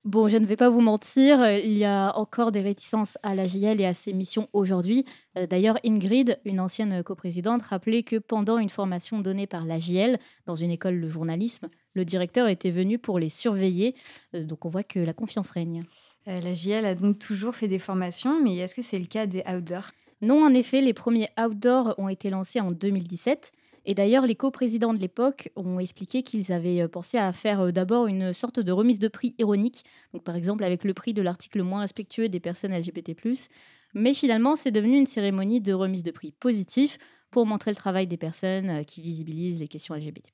Bon, 0.04 0.28
je 0.28 0.38
ne 0.38 0.48
vais 0.48 0.56
pas 0.56 0.70
vous 0.70 0.82
mentir, 0.82 1.40
euh, 1.42 1.60
il 1.60 1.78
y 1.78 1.86
a 1.86 2.12
encore 2.18 2.52
des 2.52 2.62
réticences 2.62 3.20
à 3.22 3.36
la 3.36 3.46
JL 3.46 3.80
et 3.80 3.86
à 3.86 3.94
ses 3.94 4.14
missions 4.14 4.50
aujourd'hui. 4.52 5.06
Euh, 5.38 5.46
D'ailleurs, 5.46 5.78
Ingrid, 5.86 6.40
une 6.44 6.60
ancienne 6.60 7.04
coprésidente, 7.04 7.62
rappelait 7.62 8.02
que 8.02 8.16
pendant 8.16 8.58
une 8.58 8.70
formation 8.70 9.20
donnée 9.20 9.46
par 9.46 9.64
la 9.64 9.78
JL 9.78 10.18
dans 10.48 10.56
une 10.56 10.72
école 10.72 11.00
de 11.00 11.08
journalisme, 11.08 11.70
le 11.94 12.04
directeur 12.04 12.48
était 12.48 12.72
venu 12.72 12.98
pour 12.98 13.20
les 13.20 13.30
surveiller. 13.30 13.94
Euh, 14.34 14.44
Donc 14.44 14.66
on 14.66 14.70
voit 14.70 14.84
que 14.84 15.00
la 15.00 15.14
confiance 15.14 15.52
règne. 15.52 15.84
Euh, 16.28 16.40
la 16.40 16.54
JL 16.54 16.86
a 16.86 16.96
donc 16.96 17.20
toujours 17.20 17.56
fait 17.56 17.68
des 17.68 17.80
formations, 17.80 18.42
mais 18.42 18.58
est-ce 18.58 18.76
que 18.76 18.82
c'est 18.82 19.00
le 19.00 19.06
cas 19.06 19.26
des 19.26 19.44
outdoors? 19.48 19.92
Non, 20.22 20.46
en 20.46 20.54
effet, 20.54 20.82
les 20.82 20.94
premiers 20.94 21.30
outdoors 21.40 21.96
ont 21.98 22.10
été 22.10 22.30
lancés 22.30 22.60
en 22.60 22.72
2017. 22.72 23.52
Et 23.86 23.96
d'ailleurs, 23.96 24.28
les 24.28 24.36
coprésidents 24.36 24.94
de 24.94 25.00
l'époque 25.00 25.50
ont 25.56 25.80
expliqué 25.80 26.22
qu'ils 26.22 26.52
avaient 26.52 26.82
euh, 26.82 26.88
pensé 26.88 27.18
à 27.18 27.34
faire 27.34 27.62
euh, 27.62 27.72
d'abord 27.72 28.06
une 28.06 28.32
sorte 28.32 28.60
de 28.60 28.72
remise 28.72 29.00
de 29.00 29.08
prix 29.08 29.34
ironique, 29.40 29.84
donc 30.14 30.24
par 30.24 30.36
exemple 30.36 30.64
avec 30.64 30.84
le 30.84 30.94
prix 30.94 31.14
de 31.14 31.24
l'article 31.24 31.64
moins 31.64 31.82
respectueux 31.82 32.30
des 32.30 32.40
personnes 32.40 32.78
LGBT+. 32.78 33.16
Mais 33.96 34.14
finalement, 34.14 34.56
c'est 34.56 34.72
devenu 34.72 34.98
une 34.98 35.08
cérémonie 35.08 35.62
de 35.62 35.74
remise 35.74 36.04
de 36.04 36.12
prix 36.12 36.32
positif 36.32 37.00
pour 37.32 37.46
montrer 37.46 37.72
le 37.72 37.76
travail 37.76 38.06
des 38.06 38.18
personnes 38.18 38.70
euh, 38.70 38.84
qui 38.84 39.02
visibilisent 39.02 39.60
les 39.60 39.68
questions 39.68 39.96
LGBT+. 39.96 40.30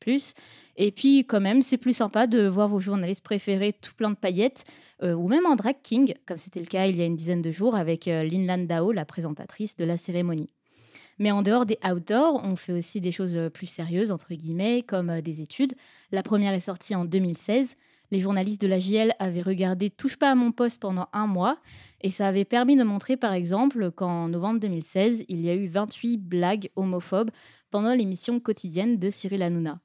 Et 0.75 0.91
puis, 0.91 1.19
quand 1.25 1.39
même, 1.39 1.61
c'est 1.61 1.77
plus 1.77 1.95
sympa 1.95 2.27
de 2.27 2.47
voir 2.47 2.67
vos 2.67 2.79
journalistes 2.79 3.23
préférés 3.23 3.71
tout 3.71 3.93
plein 3.95 4.09
de 4.09 4.15
paillettes, 4.15 4.65
euh, 5.03 5.13
ou 5.13 5.27
même 5.27 5.45
en 5.45 5.55
drag 5.55 5.75
king, 5.81 6.15
comme 6.25 6.37
c'était 6.37 6.59
le 6.59 6.65
cas 6.65 6.87
il 6.87 6.97
y 6.97 7.01
a 7.01 7.05
une 7.05 7.15
dizaine 7.15 7.41
de 7.41 7.51
jours 7.51 7.75
avec 7.75 8.07
euh, 8.07 8.23
Lin 8.23 8.45
Landau, 8.45 8.91
la 8.91 9.05
présentatrice 9.05 9.75
de 9.77 9.85
la 9.85 9.95
cérémonie. 9.95 10.49
Mais 11.19 11.31
en 11.31 11.41
dehors 11.41 11.65
des 11.65 11.77
outdoors, 11.89 12.41
on 12.43 12.55
fait 12.55 12.73
aussi 12.73 13.01
des 13.01 13.11
choses 13.11 13.39
plus 13.53 13.65
sérieuses, 13.65 14.11
entre 14.11 14.33
guillemets, 14.35 14.83
comme 14.83 15.21
des 15.21 15.41
études. 15.41 15.73
La 16.11 16.21
première 16.21 16.53
est 16.53 16.59
sortie 16.59 16.93
en 16.93 17.05
2016. 17.05 17.75
Les 18.11 18.19
journalistes 18.19 18.61
de 18.61 18.67
la 18.67 18.79
JL 18.79 19.13
avaient 19.19 19.41
regardé 19.41 19.89
Touche 19.89 20.17
pas 20.17 20.31
à 20.31 20.35
mon 20.35 20.51
poste 20.51 20.81
pendant 20.81 21.07
un 21.13 21.27
mois. 21.27 21.57
Et 22.01 22.09
ça 22.09 22.27
avait 22.27 22.45
permis 22.45 22.75
de 22.75 22.83
montrer, 22.83 23.17
par 23.17 23.33
exemple, 23.33 23.91
qu'en 23.91 24.29
novembre 24.29 24.59
2016, 24.59 25.25
il 25.27 25.41
y 25.41 25.49
a 25.49 25.55
eu 25.55 25.67
28 25.67 26.17
blagues 26.17 26.69
homophobes 26.75 27.31
pendant 27.69 27.93
l'émission 27.93 28.39
quotidienne 28.39 28.97
de 28.97 29.09
Cyril 29.09 29.41
Hanouna. 29.41 29.79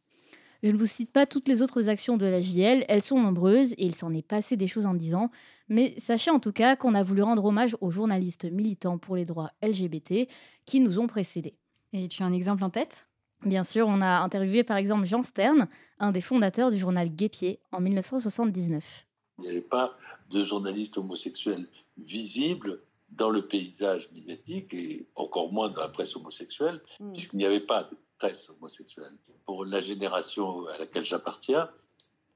Je 0.63 0.71
ne 0.71 0.77
vous 0.77 0.87
cite 0.87 1.11
pas 1.11 1.27
toutes 1.27 1.49
les 1.49 1.61
autres 1.61 1.89
actions 1.89 2.17
de 2.17 2.27
la 2.27 2.41
JL, 2.41 2.85
elles 2.89 3.03
sont 3.03 3.21
nombreuses 3.21 3.73
et 3.73 3.85
il 3.85 3.97
s'en 3.97 4.15
est 4.15 4.27
passé 4.27 4.57
des 4.57 4.69
choses 4.69 4.87
en 4.87 4.95
10 4.95 5.17
ans, 5.17 5.31
mais 5.69 5.97
sachez 5.99 6.31
en 6.31 6.39
tout 6.39 6.53
cas 6.53 6.77
qu'on 6.77 6.95
a 6.95 7.03
voulu 7.03 7.23
rendre 7.23 7.45
hommage 7.45 7.77
aux 7.81 7.91
journalistes 7.91 8.45
militants 8.45 8.97
pour 8.97 9.17
les 9.17 9.25
droits 9.25 9.51
LGBT 9.61 10.29
qui 10.65 10.79
nous 10.79 11.01
ont 11.01 11.09
précédés. 11.09 11.57
Et 11.93 12.07
tu 12.07 12.23
as 12.23 12.27
un 12.27 12.33
exemple 12.33 12.63
en 12.63 12.71
tête? 12.71 13.09
Bien 13.45 13.65
sûr, 13.65 13.87
on 13.89 14.01
a 14.01 14.21
interviewé 14.21 14.63
par 14.63 14.77
exemple 14.77 15.05
Jean 15.05 15.23
Stern, 15.23 15.67
un 15.99 16.13
des 16.13 16.21
fondateurs 16.21 16.71
du 16.71 16.79
journal 16.79 17.09
Guépier, 17.09 17.59
en 17.73 17.81
1979. 17.81 19.07
Il 19.39 19.43
n'y 19.43 19.51
avait 19.51 19.61
pas 19.61 19.97
de 20.31 20.45
journalistes 20.45 20.97
homosexuels 20.99 21.67
visibles 21.99 22.81
dans 23.11 23.31
le 23.31 23.47
paysage 23.47 24.09
médiatique 24.15 24.73
et 24.73 25.07
encore 25.17 25.53
moins 25.53 25.69
dans 25.69 25.81
la 25.81 25.89
presse 25.89 26.17
homosexuelle, 26.17 26.81
puisqu'il 27.13 27.37
n'y 27.37 27.45
avait 27.45 27.61
pas 27.61 27.85
de 27.85 27.97
presse 28.19 28.49
homosexuelle. 28.51 29.13
Pour 29.45 29.65
la 29.65 29.81
génération 29.81 30.67
à 30.67 30.79
laquelle 30.79 31.05
j'appartiens, 31.05 31.69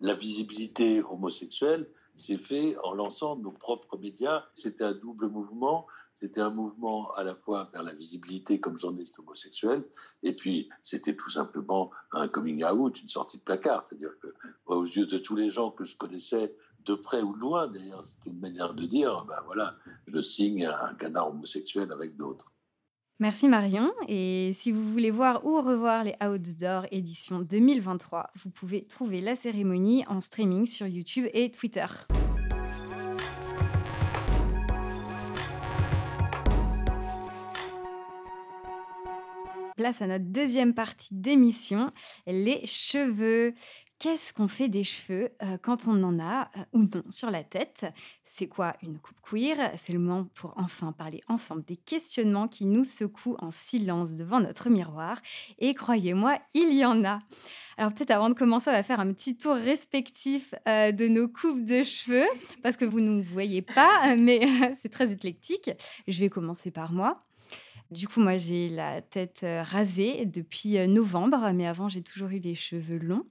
la 0.00 0.14
visibilité 0.14 1.02
homosexuelle 1.02 1.88
s'est 2.16 2.38
faite 2.38 2.76
en 2.82 2.92
lançant 2.92 3.36
nos 3.36 3.52
propres 3.52 3.96
médias. 3.96 4.44
C'était 4.56 4.84
un 4.84 4.92
double 4.92 5.28
mouvement. 5.28 5.86
C'était 6.18 6.40
un 6.40 6.50
mouvement 6.50 7.12
à 7.14 7.22
la 7.22 7.34
fois 7.34 7.68
vers 7.72 7.82
la 7.82 7.94
visibilité 7.94 8.58
comme 8.58 8.78
journaliste 8.78 9.18
homosexuel, 9.18 9.84
et 10.22 10.34
puis 10.34 10.68
c'était 10.82 11.14
tout 11.14 11.30
simplement 11.30 11.90
un 12.12 12.26
coming 12.26 12.64
out, 12.64 13.00
une 13.02 13.08
sortie 13.08 13.36
de 13.36 13.42
placard. 13.42 13.84
C'est-à-dire 13.86 14.18
que, 14.20 14.28
moi, 14.66 14.78
aux 14.78 14.86
yeux 14.86 15.06
de 15.06 15.18
tous 15.18 15.36
les 15.36 15.50
gens 15.50 15.70
que 15.70 15.84
je 15.84 15.96
connaissais, 15.96 16.56
de 16.86 16.94
près 16.94 17.20
ou 17.20 17.34
de 17.34 17.40
loin, 17.40 17.66
d'ailleurs, 17.66 18.06
c'était 18.06 18.30
une 18.30 18.40
manière 18.40 18.72
de 18.72 18.86
dire, 18.86 19.24
ben 19.26 19.40
voilà, 19.44 19.76
je 20.06 20.20
signe 20.20 20.64
un 20.64 20.94
canard 20.94 21.28
homosexuel 21.30 21.92
avec 21.92 22.16
d'autres. 22.16 22.52
Merci 23.18 23.48
Marion. 23.48 23.92
Et 24.08 24.50
si 24.52 24.72
vous 24.72 24.92
voulez 24.92 25.10
voir 25.10 25.44
ou 25.46 25.60
revoir 25.60 26.04
les 26.04 26.14
Outdoor 26.22 26.86
édition 26.90 27.40
2023, 27.40 28.30
vous 28.36 28.50
pouvez 28.50 28.86
trouver 28.86 29.20
la 29.20 29.34
cérémonie 29.34 30.04
en 30.06 30.20
streaming 30.20 30.66
sur 30.66 30.86
YouTube 30.86 31.26
et 31.32 31.50
Twitter. 31.50 31.86
À 39.86 40.06
notre 40.08 40.24
deuxième 40.24 40.74
partie 40.74 41.14
d'émission, 41.14 41.92
les 42.26 42.66
cheveux. 42.66 43.54
Qu'est-ce 44.00 44.32
qu'on 44.32 44.48
fait 44.48 44.66
des 44.66 44.82
cheveux 44.82 45.30
euh, 45.44 45.58
quand 45.62 45.86
on 45.86 46.02
en 46.02 46.18
a 46.18 46.50
euh, 46.56 46.64
ou 46.72 46.80
non 46.80 47.04
sur 47.08 47.30
la 47.30 47.44
tête? 47.44 47.86
C'est 48.24 48.48
quoi 48.48 48.74
une 48.82 48.98
coupe 48.98 49.16
queer 49.22 49.72
C'est 49.76 49.92
le 49.92 50.00
moment 50.00 50.28
pour 50.34 50.54
enfin 50.56 50.90
parler 50.90 51.20
ensemble 51.28 51.64
des 51.64 51.76
questionnements 51.76 52.48
qui 52.48 52.66
nous 52.66 52.82
secouent 52.82 53.36
en 53.38 53.52
silence 53.52 54.16
devant 54.16 54.40
notre 54.40 54.70
miroir. 54.70 55.18
Et 55.60 55.72
croyez-moi, 55.72 56.40
il 56.52 56.76
y 56.76 56.84
en 56.84 57.04
a. 57.04 57.20
Alors 57.78 57.94
peut-être 57.94 58.10
avant 58.10 58.28
de 58.28 58.34
commencer, 58.34 58.68
on 58.68 58.72
va 58.72 58.82
faire 58.82 58.98
un 58.98 59.12
petit 59.12 59.36
tour 59.36 59.54
respectif 59.54 60.52
euh, 60.66 60.90
de 60.90 61.06
nos 61.06 61.28
coupes 61.28 61.64
de 61.64 61.84
cheveux, 61.84 62.26
parce 62.64 62.76
que 62.76 62.84
vous 62.84 62.98
ne 62.98 63.10
nous 63.10 63.22
voyez 63.22 63.62
pas, 63.62 64.16
mais 64.16 64.40
c'est 64.82 64.90
très 64.90 65.12
éclectique. 65.12 65.70
Je 66.08 66.18
vais 66.18 66.28
commencer 66.28 66.72
par 66.72 66.90
moi. 66.90 67.25
Du 67.90 68.08
coup, 68.08 68.20
moi, 68.20 68.36
j'ai 68.36 68.68
la 68.68 69.00
tête 69.00 69.40
euh, 69.44 69.62
rasée 69.62 70.26
depuis 70.26 70.78
euh, 70.78 70.86
novembre, 70.86 71.50
mais 71.54 71.66
avant, 71.66 71.88
j'ai 71.88 72.02
toujours 72.02 72.28
eu 72.28 72.38
les 72.38 72.54
cheveux 72.54 72.98
longs. 72.98 73.26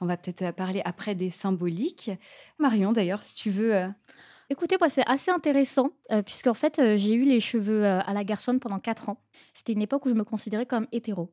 On 0.00 0.06
va 0.06 0.16
peut-être 0.16 0.42
euh, 0.42 0.52
parler 0.52 0.82
après 0.84 1.14
des 1.14 1.30
symboliques. 1.30 2.10
Marion, 2.58 2.92
d'ailleurs, 2.92 3.22
si 3.22 3.34
tu 3.34 3.50
veux. 3.50 3.88
Écoutez, 4.52 4.76
moi, 4.78 4.90
c'est 4.90 5.08
assez 5.08 5.30
intéressant, 5.30 5.92
euh, 6.10 6.20
puisqu'en 6.20 6.52
fait, 6.52 6.78
euh, 6.78 6.98
j'ai 6.98 7.14
eu 7.14 7.24
les 7.24 7.40
cheveux 7.40 7.86
euh, 7.86 8.00
à 8.04 8.12
la 8.12 8.22
garçonne 8.22 8.60
pendant 8.60 8.78
4 8.78 9.08
ans. 9.08 9.18
C'était 9.54 9.72
une 9.72 9.80
époque 9.80 10.04
où 10.04 10.10
je 10.10 10.14
me 10.14 10.24
considérais 10.24 10.66
comme 10.66 10.86
hétéro. 10.92 11.32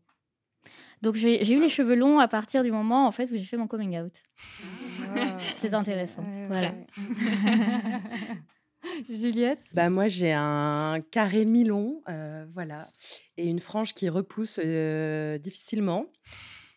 Donc, 1.02 1.16
j'ai 1.16 1.44
j'ai 1.44 1.56
eu 1.56 1.60
les 1.60 1.68
cheveux 1.68 1.96
longs 1.96 2.20
à 2.20 2.30
partir 2.30 2.64
du 2.64 2.72
moment 2.72 3.08
en 3.08 3.12
fait, 3.12 3.26
où 3.26 3.36
j'ai 3.36 3.44
fait 3.44 3.58
mon 3.58 3.68
coming 3.68 4.00
out. 4.00 4.24
c'est 5.58 5.74
intéressant. 5.74 6.24
voilà. 6.48 6.74
Juliette? 9.10 9.64
Bah 9.74 9.90
moi 9.90 10.08
j'ai 10.08 10.32
un 10.32 11.02
carré 11.12 11.46
mi-long, 11.46 12.02
euh, 12.10 12.46
voilà, 12.54 12.88
et 13.38 13.46
une 13.46 13.60
frange 13.60 13.94
qui 13.94 14.10
repousse 14.10 14.60
euh, 14.64 15.38
difficilement. 15.38 16.06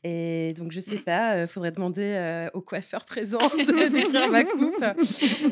Et 0.04 0.52
donc 0.56 0.72
je 0.72 0.80
sais 0.80 0.96
pas, 0.98 1.34
euh, 1.34 1.46
faudrait 1.46 1.70
demander 1.70 2.48
au 2.54 2.60
coiffeur 2.60 3.04
présent 3.04 3.38
de 3.56 3.88
décrire 3.88 4.28
ma 4.30 4.42
coupe. 4.42 4.84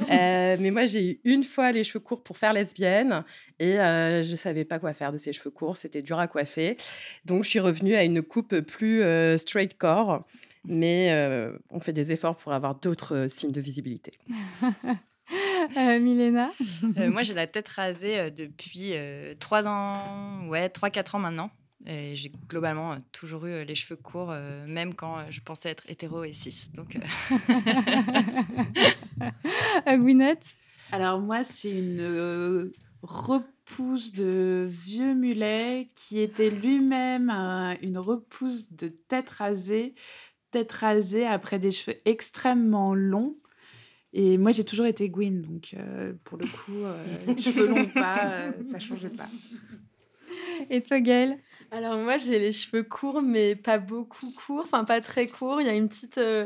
Mais 0.08 0.70
moi 0.72 0.86
j'ai 0.86 1.10
eu 1.10 1.20
une 1.24 1.44
fois 1.44 1.70
les 1.70 1.84
cheveux 1.84 2.00
courts 2.00 2.22
pour 2.22 2.36
faire 2.36 2.52
lesbienne 2.52 3.24
et 3.60 3.74
je 3.76 4.34
savais 4.36 4.64
pas 4.64 4.80
quoi 4.80 4.92
faire 4.92 5.12
de 5.12 5.18
ces 5.18 5.32
cheveux 5.32 5.50
courts, 5.50 5.76
c'était 5.76 6.02
dur 6.02 6.18
à 6.18 6.26
coiffer. 6.26 6.76
Donc 7.24 7.44
je 7.44 7.50
suis 7.50 7.60
revenue 7.60 7.94
à 7.94 8.02
une 8.02 8.22
coupe 8.22 8.58
plus 8.60 9.02
straight 9.38 9.78
core. 9.78 10.24
Mais 10.66 11.48
on 11.70 11.78
fait 11.78 11.92
des 11.92 12.10
efforts 12.10 12.36
pour 12.36 12.52
avoir 12.52 12.74
d'autres 12.74 13.28
signes 13.28 13.52
de 13.52 13.60
visibilité. 13.60 14.12
Euh, 15.76 16.00
Milena 16.00 16.50
Euh, 16.98 17.10
moi, 17.10 17.22
j'ai 17.22 17.34
la 17.34 17.46
tête 17.46 17.68
rasée 17.68 18.18
euh, 18.18 18.30
depuis 18.30 18.92
3 19.38 19.68
ans, 19.68 20.46
ouais, 20.48 20.68
3-4 20.68 21.16
ans 21.16 21.20
maintenant. 21.20 21.50
Et 21.86 22.14
j'ai 22.14 22.30
globalement 22.48 22.96
toujours 23.10 23.46
eu 23.46 23.64
les 23.64 23.74
cheveux 23.74 23.96
courts, 23.96 24.30
euh, 24.32 24.66
même 24.66 24.94
quand 24.94 25.16
je 25.30 25.40
pensais 25.40 25.70
être 25.70 25.84
hétéro 25.88 26.24
et 26.24 26.34
cis. 26.34 26.68
Donc, 26.74 26.96
euh, 29.86 29.96
Gwyneth 29.96 30.54
Alors 30.92 31.20
moi, 31.20 31.44
c'est 31.44 31.70
une 31.70 32.00
euh, 32.00 32.72
repousse 33.02 34.12
de 34.12 34.66
vieux 34.68 35.14
mulet 35.14 35.90
qui 35.94 36.20
était 36.20 36.50
lui-même 36.50 37.30
un- 37.30 37.76
une 37.82 37.98
repousse 37.98 38.72
de 38.72 38.88
tête 38.88 39.30
rasée, 39.30 39.94
tête 40.50 40.72
rasée 40.72 41.26
après 41.26 41.58
des 41.58 41.70
cheveux 41.70 41.96
extrêmement 42.04 42.94
longs. 42.94 43.36
Et 44.12 44.38
moi, 44.38 44.50
j'ai 44.50 44.64
toujours 44.64 44.86
été 44.86 45.08
Gwyn, 45.08 45.40
donc 45.42 45.74
euh, 45.74 46.12
pour 46.24 46.36
le 46.36 46.46
coup, 46.46 46.82
euh, 46.84 47.36
cheveux 47.40 47.68
longs 47.68 47.82
ou 47.82 47.88
pas, 47.88 48.32
euh, 48.32 48.52
ça 48.64 48.78
changeait 48.78 49.08
pas. 49.10 49.28
Et 50.68 50.82
toi, 50.82 51.00
Gaëlle? 51.00 51.38
Alors, 51.70 51.96
moi, 51.96 52.16
j'ai 52.18 52.38
les 52.38 52.52
cheveux 52.52 52.82
courts, 52.82 53.22
mais 53.22 53.54
pas 53.54 53.78
beaucoup 53.78 54.30
courts. 54.32 54.62
Enfin, 54.64 54.84
pas 54.84 55.00
très 55.00 55.26
courts. 55.26 55.60
Il 55.60 55.66
y 55.66 55.70
a 55.70 55.74
une 55.74 55.88
petite. 55.88 56.18
euh, 56.18 56.44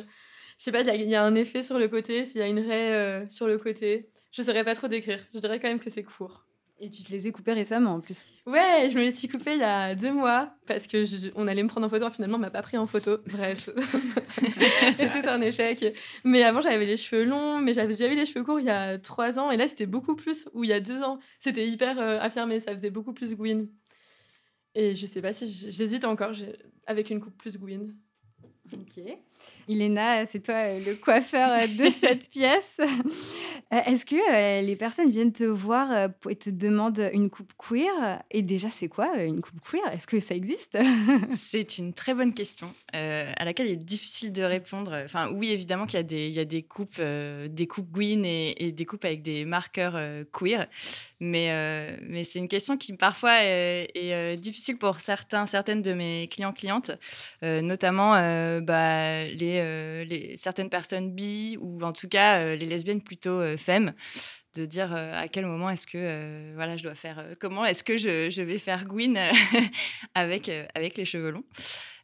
Je 0.59 0.65
sais 0.65 0.73
pas, 0.73 0.83
il 0.83 1.09
y 1.09 1.15
a- 1.15 1.25
un 1.25 1.35
effet 1.35 1.63
sur 1.63 1.79
le 1.79 1.89
côté, 1.89 2.25
s'il 2.27 2.41
y 2.41 2.43
a 2.45 2.47
une 2.49 2.61
raie 2.61 3.27
sur 3.31 3.47
le 3.47 3.59
côté. 3.59 4.11
Je 4.33 4.43
saurais 4.43 4.65
pas 4.65 4.75
trop 4.75 4.89
décrire. 4.89 5.21
Je 5.35 5.39
dirais 5.39 5.59
quand 5.61 5.69
même 5.69 5.81
que 5.81 5.91
c'est 5.91 6.03
court. 6.05 6.44
Et 6.85 6.91
tu 6.91 7.03
te 7.03 7.11
les 7.13 7.27
ai 7.27 7.33
coupés 7.33 7.55
récemment 7.55 7.93
en 7.95 8.01
plus. 8.01 8.27
Ouais, 8.47 8.89
je 8.91 8.95
me 8.97 9.01
les 9.01 9.11
suis 9.11 9.27
coupés 9.27 9.55
il 9.55 9.61
y 9.61 9.63
a 9.63 9.95
deux 9.95 10.13
mois 10.13 10.55
parce 10.67 10.87
que 10.87 11.07
je- 11.07 11.29
on 11.35 11.49
allait 11.49 11.63
me 11.63 11.69
prendre 11.69 11.87
en 11.87 11.89
photo. 11.89 12.11
Finalement, 12.11 12.37
on 12.37 12.41
m'a 12.41 12.51
pas 12.51 12.61
pris 12.61 12.77
en 12.77 12.87
photo. 12.87 13.17
Bref, 13.27 13.71
c'était 14.97 15.27
un 15.27 15.41
échec. 15.41 15.97
Mais 16.25 16.43
avant, 16.43 16.61
j'avais 16.61 16.85
les 16.85 16.99
cheveux 16.99 17.25
longs, 17.25 17.59
mais 17.61 17.73
j'avais 17.73 17.95
déjà 17.95 18.13
eu 18.13 18.15
les 18.17 18.27
cheveux 18.27 18.45
courts 18.45 18.61
il 18.61 18.67
y 18.67 18.71
a 18.71 18.99
trois 18.99 19.39
ans. 19.39 19.51
Et 19.51 19.57
là, 19.57 19.67
c'était 19.67 19.87
beaucoup 19.87 20.15
plus. 20.15 20.47
Ou 20.53 20.65
il 20.65 20.69
y 20.71 20.73
a 20.75 20.81
deux 20.81 21.03
ans, 21.03 21.19
c'était 21.41 21.67
hyper 21.67 21.99
euh, 21.99 22.19
affirmé. 22.21 22.61
Ça 22.61 22.73
faisait 22.73 22.91
beaucoup 22.91 23.15
plus 23.15 23.35
Gwyn. 23.35 23.67
Et 24.75 24.95
je 24.95 25.07
sais 25.07 25.23
pas 25.23 25.33
si 25.33 25.51
j'hésite 25.71 26.05
encore 26.05 26.33
avec 26.87 27.09
une 27.09 27.21
coupe 27.21 27.39
plus 27.39 27.57
Gwyn. 27.59 27.95
Ok. 28.73 29.01
Iléna, 29.69 30.27
c'est 30.27 30.41
toi 30.41 30.55
euh, 30.55 30.81
le 30.85 30.95
coiffeur 30.95 31.51
euh, 31.51 31.67
de 31.67 31.91
cette 31.91 32.29
pièce. 32.29 32.81
Euh, 32.81 33.81
Est-ce 33.87 34.05
que 34.05 34.63
les 34.65 34.77
personnes 34.77 35.11
viennent 35.11 35.33
te 35.33 35.45
voir 35.45 36.11
et 36.29 36.37
te 36.37 36.51
demandent 36.51 37.11
une 37.13 37.31
coupe 37.31 37.53
queer? 37.57 38.23
Et 38.31 38.43
déjà, 38.43 38.69
c'est 38.71 38.89
quoi 38.89 39.23
une 39.23 39.41
coupe 39.41 39.61
queer? 39.61 39.83
Est-ce 39.93 40.07
que 40.07 40.21
ça 40.21 40.35
existe? 40.35 40.79
C'est 41.37 41.79
une 41.79 41.93
très 41.93 42.15
bonne 42.15 42.35
question 42.35 42.73
euh, 42.95 43.33
à 43.37 43.45
laquelle 43.45 43.67
il 43.67 43.73
est 43.73 43.77
difficile 43.77 44.33
de 44.33 44.43
répondre. 44.43 45.01
Enfin, 45.05 45.31
oui, 45.33 45.51
évidemment 45.51 45.87
qu'il 45.87 45.97
y 45.97 46.01
a 46.01 46.05
des, 46.05 46.29
il 46.29 46.35
y 46.35 46.41
a 46.41 46.45
des 46.45 46.63
coupes, 46.63 46.97
euh, 46.99 47.49
des 47.49 47.67
coupes 47.67 47.91
Gwyn 47.91 48.25
et, 48.25 48.55
et 48.59 48.73
des 48.73 48.85
coupes 48.85 49.05
avec 49.05 49.23
des 49.23 49.45
marqueurs 49.45 49.95
euh, 49.97 50.25
queer, 50.33 50.67
mais, 51.21 51.99
mais 52.03 52.23
c'est 52.25 52.39
une 52.39 52.49
question 52.49 52.77
qui 52.77 52.93
parfois 52.93 53.43
est, 53.43 53.91
est, 53.95 54.37
difficile 54.37 54.77
pour 54.77 55.01
certains, 55.01 55.47
certaines 55.47 55.81
de 55.81 55.93
mes 55.93 56.29
clients 56.29 56.53
clientes, 56.53 56.91
notamment 57.43 58.13
bah, 58.61 59.25
euh, 59.43 60.05
les 60.05 60.37
certaines 60.37 60.71
personnes 60.71 61.13
bi 61.13 61.57
ou 61.61 61.83
en 61.83 61.93
tout 61.93 62.09
cas 62.09 62.41
euh, 62.41 62.57
les 62.57 62.67
lesbiennes 62.67 63.03
plutôt 63.03 63.41
euh, 63.41 63.57
femmes 63.57 63.93
de 64.55 64.67
dire 64.67 64.95
à 64.95 65.27
quel 65.27 65.47
moment 65.47 65.69
est-ce 65.69 65.85
que 65.85 66.55
voilà 66.55 66.77
je 66.77 66.85
dois 66.85 66.95
faire 66.95 67.27
comment 67.41 67.65
est-ce 67.65 67.83
que 67.83 67.97
je, 67.97 68.31
je 68.31 68.41
vais 68.41 68.59
faire 68.59 68.87
Gwyn 68.87 69.19
avec 70.15 70.49
avec 70.77 70.97
les 70.97 71.05
cheveux 71.05 71.31
longs. 71.31 71.45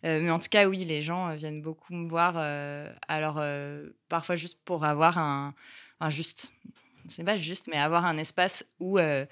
Mais 0.02 0.30
en 0.30 0.40
tout 0.40 0.48
cas 0.48 0.66
oui 0.66 0.84
les 0.84 1.00
gens 1.00 1.32
viennent 1.36 1.62
beaucoup 1.62 1.94
me 1.94 2.08
voir 2.08 2.36
alors 3.06 3.40
parfois 4.08 4.34
juste 4.34 4.58
pour 4.64 4.84
avoir 4.84 5.16
un 5.18 5.54
juste 6.08 6.52
c'est 7.08 7.24
pas 7.24 7.36
juste 7.36 7.68
mais 7.68 7.76
avoir 7.76 8.04
un 8.04 8.16
espace 8.16 8.64
où 8.78 8.98
euh, 8.98 9.26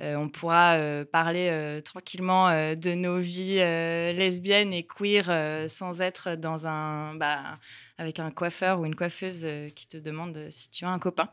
euh, 0.00 0.16
on 0.16 0.28
pourra 0.28 0.74
euh, 0.74 1.04
parler 1.04 1.80
tranquillement 1.84 2.50
de 2.74 2.94
nos 2.94 3.18
vies 3.18 3.56
lesbiennes 3.56 4.72
et 4.72 4.86
queer 4.86 5.68
sans 5.68 6.00
être 6.00 6.36
dans 6.36 6.66
un 6.66 7.14
bah, 7.14 7.58
avec 7.98 8.18
un 8.18 8.30
coiffeur 8.30 8.80
ou 8.80 8.86
une 8.86 8.94
coiffeuse 8.94 9.46
qui 9.74 9.86
te 9.86 9.96
demande 9.96 10.48
si 10.50 10.70
tu 10.70 10.84
as 10.84 10.90
un 10.90 10.98
copain. 10.98 11.30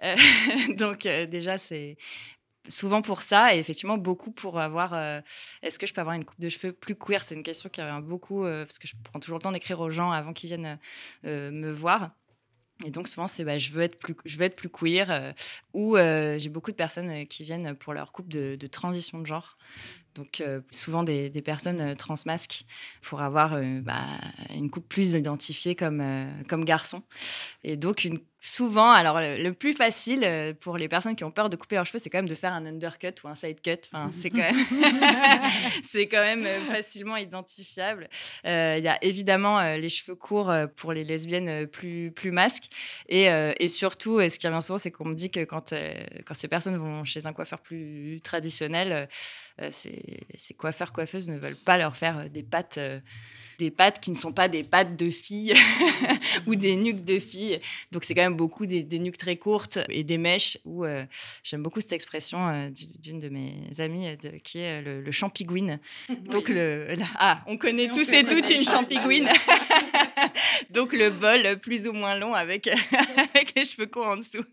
Donc 0.76 1.02
déjà 1.02 1.58
c'est 1.58 1.96
souvent 2.68 3.02
pour 3.02 3.20
ça 3.20 3.54
et 3.54 3.58
effectivement 3.58 3.98
beaucoup 3.98 4.30
pour 4.30 4.58
avoir 4.58 4.94
est-ce 5.62 5.78
que 5.78 5.86
je 5.86 5.92
peux 5.92 6.00
avoir 6.00 6.16
une 6.16 6.24
coupe 6.24 6.40
de 6.40 6.48
cheveux 6.48 6.72
plus 6.72 6.96
queer? 6.96 7.22
C'est 7.22 7.34
une 7.34 7.42
question 7.42 7.68
qui 7.68 7.82
revient 7.82 8.02
beaucoup 8.02 8.44
parce 8.44 8.78
que 8.78 8.88
je 8.88 8.94
prends 9.04 9.20
toujours 9.20 9.38
le 9.38 9.42
temps 9.42 9.52
d'écrire 9.52 9.80
aux 9.80 9.90
gens 9.90 10.12
avant 10.12 10.32
qu'ils 10.32 10.48
viennent 10.48 10.78
me 11.24 11.72
voir 11.72 12.10
et 12.84 12.90
donc 12.90 13.06
souvent 13.06 13.28
c'est 13.28 13.44
bah, 13.44 13.58
je 13.58 13.70
veux 13.70 13.82
être 13.82 13.98
plus 13.98 14.16
je 14.24 14.36
veux 14.36 14.44
être 14.44 14.56
plus 14.56 14.68
queer 14.68 15.10
euh, 15.10 15.32
ou 15.74 15.96
euh, 15.96 16.38
j'ai 16.38 16.48
beaucoup 16.48 16.72
de 16.72 16.76
personnes 16.76 17.10
euh, 17.10 17.24
qui 17.24 17.44
viennent 17.44 17.74
pour 17.76 17.94
leur 17.94 18.10
coupe 18.10 18.28
de, 18.28 18.56
transition 18.66 19.20
de 19.20 19.26
genre. 19.26 19.56
Donc 20.14 20.44
souvent 20.70 21.02
des, 21.02 21.30
personnes 21.44 21.96
transmasques 21.96 22.66
pour 23.02 23.20
avoir 23.20 23.60
bah, 23.82 24.06
une 24.54 24.70
coupe 24.70 24.88
plus 24.88 25.12
identifiée 25.14 25.74
comme 25.74 26.04
comme 26.48 26.64
garçon. 26.64 27.02
Et 27.64 27.76
donc 27.76 28.04
une 28.04 28.20
souvent 28.44 28.92
alors 28.92 29.20
le, 29.20 29.42
le 29.42 29.52
plus 29.54 29.72
facile 29.72 30.22
euh, 30.22 30.52
pour 30.52 30.76
les 30.76 30.88
personnes 30.88 31.16
qui 31.16 31.24
ont 31.24 31.30
peur 31.30 31.48
de 31.48 31.56
couper 31.56 31.76
leurs 31.76 31.86
cheveux 31.86 31.98
c'est 31.98 32.10
quand 32.10 32.18
même 32.18 32.28
de 32.28 32.34
faire 32.34 32.52
un 32.52 32.66
undercut 32.66 33.14
ou 33.24 33.28
un 33.28 33.34
side 33.34 33.60
cut 33.62 33.78
enfin, 33.90 34.10
c'est 34.12 34.28
quand 34.28 34.36
même 34.36 34.64
c'est 35.84 36.06
quand 36.06 36.20
même 36.20 36.44
euh, 36.44 36.66
facilement 36.66 37.16
identifiable. 37.16 38.08
Euh, 38.44 38.76
il 38.78 38.84
y 38.84 38.88
a 38.88 39.02
évidemment 39.02 39.58
euh, 39.58 39.76
les 39.76 39.88
cheveux 39.88 40.14
courts 40.14 40.52
pour 40.76 40.92
les 40.92 41.04
lesbiennes 41.04 41.66
plus 41.66 42.10
plus 42.10 42.30
masques. 42.30 42.68
Et, 43.08 43.30
euh, 43.30 43.52
et 43.58 43.68
surtout 43.68 44.20
ce 44.28 44.38
qui 44.38 44.46
revient 44.46 44.62
souvent 44.62 44.78
c'est 44.78 44.90
qu'on 44.90 45.06
me 45.06 45.14
dit 45.14 45.30
que 45.30 45.44
quand 45.44 45.74
quand 46.26 46.34
ces 46.34 46.48
personnes 46.48 46.76
vont 46.76 47.04
chez 47.04 47.26
un 47.26 47.32
coiffeur 47.32 47.60
plus 47.60 48.20
traditionnel 48.22 49.08
ces, 49.70 50.02
ces 50.36 50.54
coiffeurs 50.54 50.92
coiffeuses 50.92 51.28
ne 51.28 51.38
veulent 51.38 51.56
pas 51.56 51.78
leur 51.78 51.96
faire 51.96 52.28
des 52.28 52.42
pattes 52.42 52.78
des 53.58 53.70
pattes 53.70 54.00
qui 54.00 54.10
ne 54.10 54.16
sont 54.16 54.32
pas 54.32 54.48
des 54.48 54.64
pattes 54.64 54.96
de 54.96 55.10
filles 55.10 55.54
ou 56.46 56.54
des 56.54 56.76
nuques 56.76 57.04
de 57.04 57.18
filles. 57.18 57.60
Donc 57.92 58.04
c'est 58.04 58.14
quand 58.14 58.22
même 58.22 58.33
beaucoup 58.34 58.66
des, 58.66 58.82
des 58.82 58.98
nuques 58.98 59.18
très 59.18 59.36
courtes 59.36 59.78
et 59.88 60.04
des 60.04 60.18
mèches 60.18 60.58
où 60.64 60.84
euh, 60.84 61.04
j'aime 61.42 61.62
beaucoup 61.62 61.80
cette 61.80 61.92
expression 61.94 62.48
euh, 62.48 62.68
du- 62.70 62.86
d'une 62.98 63.20
de 63.20 63.28
mes 63.28 63.54
amies 63.78 64.08
euh, 64.08 64.16
de- 64.16 64.38
qui 64.38 64.58
est 64.58 64.82
le, 64.82 65.00
le 65.00 65.12
champigouine. 65.12 65.80
Donc 66.24 66.48
le 66.48 66.94
la- 66.94 67.06
ah 67.16 67.42
on 67.46 67.56
connaît 67.56 67.88
tous 67.88 68.08
et 68.12 68.24
toutes 68.24 68.50
une 68.50 68.64
champigouine. 68.64 69.28
Donc 70.70 70.92
le 70.92 71.10
bol 71.10 71.58
plus 71.60 71.86
ou 71.86 71.92
moins 71.92 72.18
long 72.18 72.34
avec 72.34 72.66
avec 72.68 73.54
les 73.56 73.64
cheveux 73.64 73.86
courts 73.86 74.06
en 74.08 74.16
dessous. 74.16 74.44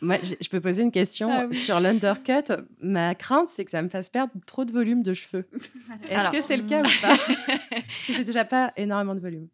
Moi, 0.00 0.18
je 0.22 0.48
peux 0.48 0.60
poser 0.60 0.82
une 0.82 0.90
question 0.92 1.28
Ah 1.32 1.46
oui. 1.48 1.58
sur 1.58 1.80
l'undercut. 1.80 2.52
Ma 2.80 3.14
crainte, 3.14 3.48
c'est 3.48 3.64
que 3.64 3.70
ça 3.70 3.82
me 3.82 3.88
fasse 3.88 4.08
perdre 4.10 4.32
trop 4.46 4.64
de 4.64 4.72
volume 4.72 5.02
de 5.02 5.12
cheveux. 5.14 5.48
Est-ce 6.04 6.12
Alors- 6.14 6.32
que 6.32 6.40
c'est 6.40 6.56
le 6.56 6.64
cas 6.64 6.80
ou 6.82 6.88
pas? 7.02 7.16
Parce 7.70 8.04
que 8.06 8.12
j'ai 8.12 8.24
déjà 8.24 8.44
pas 8.44 8.72
énormément 8.76 9.14
de 9.14 9.20
volume. 9.20 9.48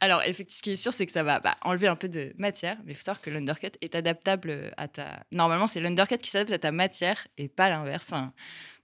Alors, 0.00 0.22
effectivement, 0.22 0.56
ce 0.58 0.62
qui 0.62 0.70
est 0.72 0.76
sûr, 0.76 0.92
c'est 0.92 1.06
que 1.06 1.12
ça 1.12 1.22
va 1.22 1.40
bah, 1.40 1.56
enlever 1.62 1.86
un 1.88 1.96
peu 1.96 2.08
de 2.08 2.32
matière, 2.38 2.78
mais 2.84 2.92
il 2.92 2.94
faut 2.94 3.02
savoir 3.02 3.20
que 3.20 3.30
l'undercut 3.30 3.72
est 3.80 3.94
adaptable 3.94 4.72
à 4.76 4.88
ta. 4.88 5.24
Normalement, 5.32 5.66
c'est 5.66 5.80
l'undercut 5.80 6.18
qui 6.18 6.30
s'adapte 6.30 6.52
à 6.52 6.58
ta 6.58 6.72
matière 6.72 7.26
et 7.38 7.48
pas 7.48 7.68
l'inverse. 7.68 8.06
Enfin, 8.12 8.32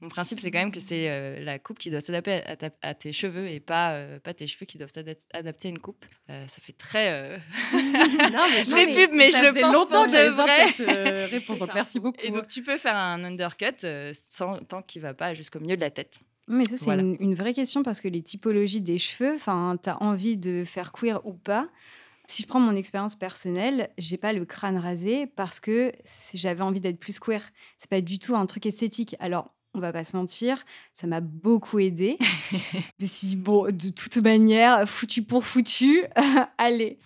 mon 0.03 0.09
principe, 0.09 0.40
c'est 0.40 0.50
quand 0.50 0.59
même 0.59 0.72
que 0.72 0.80
c'est 0.80 1.09
euh, 1.09 1.42
la 1.44 1.61
coupe 1.61 1.78
qui 1.78 1.88
doit 1.88 2.00
s'adapter 2.00 2.42
à, 2.44 2.57
à 2.82 2.92
tes 2.94 3.12
cheveux 3.12 3.48
et 3.48 3.61
pas, 3.61 3.92
euh, 3.92 4.18
pas 4.18 4.34
tes 4.34 4.48
cheveux 4.48 4.66
qui 4.66 4.76
doivent 4.76 4.90
s'adapter 4.90 5.68
à 5.68 5.70
une 5.70 5.78
coupe. 5.78 6.05
Euh, 6.28 6.44
ça 6.48 6.61
fait 6.61 6.72
très. 6.72 7.12
euh, 7.12 7.38
très 8.64 8.86
mais 8.86 8.94
pub, 8.94 9.12
mais 9.14 9.30
ça 9.30 9.38
je 9.38 9.55
le 9.55 9.61
pense 9.61 9.72
longtemps 9.72 10.07
de 10.07 10.28
vrai. 10.30 10.72
cette, 10.72 10.88
euh, 10.88 11.26
réponse, 11.30 11.59
donc 11.59 11.72
merci 11.72 12.00
beaucoup. 12.00 12.18
Et 12.22 12.30
donc, 12.30 12.48
tu 12.48 12.62
peux 12.62 12.76
faire 12.78 12.96
un 12.96 13.22
undercut 13.24 13.66
euh, 13.84 14.11
sans, 14.12 14.59
tant 14.64 14.82
qu'il 14.82 15.03
va 15.03 15.14
pas 15.14 15.34
jusqu'au 15.34 15.61
milieu 15.61 15.76
de 15.76 15.80
la 15.80 15.90
tête. 15.90 16.18
Mais 16.48 16.64
ça, 16.64 16.76
c'est 16.76 16.84
Voilà. 16.86 17.03
une, 17.03 17.16
une 17.20 17.34
vraie 17.34 17.55
question 17.55 17.84
parce 17.84 18.00
que 18.00 18.09
les 18.09 18.22
typologies 18.22 18.82
des 18.82 18.98
cheveux, 18.98 19.34
enfin, 19.36 19.76
tu 19.82 19.88
as 19.88 20.03
envie 20.03 20.36
de 20.36 20.64
faire 20.64 20.90
queer 20.90 21.24
ou 21.24 21.34
pas. 21.34 21.68
Si 22.26 22.42
je 22.42 22.48
prends 22.48 22.61
mon 22.61 22.74
expérience 22.74 23.14
personnelle, 23.14 23.90
j'ai 23.98 24.16
pas 24.16 24.32
le 24.32 24.44
crâne 24.44 24.78
rasé 24.78 25.26
parce 25.28 25.61
que 25.61 25.92
j'avais 26.34 26.62
envie 26.62 26.80
d'être 26.80 26.98
plus 26.98 27.20
queer. 27.20 27.42
C'est 27.78 27.90
pas 27.90 28.00
du 28.00 28.18
tout 28.18 28.34
un 28.34 28.46
truc 28.46 28.66
esthétique. 28.66 29.14
Alors, 29.20 29.55
on 29.75 29.81
va 29.81 29.93
pas 29.93 30.05
se 30.05 30.16
mentir, 30.16 30.64
ça 30.93 31.07
m'a 31.07 31.20
beaucoup 31.20 31.79
aidé. 31.79 32.18
je 32.53 33.03
me 33.03 33.07
suis 33.07 33.27
dit, 33.29 33.37
bon, 33.37 33.66
de 33.66 33.89
toute 33.89 34.18
manière, 34.18 34.89
foutu 34.89 35.23
pour 35.23 35.45
foutu, 35.45 36.05
allez. 36.59 36.99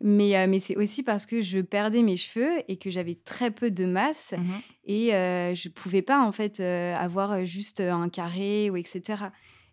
Mais, 0.00 0.36
euh, 0.36 0.46
mais 0.48 0.58
c'est 0.58 0.76
aussi 0.76 1.02
parce 1.02 1.26
que 1.26 1.40
je 1.40 1.58
perdais 1.60 2.02
mes 2.02 2.16
cheveux 2.16 2.62
et 2.68 2.76
que 2.76 2.90
j'avais 2.90 3.14
très 3.14 3.50
peu 3.50 3.70
de 3.70 3.84
masse 3.86 4.34
et 4.86 5.14
euh, 5.14 5.54
je 5.54 5.68
pouvais 5.68 6.02
pas 6.02 6.20
en 6.20 6.32
fait 6.32 6.60
euh, 6.60 6.94
avoir 6.96 7.44
juste 7.44 7.80
un 7.80 8.08
carré 8.08 8.70
ou 8.70 8.76
etc. 8.76 9.02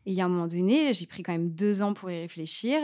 Et 0.06 0.12
il 0.12 0.14
y 0.14 0.22
a 0.22 0.26
un 0.26 0.30
moment 0.30 0.47
donné, 0.47 0.93
j'ai 0.93 1.06
pris 1.06 1.24
quand 1.24 1.34
même 1.34 1.52
deux 1.52 1.82
ans 1.82 1.93
pour 1.93 2.10
y 2.10 2.20
réfléchir. 2.20 2.80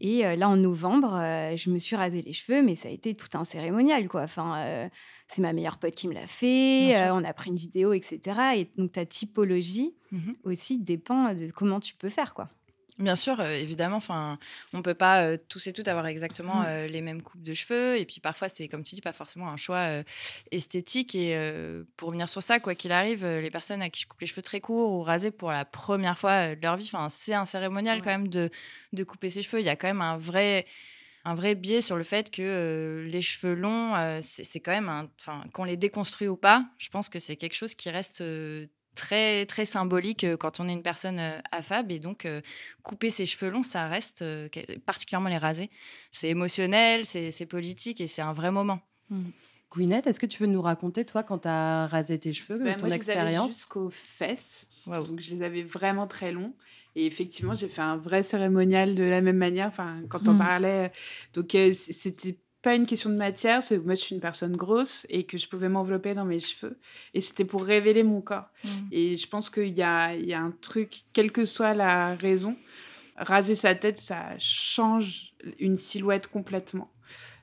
Et 0.00 0.26
euh, 0.26 0.36
là, 0.36 0.48
en 0.48 0.56
novembre, 0.56 1.10
je 1.56 1.70
me 1.70 1.78
suis 1.78 1.96
rasé 1.96 2.22
les 2.22 2.32
cheveux, 2.32 2.62
mais 2.62 2.76
ça 2.76 2.88
a 2.88 2.92
été 2.92 3.14
tout 3.14 3.28
un 3.34 3.44
cérémonial, 3.44 4.08
quoi. 4.08 4.22
Enfin, 4.22 4.88
c'est 5.28 5.42
ma 5.42 5.52
meilleure 5.52 5.78
pote 5.78 5.94
qui 5.94 6.08
me 6.08 6.14
l'a 6.14 6.26
fait. 6.26 6.94
Euh, 6.96 7.12
on 7.14 7.24
a 7.24 7.32
pris 7.32 7.50
une 7.50 7.56
vidéo, 7.56 7.92
etc. 7.92 8.20
Et 8.56 8.70
donc, 8.76 8.92
ta 8.92 9.04
typologie 9.06 9.94
Mhm. 10.12 10.36
aussi 10.44 10.78
dépend 10.78 11.34
de 11.34 11.50
comment 11.50 11.80
tu 11.80 11.94
peux 11.94 12.08
faire, 12.08 12.32
quoi. 12.34 12.48
Bien 12.98 13.14
sûr, 13.16 13.40
euh, 13.40 13.50
évidemment, 13.50 13.96
enfin, 13.98 14.38
on 14.72 14.80
peut 14.80 14.94
pas 14.94 15.20
euh, 15.22 15.36
tous 15.50 15.66
et 15.66 15.74
toutes 15.74 15.86
avoir 15.88 16.06
exactement 16.06 16.60
Mm. 16.62 16.66
euh, 16.66 16.86
les 16.86 17.02
mêmes 17.02 17.20
coupes 17.20 17.42
de 17.42 17.52
cheveux. 17.52 17.98
Et 17.98 18.06
puis 18.06 18.20
parfois, 18.20 18.48
c'est 18.48 18.68
comme 18.68 18.82
tu 18.84 18.94
dis, 18.94 19.02
pas 19.02 19.12
forcément 19.12 19.48
un 19.48 19.58
choix 19.58 20.02
esthétique. 20.50 21.14
Et 21.14 21.36
pour 21.96 22.08
revenir 22.08 22.28
sur 22.28 22.42
ça, 22.42 22.60
quoi 22.60 22.74
qu'il 22.74 22.92
arrive, 22.92 23.26
les 23.26 23.50
personnes 23.50 23.82
à 23.82 23.90
qui 23.90 24.02
je 24.02 24.06
coupe 24.06 24.20
les 24.20 24.26
cheveux 24.26 24.42
très 24.42 24.60
courts 24.60 24.92
ou 24.92 25.02
rasés 25.02 25.30
pour 25.30 25.50
la 25.50 25.64
première 25.64 26.16
fois 26.18 26.54
de 26.54 26.62
leur 26.62 26.76
vie, 26.76 26.88
enfin, 26.92 27.08
c'est 27.10 27.34
un 27.34 27.44
cérémonial 27.44 28.00
quand 28.02 28.10
même 28.10 28.28
de, 28.28 28.48
de 28.92 29.04
couper 29.04 29.28
ses 29.30 29.42
cheveux. 29.42 29.60
Il 29.60 29.66
y 29.66 29.70
a 29.70 29.76
quand 29.76 29.88
même 29.88 30.00
un 30.02 30.16
vrai 30.16 30.66
un 31.26 31.34
vrai 31.34 31.54
biais 31.56 31.80
sur 31.80 31.96
le 31.96 32.04
fait 32.04 32.30
que 32.30 32.40
euh, 32.42 33.04
les 33.08 33.20
cheveux 33.20 33.54
longs, 33.54 33.94
euh, 33.96 34.20
c'est 34.22 34.60
quand 34.60 34.70
même, 34.72 34.88
un- 34.88 35.10
enfin, 35.20 35.44
qu'on 35.52 35.64
les 35.64 35.76
déconstruit 35.76 36.28
ou 36.28 36.36
pas, 36.36 36.64
je 36.78 36.88
pense 36.88 37.08
que 37.08 37.18
c'est 37.18 37.36
quelque 37.36 37.54
chose 37.54 37.74
qui 37.74 37.90
reste 37.90 38.20
euh, 38.20 38.66
très 38.94 39.44
très 39.44 39.66
symbolique 39.66 40.24
quand 40.38 40.60
on 40.60 40.68
est 40.68 40.72
une 40.72 40.82
personne 40.82 41.18
euh, 41.18 41.38
affable 41.52 41.92
et 41.92 41.98
donc 41.98 42.24
euh, 42.24 42.40
couper 42.82 43.10
ses 43.10 43.26
cheveux 43.26 43.50
longs, 43.50 43.64
ça 43.64 43.88
reste 43.88 44.22
euh, 44.22 44.48
particulièrement 44.86 45.28
les 45.28 45.36
raser. 45.36 45.68
C'est 46.12 46.28
émotionnel, 46.28 47.04
c'est 47.04 47.46
politique 47.46 48.00
et 48.00 48.06
c'est 48.06 48.22
un 48.22 48.32
vrai 48.32 48.50
moment. 48.50 48.80
Gwyneth, 49.72 50.06
est-ce 50.06 50.20
que 50.20 50.26
tu 50.26 50.38
veux 50.42 50.48
nous 50.48 50.62
raconter, 50.62 51.04
toi, 51.04 51.22
quand 51.22 51.40
tu 51.40 51.48
as 51.48 51.86
rasé 51.88 52.18
tes 52.18 52.32
cheveux, 52.32 52.58
Ben, 52.58 52.76
ton 52.76 52.86
moi, 52.86 52.94
expérience? 52.94 53.50
jusqu'aux 53.50 53.90
fesses. 53.90 54.68
Donc, 54.86 55.20
je 55.20 55.34
les 55.34 55.42
avais 55.42 55.62
vraiment 55.64 56.06
très 56.06 56.30
longs. 56.32 56.54
Et 56.96 57.06
effectivement, 57.06 57.54
j'ai 57.54 57.68
fait 57.68 57.82
un 57.82 57.98
vrai 57.98 58.22
cérémonial 58.22 58.94
de 58.94 59.04
la 59.04 59.20
même 59.20 59.36
manière. 59.36 59.68
Enfin, 59.68 60.00
quand 60.08 60.28
on 60.28 60.32
Mm. 60.32 60.38
parlait. 60.38 60.92
Donc, 61.34 61.54
euh, 61.54 61.72
c'était 61.72 62.38
pas 62.62 62.74
une 62.74 62.86
question 62.86 63.10
de 63.10 63.16
matière. 63.16 63.62
c'est 63.62 63.76
que 63.78 63.84
moi, 63.84 63.94
je 63.94 64.00
suis 64.00 64.14
une 64.14 64.20
personne 64.20 64.56
grosse 64.56 65.06
et 65.08 65.24
que 65.24 65.36
je 65.38 65.46
pouvais 65.46 65.68
m'envelopper 65.68 66.14
dans 66.14 66.24
mes 66.24 66.40
cheveux. 66.40 66.78
Et 67.14 67.20
c'était 67.20 67.44
pour 67.44 67.64
révéler 67.64 68.02
mon 68.02 68.20
corps. 68.22 68.48
Mm. 68.64 68.68
Et 68.92 69.16
je 69.16 69.28
pense 69.28 69.50
qu'il 69.50 69.76
y 69.76 69.82
a, 69.82 70.14
il 70.16 70.24
y 70.26 70.32
a 70.32 70.40
un 70.40 70.50
truc, 70.62 71.02
quelle 71.12 71.30
que 71.30 71.44
soit 71.44 71.74
la 71.74 72.16
raison, 72.16 72.56
raser 73.16 73.54
sa 73.54 73.74
tête, 73.74 73.98
ça 73.98 74.30
change 74.38 75.34
une 75.60 75.76
silhouette 75.76 76.26
complètement. 76.28 76.90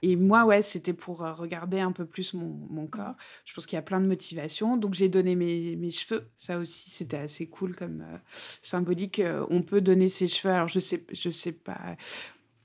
Et 0.06 0.18
moi, 0.18 0.44
ouais, 0.44 0.62
c'était 0.62 0.92
pour 0.92 1.24
euh, 1.24 1.32
regarder 1.32 1.80
un 1.80 1.94
peu 1.94 2.06
plus 2.06 2.34
mon, 2.34 2.60
mon 2.70 2.88
corps. 2.88 3.16
Je 3.46 3.54
pense 3.54 3.66
qu'il 3.66 3.78
y 3.78 3.80
a 3.80 3.82
plein 3.82 4.02
de 4.02 4.06
motivations. 4.06 4.76
Donc, 4.76 4.96
j'ai 4.96 5.08
donné 5.08 5.34
mes, 5.34 5.78
mes 5.78 5.92
cheveux. 5.92 6.30
Ça 6.36 6.58
aussi, 6.58 6.90
c'était 6.90 7.16
assez 7.16 7.48
cool 7.48 7.74
comme 7.74 8.02
euh, 8.02 8.18
symbolique. 8.62 9.20
Euh, 9.20 9.46
on 9.50 9.62
peut 9.62 9.80
donner 9.80 10.10
ses 10.10 10.28
cheveux. 10.28 10.54
Alors, 10.54 10.68
je 10.68 10.82
sais, 10.82 11.06
je 11.14 11.30
sais 11.30 11.54
pas. 11.54 11.96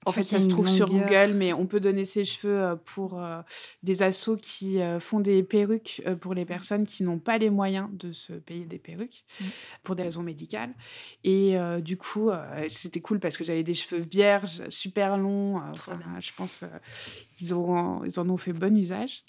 En 0.09 0.13
fait, 0.13 0.23
ça 0.23 0.41
se 0.41 0.49
trouve 0.49 0.69
sur. 0.69 0.89
Google, 0.89 1.35
mais 1.35 1.53
on 1.53 1.67
peut 1.67 1.81
donner 1.81 2.05
ses 2.05 2.25
cheveux 2.25 2.59
euh, 2.59 2.77
pour 2.77 3.21
euh, 3.21 3.41
des 3.83 4.03
assos 4.03 4.37
qui 4.37 4.81
euh, 4.81 5.01
font 5.01 5.21
des 5.21 5.43
perruques 5.43 6.03
pour 6.21 6.35
les 6.35 6.45
personnes 6.45 6.87
qui 6.87 7.03
n'ont 7.03 7.19
pas 7.19 7.39
les 7.39 7.51
moyens 7.51 7.89
de 7.93 8.13
se 8.13 8.33
payer 8.33 8.65
des 8.65 8.79
perruques 8.79 9.25
Mm. 9.41 9.45
pour 9.83 9.97
des 9.97 10.03
raisons 10.03 10.23
médicales. 10.23 10.75
Et 11.25 11.57
du 11.81 11.97
coup, 11.97 12.31
c'était 12.69 13.01
cool 13.01 13.21
parce 13.21 13.37
que 13.37 13.45
j'avais 13.45 13.63
des 13.63 13.75
cheveux 13.75 14.01
vierges, 14.01 14.69
super 14.71 15.17
longs. 15.17 15.57
enfin, 15.57 15.99
je 16.21 16.33
pense 16.37 16.65
qu'ils 17.37 17.49
ils 17.49 17.55
en 18.21 18.31
ont 18.31 18.37
fait 18.37 18.53
bon 18.53 18.77
usage. 18.77 19.25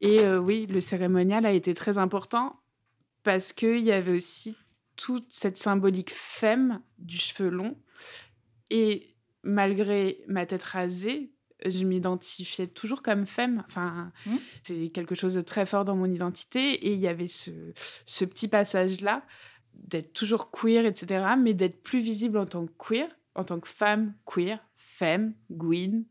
Et 0.00 0.26
oui, 0.28 0.66
le 0.66 0.80
cérémonial 0.80 1.46
a 1.46 1.52
été 1.52 1.74
très 1.74 1.98
important 1.98 2.56
parce 3.22 3.52
qu'il 3.52 3.80
y 3.80 3.92
avait 3.92 4.12
aussi 4.12 4.56
toute 4.96 5.26
cette 5.28 5.56
symbolique 5.56 6.10
femme 6.10 6.82
du 6.98 7.18
cheveu 7.18 7.48
long. 7.48 7.76
Et 8.70 9.07
malgré 9.42 10.22
ma 10.26 10.46
tête 10.46 10.62
rasée, 10.62 11.32
je 11.64 11.84
m'identifiais 11.84 12.68
toujours 12.68 13.02
comme 13.02 13.26
femme. 13.26 13.64
Enfin, 13.66 14.12
c'est 14.62 14.90
quelque 14.90 15.14
chose 15.14 15.34
de 15.34 15.40
très 15.40 15.66
fort 15.66 15.84
dans 15.84 15.96
mon 15.96 16.06
identité. 16.06 16.74
Et 16.86 16.92
il 16.92 17.00
y 17.00 17.08
avait 17.08 17.26
ce, 17.26 17.50
ce 18.06 18.24
petit 18.24 18.48
passage-là 18.48 19.24
d'être 19.74 20.12
toujours 20.12 20.50
queer, 20.50 20.86
etc., 20.86 21.24
mais 21.38 21.54
d'être 21.54 21.82
plus 21.82 22.00
visible 22.00 22.38
en 22.38 22.46
tant 22.46 22.66
que 22.66 22.72
queer, 22.78 23.08
en 23.34 23.44
tant 23.44 23.60
que 23.60 23.68
femme 23.68 24.14
queer, 24.26 24.58
femme, 24.76 25.34
Gwyn, 25.50 26.04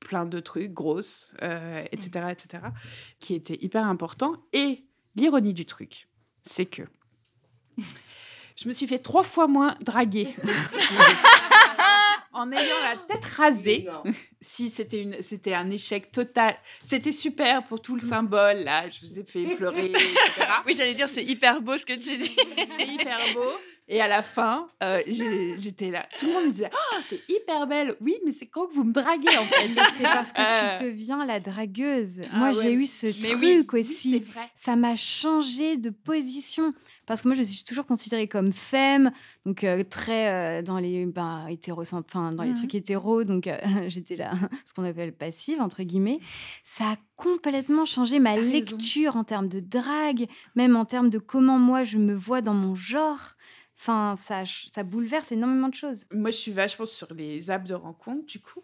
plein 0.00 0.26
de 0.26 0.40
trucs, 0.40 0.72
grosse, 0.72 1.34
euh, 1.42 1.84
etc., 1.92 2.26
etc., 2.30 2.64
qui 3.20 3.34
était 3.34 3.58
hyper 3.60 3.86
important. 3.86 4.36
Et 4.52 4.84
l'ironie 5.16 5.54
du 5.54 5.66
truc, 5.66 6.08
c'est 6.42 6.66
que 6.66 6.82
je 8.56 8.68
me 8.68 8.72
suis 8.72 8.86
fait 8.86 8.98
trois 8.98 9.22
fois 9.22 9.46
moins 9.46 9.76
draguer 9.80 10.34
en 12.34 12.52
ayant 12.52 12.82
la 12.82 12.96
tête 12.96 13.24
rasée. 13.24 13.86
si 14.40 14.68
c'était 14.68 15.02
une, 15.02 15.22
c'était 15.22 15.54
un 15.54 15.70
échec 15.70 16.10
total. 16.10 16.56
C'était 16.82 17.12
super 17.12 17.66
pour 17.66 17.80
tout 17.80 17.94
le 17.94 18.00
symbole 18.12 18.58
là. 18.58 18.90
Je 18.90 19.00
vous 19.06 19.18
ai 19.18 19.24
fait 19.24 19.56
pleurer, 19.56 19.86
etc. 19.86 20.46
oui, 20.66 20.74
j'allais 20.76 20.94
dire 20.94 21.08
c'est 21.08 21.24
hyper 21.24 21.62
beau 21.62 21.78
ce 21.78 21.86
que 21.86 21.94
tu 21.94 22.16
dis. 22.18 22.36
c'est 22.76 22.86
hyper 22.86 23.18
beau. 23.34 23.52
Et 23.86 24.00
à 24.00 24.08
la 24.08 24.22
fin, 24.22 24.66
euh, 24.82 25.02
j'étais 25.06 25.90
là. 25.90 26.06
Tout 26.18 26.26
le 26.26 26.32
monde 26.32 26.44
me 26.46 26.50
disait 26.50 26.70
Oh, 26.72 26.96
t'es 27.10 27.20
hyper 27.28 27.66
belle. 27.66 27.94
Oui, 28.00 28.14
mais 28.24 28.32
c'est 28.32 28.46
quand 28.46 28.66
que 28.66 28.72
vous 28.74 28.84
me 28.84 28.92
draguez 28.92 29.36
en 29.36 29.44
fait. 29.44 29.68
C'est 29.96 30.02
parce 30.04 30.32
que 30.32 30.40
Euh, 30.40 30.78
tu 30.78 30.84
deviens 30.84 31.24
la 31.26 31.38
dragueuse. 31.38 32.22
Ah 32.32 32.38
moi, 32.38 32.48
ouais, 32.48 32.54
j'ai 32.54 32.72
eu 32.72 32.86
ce 32.86 33.06
mais 33.22 33.30
truc 33.32 33.72
oui, 33.74 33.80
aussi. 33.80 34.24
ça 34.54 34.74
m'a 34.76 34.96
changé 34.96 35.76
de 35.76 35.90
position. 35.90 36.72
Parce 37.06 37.20
que 37.20 37.28
moi, 37.28 37.34
je 37.34 37.42
suis 37.42 37.64
toujours 37.64 37.84
considérée 37.84 38.26
comme 38.28 38.50
femme, 38.50 39.12
donc 39.44 39.62
euh, 39.62 39.84
très 39.84 40.32
euh, 40.32 40.62
dans 40.62 40.78
les 40.78 41.04
bah, 41.04 41.44
hétéros, 41.50 41.82
enfin, 41.92 42.32
dans 42.32 42.42
les 42.42 42.52
Mhm. 42.52 42.56
trucs 42.56 42.74
hétéros. 42.74 43.24
Donc, 43.24 43.46
euh, 43.46 43.58
j'étais 43.88 44.16
là, 44.16 44.32
ce 44.64 44.72
qu'on 44.72 44.84
appelle 44.84 45.12
passive, 45.12 45.60
entre 45.60 45.82
guillemets. 45.82 46.20
Ça 46.64 46.92
a 46.92 46.96
complètement 47.16 47.84
changé 47.84 48.18
ma 48.18 48.38
lecture 48.38 49.16
en 49.16 49.24
termes 49.24 49.48
de 49.48 49.60
drague, 49.60 50.26
même 50.56 50.76
en 50.76 50.86
termes 50.86 51.10
de 51.10 51.18
comment 51.18 51.58
moi, 51.58 51.84
je 51.84 51.98
me 51.98 52.14
vois 52.14 52.40
dans 52.40 52.54
mon 52.54 52.74
genre. 52.74 53.34
Enfin, 53.78 54.14
ça, 54.16 54.82
bouleverse 54.82 55.32
énormément 55.32 55.68
de 55.68 55.74
choses. 55.74 56.06
Moi, 56.12 56.30
je 56.30 56.36
suis 56.36 56.52
vachement 56.52 56.86
sur 56.86 57.12
les 57.12 57.50
apps 57.50 57.68
de 57.68 57.74
rencontre, 57.74 58.24
du 58.26 58.40
coup. 58.40 58.62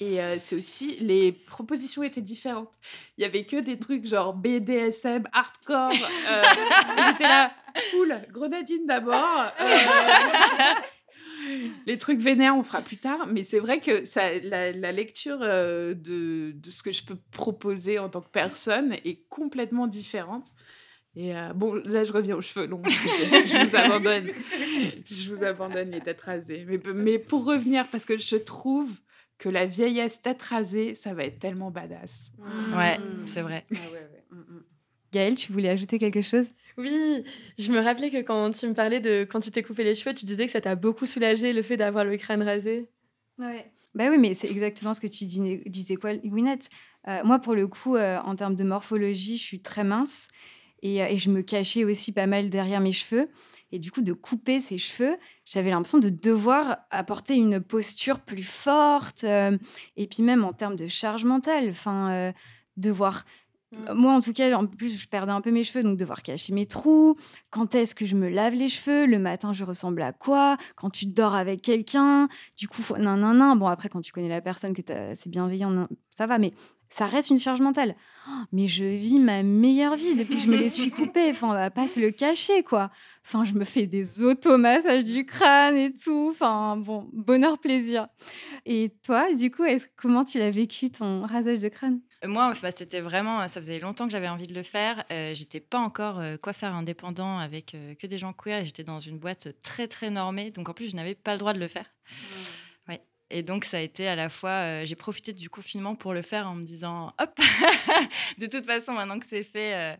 Et 0.00 0.20
euh, 0.22 0.36
c'est 0.38 0.54
aussi, 0.54 0.96
les 1.00 1.32
propositions 1.32 2.02
étaient 2.04 2.20
différentes. 2.22 2.70
Il 3.16 3.22
y 3.22 3.24
avait 3.24 3.44
que 3.44 3.56
des 3.56 3.78
trucs 3.78 4.06
genre 4.06 4.32
BDSM, 4.34 5.24
hardcore. 5.32 5.90
euh, 5.92 6.42
J'étais 7.08 7.24
là, 7.24 7.52
cool, 7.92 8.14
grenadine 8.30 8.86
d'abord. 8.86 9.52
euh, 9.60 9.66
les 11.86 11.98
trucs 11.98 12.20
vénères, 12.20 12.56
on 12.56 12.62
fera 12.62 12.82
plus 12.82 12.98
tard. 12.98 13.26
Mais 13.26 13.42
c'est 13.42 13.58
vrai 13.58 13.80
que 13.80 14.04
ça, 14.04 14.34
la, 14.38 14.70
la 14.72 14.92
lecture 14.92 15.38
euh, 15.40 15.94
de, 15.94 16.52
de 16.54 16.70
ce 16.70 16.82
que 16.82 16.92
je 16.92 17.04
peux 17.04 17.18
proposer 17.32 17.98
en 17.98 18.08
tant 18.08 18.20
que 18.20 18.30
personne 18.30 18.92
est 19.04 19.26
complètement 19.28 19.86
différente. 19.88 20.52
Et 21.16 21.34
euh, 21.34 21.52
bon, 21.52 21.74
là, 21.74 22.04
je 22.04 22.12
reviens 22.12 22.36
aux 22.36 22.42
cheveux 22.42 22.66
longs. 22.66 22.82
je, 22.88 22.90
je 23.48 23.66
vous 23.66 23.76
abandonne. 23.76 24.30
Je 25.04 25.34
vous 25.34 25.42
abandonne 25.44 25.90
les 25.90 26.00
têtes 26.00 26.20
rasées. 26.20 26.64
Mais, 26.66 26.78
mais 26.94 27.18
pour 27.18 27.44
revenir, 27.44 27.88
parce 27.88 28.04
que 28.04 28.18
je 28.18 28.36
trouve 28.36 28.90
que 29.38 29.48
la 29.48 29.66
vieillesse 29.66 30.20
tête 30.20 30.42
rasée, 30.42 30.94
ça 30.94 31.14
va 31.14 31.24
être 31.24 31.38
tellement 31.38 31.70
badass. 31.70 32.32
Ouais, 32.76 32.98
c'est 33.24 33.42
vrai. 33.42 33.66
Gaëlle, 35.12 35.36
tu 35.36 35.52
voulais 35.52 35.70
ajouter 35.70 35.98
quelque 35.98 36.22
chose? 36.22 36.48
Oui, 36.76 37.24
je 37.58 37.72
me 37.72 37.80
rappelais 37.80 38.10
que 38.10 38.20
quand 38.22 38.52
tu 38.52 38.66
me 38.68 38.74
parlais 38.74 39.00
de 39.00 39.26
quand 39.28 39.40
tu 39.40 39.50
t'es 39.50 39.62
coupé 39.62 39.82
les 39.82 39.94
cheveux, 39.94 40.14
tu 40.14 40.24
disais 40.24 40.46
que 40.46 40.52
ça 40.52 40.60
t'a 40.60 40.76
beaucoup 40.76 41.06
soulagé 41.06 41.52
le 41.52 41.62
fait 41.62 41.76
d'avoir 41.76 42.04
le 42.04 42.16
crâne 42.16 42.42
rasé. 42.42 42.88
Ouais. 43.38 43.70
Bah 43.94 44.10
oui, 44.10 44.18
mais 44.18 44.34
c'est 44.34 44.48
exactement 44.50 44.94
ce 44.94 45.00
que 45.00 45.06
tu 45.06 45.24
dis- 45.24 45.62
disais 45.66 45.96
quoi, 45.96 46.14
Gwyneth. 46.14 46.68
Euh, 47.08 47.20
moi, 47.24 47.38
pour 47.38 47.54
le 47.54 47.66
coup, 47.66 47.96
euh, 47.96 48.18
en 48.18 48.36
termes 48.36 48.54
de 48.54 48.64
morphologie, 48.64 49.38
je 49.38 49.42
suis 49.42 49.60
très 49.60 49.82
mince 49.82 50.28
et, 50.82 51.02
euh, 51.02 51.06
et 51.08 51.18
je 51.18 51.30
me 51.30 51.42
cachais 51.42 51.84
aussi 51.84 52.12
pas 52.12 52.26
mal 52.26 52.50
derrière 52.50 52.80
mes 52.80 52.92
cheveux. 52.92 53.28
Et 53.70 53.78
du 53.78 53.90
coup, 53.90 54.00
de 54.00 54.14
couper 54.14 54.62
ses 54.62 54.78
cheveux, 54.78 55.14
j'avais 55.44 55.70
l'impression 55.70 55.98
de 55.98 56.08
devoir 56.08 56.78
apporter 56.90 57.34
une 57.34 57.60
posture 57.60 58.20
plus 58.20 58.42
forte. 58.42 59.24
euh, 59.24 59.58
et 59.96 60.06
puis 60.06 60.22
même 60.22 60.42
en 60.44 60.54
termes 60.54 60.76
de 60.76 60.86
charge 60.86 61.24
mentale, 61.24 61.68
enfin, 61.70 62.10
euh, 62.10 62.32
devoir... 62.76 63.24
Moi, 63.94 64.14
en 64.14 64.22
tout 64.22 64.32
cas, 64.32 64.56
en 64.56 64.64
plus, 64.64 64.98
je 64.98 65.06
perdais 65.06 65.30
un 65.30 65.42
peu 65.42 65.50
mes 65.50 65.62
cheveux, 65.62 65.82
donc 65.82 65.98
devoir 65.98 66.22
cacher 66.22 66.54
mes 66.54 66.64
trous. 66.64 67.16
Quand 67.50 67.74
est-ce 67.74 67.94
que 67.94 68.06
je 68.06 68.14
me 68.14 68.30
lave 68.30 68.54
les 68.54 68.70
cheveux? 68.70 69.04
Le 69.04 69.18
matin, 69.18 69.52
je 69.52 69.62
ressemble 69.62 70.00
à 70.00 70.14
quoi? 70.14 70.56
Quand 70.74 70.88
tu 70.88 71.04
dors 71.04 71.34
avec 71.34 71.60
quelqu'un? 71.60 72.28
Du 72.56 72.66
coup, 72.66 72.80
faut... 72.80 72.96
non, 72.96 73.18
non, 73.18 73.34
non. 73.34 73.56
Bon, 73.56 73.66
après, 73.66 73.90
quand 73.90 74.00
tu 74.00 74.10
connais 74.10 74.30
la 74.30 74.40
personne, 74.40 74.72
que 74.72 74.80
c'est 75.12 75.28
bienveillant, 75.28 75.68
non, 75.68 75.86
ça 76.10 76.26
va, 76.26 76.38
mais 76.38 76.54
ça 76.90 77.06
reste 77.06 77.30
une 77.30 77.38
charge 77.38 77.60
mentale. 77.60 77.94
Oh, 78.28 78.32
mais 78.52 78.66
je 78.66 78.84
vis 78.84 79.18
ma 79.18 79.42
meilleure 79.42 79.96
vie 79.96 80.14
depuis 80.14 80.36
que 80.36 80.42
je 80.42 80.48
me 80.48 80.56
les 80.56 80.68
suis 80.68 80.90
coupés. 80.92 81.30
Enfin, 81.30 81.48
on 81.48 81.52
va 81.52 81.70
pas 81.70 81.88
se 81.88 82.00
le 82.00 82.10
cacher, 82.10 82.62
quoi. 82.62 82.90
Enfin, 83.24 83.44
je 83.44 83.54
me 83.54 83.64
fais 83.64 83.86
des 83.86 84.22
automassages 84.22 85.04
du 85.04 85.24
crâne 85.26 85.76
et 85.76 85.92
tout. 85.92 86.28
Enfin, 86.30 86.76
bon, 86.76 87.08
bonheur, 87.12 87.58
plaisir. 87.58 88.08
Et 88.66 88.92
toi, 89.04 89.32
du 89.34 89.50
coup, 89.50 89.64
est-ce 89.64 89.86
comment 89.96 90.24
tu 90.24 90.38
l'as 90.38 90.50
vécu 90.50 90.90
ton 90.90 91.22
rasage 91.22 91.60
de 91.60 91.68
crâne? 91.68 92.00
Moi, 92.24 92.52
bah, 92.62 92.70
c'était 92.72 93.00
vraiment, 93.00 93.46
ça 93.46 93.60
faisait 93.60 93.78
longtemps 93.78 94.06
que 94.06 94.12
j'avais 94.12 94.28
envie 94.28 94.48
de 94.48 94.54
le 94.54 94.64
faire. 94.64 95.04
Euh, 95.12 95.34
j'étais 95.34 95.60
pas 95.60 95.78
encore 95.78 96.18
euh, 96.18 96.36
coiffeur 96.36 96.74
indépendant 96.74 97.38
avec 97.38 97.74
euh, 97.74 97.94
que 97.94 98.06
des 98.08 98.18
gens 98.18 98.32
queer. 98.32 98.64
J'étais 98.64 98.82
dans 98.82 98.98
une 98.98 99.18
boîte 99.18 99.48
très 99.62 99.86
très 99.86 100.10
normée, 100.10 100.50
donc 100.50 100.68
en 100.68 100.74
plus 100.74 100.90
je 100.90 100.96
n'avais 100.96 101.14
pas 101.14 101.32
le 101.32 101.38
droit 101.38 101.52
de 101.52 101.60
le 101.60 101.68
faire. 101.68 101.86
Ouais. 102.10 102.67
Et 103.30 103.42
donc 103.42 103.64
ça 103.64 103.76
a 103.78 103.80
été 103.80 104.08
à 104.08 104.16
la 104.16 104.28
fois, 104.30 104.50
euh, 104.82 104.86
j'ai 104.86 104.96
profité 104.96 105.32
du 105.34 105.50
confinement 105.50 105.94
pour 105.94 106.14
le 106.14 106.22
faire 106.22 106.48
en 106.48 106.54
me 106.54 106.64
disant, 106.64 107.12
hop, 107.20 107.38
de 108.38 108.46
toute 108.46 108.64
façon 108.64 108.92
maintenant 108.92 109.18
que 109.18 109.26
c'est 109.26 109.42
fait. 109.44 109.74
euh, 109.74 109.96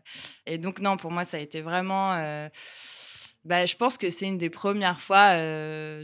Et 0.47 0.57
donc 0.57 0.79
non, 0.79 0.97
pour 0.97 1.11
moi 1.11 1.23
ça 1.23 1.37
a 1.37 1.39
été 1.39 1.61
vraiment. 1.61 2.13
euh, 2.15 2.49
bah, 3.45 3.65
je 3.65 3.75
pense 3.75 3.97
que 3.97 4.09
c'est 4.09 4.27
une 4.27 4.37
des 4.37 4.49
premières 4.49 4.99
fois 4.99 5.33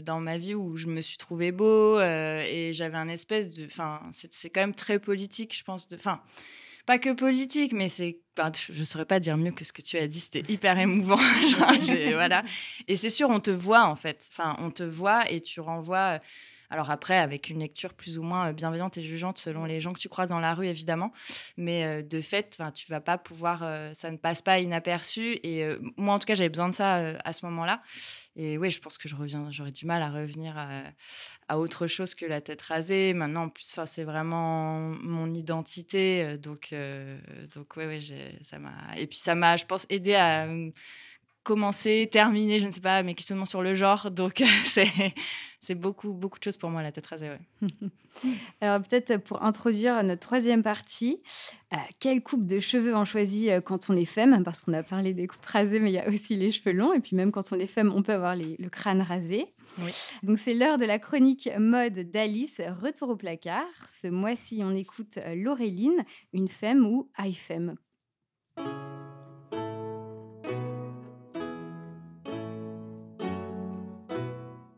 dans 0.00 0.20
ma 0.20 0.38
vie 0.38 0.54
où 0.54 0.76
je 0.76 0.86
me 0.86 1.00
suis 1.02 1.18
trouvée 1.18 1.52
beau 1.52 2.00
et 2.00 2.70
j'avais 2.72 2.96
un 2.96 3.08
espèce 3.08 3.54
de. 3.54 3.66
Enfin, 3.66 4.00
c'est 4.12 4.48
quand 4.50 4.60
même 4.60 4.74
très 4.74 4.98
politique, 4.98 5.54
je 5.56 5.62
pense. 5.62 5.86
Enfin, 5.94 6.22
pas 6.86 6.98
que 6.98 7.12
politique, 7.12 7.72
mais 7.72 7.88
c'est. 7.88 8.20
Je 8.36 8.78
ne 8.78 8.84
saurais 8.84 9.04
pas 9.06 9.20
dire 9.20 9.36
mieux 9.36 9.52
que 9.52 9.64
ce 9.64 9.72
que 9.72 9.82
tu 9.82 9.96
as 9.98 10.06
dit, 10.06 10.20
c'était 10.20 10.50
hyper 10.52 10.78
émouvant. 10.78 11.18
Voilà. 12.12 12.42
Et 12.88 12.96
c'est 12.96 13.10
sûr, 13.10 13.28
on 13.30 13.40
te 13.40 13.50
voit 13.50 13.84
en 13.84 13.96
fait. 13.96 14.26
Enfin, 14.30 14.56
on 14.58 14.70
te 14.70 14.82
voit 14.82 15.30
et 15.30 15.40
tu 15.40 15.60
renvoies. 15.60 16.20
Alors 16.68 16.90
après, 16.90 17.16
avec 17.16 17.48
une 17.48 17.60
lecture 17.60 17.94
plus 17.94 18.18
ou 18.18 18.24
moins 18.24 18.48
euh, 18.48 18.52
bienveillante 18.52 18.98
et 18.98 19.02
jugeante 19.04 19.38
selon 19.38 19.66
les 19.66 19.78
gens 19.78 19.92
que 19.92 20.00
tu 20.00 20.08
croises 20.08 20.30
dans 20.30 20.40
la 20.40 20.52
rue, 20.52 20.66
évidemment. 20.66 21.12
Mais 21.56 21.84
euh, 21.84 22.02
de 22.02 22.20
fait, 22.20 22.60
tu 22.74 22.90
vas 22.90 23.00
pas 23.00 23.18
pouvoir, 23.18 23.60
euh, 23.62 23.92
ça 23.94 24.10
ne 24.10 24.16
passe 24.16 24.42
pas 24.42 24.58
inaperçu. 24.58 25.38
Et 25.44 25.62
euh, 25.62 25.78
moi, 25.96 26.14
en 26.14 26.18
tout 26.18 26.26
cas, 26.26 26.34
j'avais 26.34 26.48
besoin 26.48 26.68
de 26.68 26.74
ça 26.74 26.96
euh, 26.96 27.18
à 27.24 27.32
ce 27.32 27.46
moment-là. 27.46 27.82
Et 28.34 28.58
oui, 28.58 28.70
je 28.70 28.80
pense 28.80 28.98
que 28.98 29.08
je 29.08 29.14
reviens, 29.16 29.46
j'aurais 29.50 29.70
du 29.72 29.86
mal 29.86 30.02
à 30.02 30.10
revenir 30.10 30.58
à, 31.48 31.58
autre 31.58 31.86
chose 31.86 32.14
que 32.14 32.26
la 32.26 32.40
tête 32.40 32.60
rasée. 32.60 33.14
Maintenant, 33.14 33.44
en 33.44 33.48
plus, 33.48 33.78
c'est 33.86 34.04
vraiment 34.04 34.80
mon 34.80 35.32
identité. 35.32 36.22
euh, 36.22 36.36
Donc, 36.36 36.70
euh, 36.72 37.18
donc 37.54 37.76
ouais, 37.76 37.86
ouais, 37.86 38.00
ça 38.42 38.58
m'a. 38.58 38.72
Et 38.96 39.06
puis 39.06 39.18
ça 39.18 39.34
m'a, 39.34 39.56
je 39.56 39.64
pense, 39.64 39.86
aidé 39.90 40.14
à 40.14 40.44
euh, 40.46 40.70
commencer, 41.42 42.08
terminer, 42.10 42.58
je 42.58 42.66
ne 42.66 42.70
sais 42.72 42.80
pas, 42.80 43.02
mes 43.02 43.14
questionnements 43.14 43.46
sur 43.46 43.62
le 43.62 43.74
genre. 43.74 44.10
Donc, 44.10 44.42
c'est 44.64 44.88
c'est 45.60 45.74
beaucoup, 45.74 46.12
beaucoup 46.12 46.38
de 46.38 46.44
choses 46.44 46.56
pour 46.56 46.70
moi, 46.70 46.80
la 46.82 46.92
tête 46.92 47.06
rasée. 47.06 47.30
Ouais. 47.30 47.68
Alors 48.60 48.80
peut-être 48.82 49.16
pour 49.18 49.42
introduire 49.42 50.02
notre 50.04 50.20
troisième 50.20 50.62
partie, 50.62 51.20
euh, 51.72 51.76
quelle 51.98 52.22
coupe 52.22 52.46
de 52.46 52.60
cheveux 52.60 52.94
on 52.94 53.04
choisit 53.04 53.50
euh, 53.50 53.60
quand 53.60 53.90
on 53.90 53.96
est 53.96 54.04
femme? 54.04 54.42
Parce 54.44 54.60
qu'on 54.60 54.72
a 54.74 54.82
parlé 54.82 55.12
des 55.12 55.26
coupes 55.26 55.44
rasées, 55.44 55.80
mais 55.80 55.90
il 55.90 55.94
y 55.94 55.98
a 55.98 56.08
aussi 56.08 56.36
les 56.36 56.52
cheveux 56.52 56.72
longs. 56.72 56.92
Et 56.92 57.00
puis 57.00 57.16
même 57.16 57.32
quand 57.32 57.52
on 57.52 57.58
est 57.58 57.66
femme, 57.66 57.92
on 57.94 58.02
peut 58.02 58.12
avoir 58.12 58.36
les- 58.36 58.56
le 58.58 58.70
crâne 58.70 59.02
rasé. 59.02 59.46
Oui. 59.78 59.90
Donc 60.22 60.38
c'est 60.38 60.54
l'heure 60.54 60.78
de 60.78 60.84
la 60.86 60.98
chronique 60.98 61.48
mode 61.58 61.98
d'Alice, 62.10 62.60
retour 62.80 63.10
au 63.10 63.16
placard. 63.16 63.66
Ce 63.92 64.06
mois-ci, 64.06 64.60
on 64.64 64.74
écoute 64.74 65.18
euh, 65.18 65.34
Laureline, 65.34 66.04
une 66.32 66.48
femme 66.48 66.86
ou 66.86 67.10
iFemme. 67.18 67.74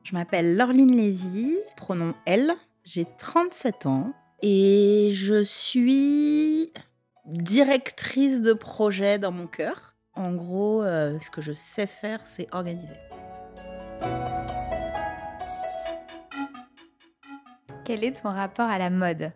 Je 0.08 0.14
m'appelle 0.14 0.56
Laureline 0.56 0.96
Lévy, 0.96 1.54
pronom 1.76 2.14
elle. 2.24 2.54
J'ai 2.82 3.06
37 3.18 3.84
ans 3.84 4.14
et 4.40 5.10
je 5.12 5.44
suis 5.44 6.72
directrice 7.26 8.40
de 8.40 8.54
projet 8.54 9.18
dans 9.18 9.32
mon 9.32 9.46
cœur. 9.46 9.92
En 10.14 10.32
gros, 10.32 10.82
euh, 10.82 11.18
ce 11.20 11.30
que 11.30 11.42
je 11.42 11.52
sais 11.52 11.86
faire, 11.86 12.22
c'est 12.24 12.48
organiser. 12.52 12.94
Quel 17.84 18.02
est 18.02 18.22
ton 18.22 18.30
rapport 18.30 18.70
à 18.70 18.78
la 18.78 18.88
mode? 18.88 19.32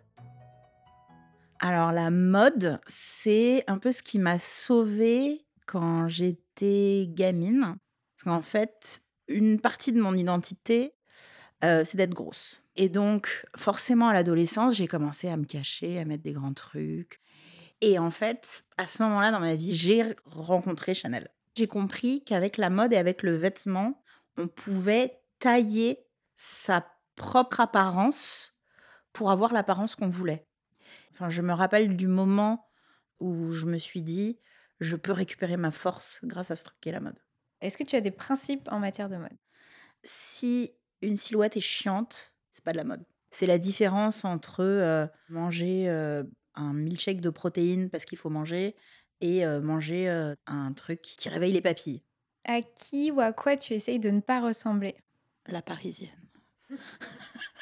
Alors 1.65 1.93
la 1.93 2.11
mode, 2.11 2.81
c'est 2.87 3.63
un 3.67 3.77
peu 3.77 3.93
ce 3.93 4.03
qui 4.03 4.19
m'a 4.19 4.37
sauvée 4.37 5.45
quand 5.65 6.09
j'étais 6.09 7.05
gamine. 7.07 7.61
Parce 7.61 8.23
qu'en 8.25 8.41
fait, 8.41 9.01
une 9.29 9.61
partie 9.61 9.93
de 9.93 10.01
mon 10.01 10.13
identité, 10.13 10.93
euh, 11.63 11.85
c'est 11.85 11.95
d'être 11.95 12.13
grosse. 12.13 12.63
Et 12.75 12.89
donc, 12.89 13.45
forcément, 13.55 14.09
à 14.09 14.13
l'adolescence, 14.13 14.75
j'ai 14.75 14.89
commencé 14.89 15.29
à 15.29 15.37
me 15.37 15.45
cacher, 15.45 15.99
à 15.99 16.03
mettre 16.03 16.23
des 16.23 16.33
grands 16.33 16.53
trucs. 16.53 17.21
Et 17.79 17.97
en 17.97 18.11
fait, 18.11 18.65
à 18.77 18.85
ce 18.85 19.01
moment-là 19.03 19.31
dans 19.31 19.39
ma 19.39 19.55
vie, 19.55 19.73
j'ai 19.73 20.03
rencontré 20.25 20.93
Chanel. 20.93 21.29
J'ai 21.55 21.67
compris 21.67 22.25
qu'avec 22.25 22.57
la 22.57 22.69
mode 22.69 22.91
et 22.91 22.97
avec 22.97 23.23
le 23.23 23.37
vêtement, 23.37 24.03
on 24.37 24.49
pouvait 24.49 25.21
tailler 25.39 26.05
sa 26.35 26.85
propre 27.15 27.61
apparence 27.61 28.53
pour 29.13 29.31
avoir 29.31 29.53
l'apparence 29.53 29.95
qu'on 29.95 30.09
voulait. 30.09 30.45
Enfin, 31.13 31.29
je 31.29 31.41
me 31.41 31.53
rappelle 31.53 31.95
du 31.95 32.07
moment 32.07 32.67
où 33.19 33.51
je 33.51 33.65
me 33.65 33.77
suis 33.77 34.01
dit, 34.01 34.39
je 34.79 34.95
peux 34.95 35.11
récupérer 35.11 35.57
ma 35.57 35.71
force 35.71 36.19
grâce 36.23 36.51
à 36.51 36.55
ce 36.55 36.63
truc 36.63 36.77
qu'est 36.81 36.91
la 36.91 36.99
mode. 36.99 37.19
Est-ce 37.61 37.77
que 37.77 37.83
tu 37.83 37.95
as 37.95 38.01
des 38.01 38.11
principes 38.11 38.67
en 38.71 38.79
matière 38.79 39.09
de 39.09 39.15
mode? 39.15 39.37
Si 40.03 40.73
une 41.01 41.15
silhouette 41.15 41.55
est 41.55 41.61
chiante, 41.61 42.33
c'est 42.51 42.63
pas 42.63 42.71
de 42.71 42.77
la 42.77 42.83
mode. 42.83 43.05
C'est 43.31 43.47
la 43.47 43.57
différence 43.57 44.25
entre 44.25 44.61
euh, 44.61 45.07
manger 45.29 45.89
euh, 45.89 46.23
un 46.55 46.73
milkshake 46.73 47.21
de 47.21 47.29
protéines 47.29 47.89
parce 47.89 48.05
qu'il 48.05 48.17
faut 48.17 48.29
manger 48.29 48.75
et 49.21 49.45
euh, 49.45 49.61
manger 49.61 50.09
un 50.45 50.73
truc 50.73 51.01
qui 51.01 51.29
réveille 51.29 51.53
les 51.53 51.61
papilles. 51.61 52.03
À 52.43 52.61
qui 52.61 53.11
ou 53.11 53.21
à 53.21 53.31
quoi 53.31 53.55
tu 53.55 53.73
essayes 53.73 53.99
de 53.99 54.09
ne 54.09 54.19
pas 54.19 54.41
ressembler? 54.41 54.95
La 55.47 55.61
parisienne. 55.61 56.09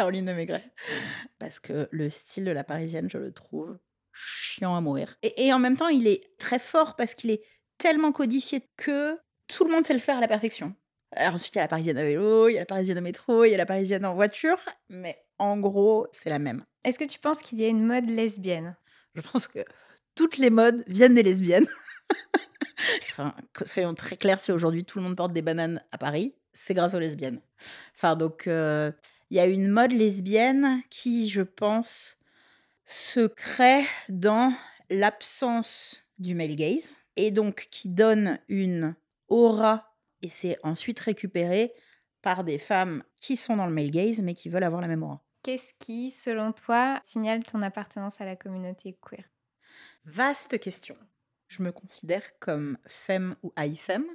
Caroline 0.00 0.24
de 0.24 0.32
Maigret. 0.32 0.64
Parce 1.38 1.60
que 1.60 1.86
le 1.90 2.08
style 2.08 2.46
de 2.46 2.50
la 2.50 2.64
parisienne, 2.64 3.10
je 3.10 3.18
le 3.18 3.32
trouve 3.32 3.76
chiant 4.14 4.74
à 4.74 4.80
mourir. 4.80 5.18
Et, 5.22 5.46
et 5.46 5.52
en 5.52 5.58
même 5.58 5.76
temps, 5.76 5.88
il 5.88 6.08
est 6.08 6.22
très 6.38 6.58
fort 6.58 6.96
parce 6.96 7.14
qu'il 7.14 7.30
est 7.30 7.42
tellement 7.76 8.10
codifié 8.10 8.66
que 8.78 9.18
tout 9.46 9.66
le 9.66 9.70
monde 9.70 9.84
sait 9.84 9.92
le 9.92 9.98
faire 9.98 10.16
à 10.16 10.22
la 10.22 10.26
perfection. 10.26 10.74
Alors 11.14 11.34
ensuite, 11.34 11.54
il 11.54 11.58
y 11.58 11.60
a 11.60 11.64
la 11.64 11.68
parisienne 11.68 11.98
à 11.98 12.02
vélo, 12.02 12.48
il 12.48 12.54
y 12.54 12.56
a 12.56 12.60
la 12.60 12.66
parisienne 12.66 12.96
au 12.96 13.02
métro, 13.02 13.44
il 13.44 13.50
y 13.50 13.54
a 13.54 13.58
la 13.58 13.66
parisienne 13.66 14.06
en 14.06 14.14
voiture, 14.14 14.56
mais 14.88 15.22
en 15.38 15.58
gros, 15.58 16.06
c'est 16.12 16.30
la 16.30 16.38
même. 16.38 16.64
Est-ce 16.82 16.98
que 16.98 17.04
tu 17.04 17.18
penses 17.18 17.40
qu'il 17.42 17.60
y 17.60 17.64
a 17.66 17.68
une 17.68 17.84
mode 17.84 18.08
lesbienne? 18.08 18.76
Je 19.14 19.20
pense 19.20 19.48
que 19.48 19.58
toutes 20.14 20.38
les 20.38 20.48
modes 20.48 20.82
viennent 20.86 21.12
des 21.12 21.22
lesbiennes. 21.22 21.68
enfin, 23.10 23.34
soyons 23.66 23.94
très 23.94 24.16
clairs, 24.16 24.40
si 24.40 24.50
aujourd'hui 24.50 24.86
tout 24.86 24.96
le 24.96 25.04
monde 25.04 25.16
porte 25.16 25.34
des 25.34 25.42
bananes 25.42 25.84
à 25.92 25.98
Paris, 25.98 26.34
c'est 26.54 26.72
grâce 26.72 26.94
aux 26.94 27.00
lesbiennes. 27.00 27.42
Enfin, 27.94 28.16
donc, 28.16 28.46
euh, 28.46 28.92
il 29.30 29.36
y 29.36 29.40
a 29.40 29.46
une 29.46 29.68
mode 29.68 29.92
lesbienne 29.92 30.82
qui, 30.90 31.28
je 31.28 31.42
pense, 31.42 32.18
se 32.84 33.26
crée 33.26 33.84
dans 34.08 34.52
l'absence 34.90 36.04
du 36.18 36.34
male 36.34 36.56
gaze 36.56 36.96
et 37.16 37.30
donc 37.30 37.68
qui 37.70 37.88
donne 37.88 38.40
une 38.48 38.94
aura 39.28 39.94
et 40.22 40.28
c'est 40.28 40.58
ensuite 40.64 40.98
récupéré 41.00 41.72
par 42.22 42.44
des 42.44 42.58
femmes 42.58 43.04
qui 43.20 43.36
sont 43.36 43.56
dans 43.56 43.66
le 43.66 43.72
male 43.72 43.90
gaze 43.90 44.20
mais 44.20 44.34
qui 44.34 44.48
veulent 44.48 44.64
avoir 44.64 44.82
la 44.82 44.88
même 44.88 45.04
aura. 45.04 45.24
Qu'est-ce 45.42 45.72
qui, 45.78 46.10
selon 46.10 46.52
toi, 46.52 47.00
signale 47.04 47.44
ton 47.44 47.62
appartenance 47.62 48.20
à 48.20 48.26
la 48.26 48.36
communauté 48.36 48.98
queer? 49.00 49.24
Vaste 50.04 50.58
question. 50.58 50.96
Je 51.48 51.62
me 51.62 51.72
considère 51.72 52.38
comme 52.40 52.76
femme 52.86 53.36
ou 53.42 53.52
femme, 53.78 54.06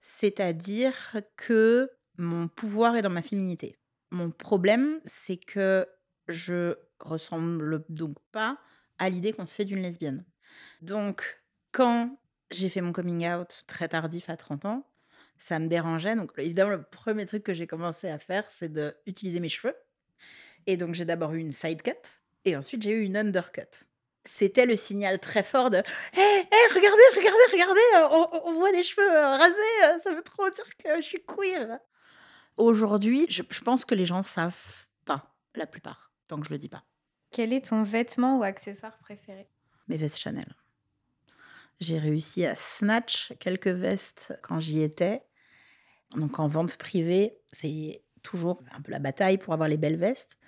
c'est-à-dire 0.00 1.16
que 1.36 1.90
mon 2.16 2.48
pouvoir 2.48 2.96
est 2.96 3.02
dans 3.02 3.10
ma 3.10 3.22
féminité. 3.22 3.76
Mon 4.10 4.30
problème, 4.30 5.00
c'est 5.04 5.36
que 5.36 5.86
je 6.28 6.76
ressemble 7.00 7.84
donc 7.88 8.16
pas 8.32 8.58
à 8.98 9.08
l'idée 9.08 9.32
qu'on 9.32 9.46
se 9.46 9.54
fait 9.54 9.64
d'une 9.64 9.82
lesbienne. 9.82 10.24
Donc, 10.80 11.42
quand 11.72 12.18
j'ai 12.50 12.68
fait 12.68 12.80
mon 12.80 12.92
coming 12.92 13.28
out 13.28 13.64
très 13.66 13.88
tardif 13.88 14.28
à 14.30 14.36
30 14.36 14.64
ans, 14.64 14.86
ça 15.38 15.58
me 15.58 15.68
dérangeait. 15.68 16.16
Donc, 16.16 16.32
évidemment, 16.38 16.70
le 16.70 16.82
premier 16.82 17.26
truc 17.26 17.44
que 17.44 17.54
j'ai 17.54 17.66
commencé 17.66 18.08
à 18.08 18.18
faire, 18.18 18.44
c'est 18.50 18.72
d'utiliser 18.72 19.40
mes 19.40 19.48
cheveux. 19.48 19.76
Et 20.66 20.76
donc, 20.76 20.94
j'ai 20.94 21.04
d'abord 21.04 21.34
eu 21.34 21.38
une 21.38 21.52
side 21.52 21.82
cut 21.82 21.92
et 22.44 22.56
ensuite, 22.56 22.82
j'ai 22.82 22.92
eu 22.92 23.02
une 23.02 23.16
undercut. 23.16 23.84
C'était 24.24 24.66
le 24.66 24.76
signal 24.76 25.18
très 25.18 25.42
fort 25.42 25.70
de 25.70 25.78
Hé, 25.78 25.82
hé, 26.16 26.74
regardez, 26.74 27.02
regardez, 27.16 27.52
regardez, 27.52 27.80
euh, 27.96 28.08
on, 28.10 28.50
on 28.50 28.54
voit 28.54 28.72
des 28.72 28.82
cheveux 28.82 29.10
euh, 29.10 29.36
rasés, 29.36 29.84
euh, 29.84 29.98
ça 29.98 30.14
veut 30.14 30.22
trop 30.22 30.48
dire 30.50 30.76
que 30.76 30.96
je 30.96 31.06
suis 31.06 31.24
queer. 31.24 31.78
Aujourd'hui, 32.58 33.26
je, 33.30 33.42
je 33.48 33.60
pense 33.60 33.84
que 33.84 33.94
les 33.94 34.04
gens 34.04 34.22
savent 34.22 34.86
pas, 35.04 35.34
la 35.54 35.66
plupart, 35.66 36.12
tant 36.26 36.38
que 36.38 36.46
je 36.46 36.50
le 36.50 36.58
dis 36.58 36.68
pas. 36.68 36.84
Quel 37.30 37.52
est 37.52 37.66
ton 37.66 37.82
vêtement 37.82 38.38
ou 38.38 38.42
accessoire 38.42 38.98
préféré? 38.98 39.48
Mes 39.86 39.96
vestes 39.96 40.18
Chanel. 40.18 40.54
J'ai 41.80 41.98
réussi 41.98 42.44
à 42.44 42.56
snatch 42.56 43.32
quelques 43.38 43.68
vestes 43.68 44.38
quand 44.42 44.60
j'y 44.60 44.82
étais. 44.82 45.22
Donc 46.16 46.40
en 46.40 46.48
vente 46.48 46.76
privée, 46.76 47.38
c'est 47.52 48.02
toujours 48.22 48.62
un 48.72 48.80
peu 48.80 48.90
la 48.90 48.98
bataille 48.98 49.38
pour 49.38 49.54
avoir 49.54 49.68
les 49.68 49.76
belles 49.76 49.96
vestes. 49.96 50.38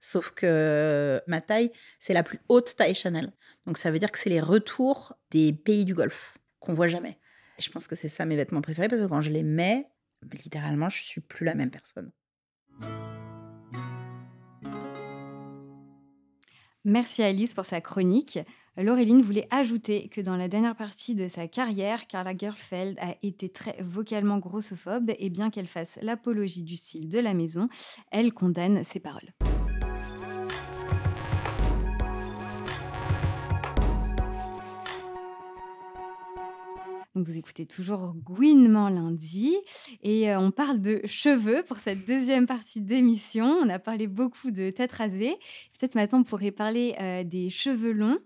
Sauf 0.00 0.32
que 0.32 1.22
ma 1.28 1.40
taille, 1.40 1.70
c'est 2.00 2.12
la 2.12 2.24
plus 2.24 2.40
haute 2.48 2.74
taille 2.76 2.94
Chanel. 2.94 3.32
Donc 3.66 3.78
ça 3.78 3.92
veut 3.92 4.00
dire 4.00 4.10
que 4.10 4.18
c'est 4.18 4.30
les 4.30 4.40
retours 4.40 5.16
des 5.30 5.52
pays 5.52 5.84
du 5.84 5.94
Golfe 5.94 6.36
qu'on 6.58 6.74
voit 6.74 6.88
jamais. 6.88 7.20
Et 7.58 7.62
je 7.62 7.70
pense 7.70 7.86
que 7.86 7.94
c'est 7.94 8.08
ça 8.08 8.24
mes 8.24 8.36
vêtements 8.36 8.62
préférés 8.62 8.88
parce 8.88 9.00
que 9.00 9.06
quand 9.06 9.20
je 9.20 9.30
les 9.30 9.44
mets, 9.44 9.86
littéralement, 10.42 10.88
je 10.88 11.02
suis 11.02 11.20
plus 11.20 11.44
la 11.44 11.54
même 11.54 11.70
personne. 11.70 12.10
Merci 16.84 17.22
Alice 17.22 17.54
pour 17.54 17.64
sa 17.64 17.80
chronique. 17.80 18.40
Laureline 18.76 19.22
voulait 19.22 19.46
ajouter 19.50 20.08
que 20.08 20.20
dans 20.20 20.36
la 20.36 20.48
dernière 20.48 20.74
partie 20.74 21.14
de 21.14 21.28
sa 21.28 21.46
carrière, 21.46 22.06
Carla 22.06 22.36
Gerfeld 22.36 22.98
a 23.00 23.14
été 23.22 23.50
très 23.50 23.76
vocalement 23.80 24.38
grossophobe 24.38 25.12
et 25.18 25.30
bien 25.30 25.50
qu'elle 25.50 25.66
fasse 25.66 25.98
l'apologie 26.02 26.64
du 26.64 26.76
style 26.76 27.08
de 27.08 27.18
la 27.18 27.34
maison, 27.34 27.68
elle 28.10 28.32
condamne 28.32 28.82
ses 28.82 28.98
paroles. 28.98 29.32
Vous 37.22 37.36
écoutez 37.36 37.66
toujours 37.66 38.14
Gouinement 38.24 38.88
lundi 38.88 39.54
et 40.02 40.30
euh, 40.30 40.38
on 40.38 40.50
parle 40.50 40.80
de 40.80 41.00
cheveux 41.04 41.62
pour 41.66 41.78
cette 41.78 42.06
deuxième 42.06 42.46
partie 42.46 42.80
d'émission. 42.80 43.44
On 43.44 43.68
a 43.68 43.78
parlé 43.78 44.06
beaucoup 44.06 44.50
de 44.50 44.70
tête 44.70 44.92
rasée. 44.92 45.36
Peut-être 45.78 45.94
maintenant 45.94 46.20
on 46.20 46.24
pourrait 46.24 46.50
parler 46.50 46.94
euh, 47.00 47.24
des 47.24 47.50
cheveux 47.50 47.92
longs. 47.92 48.18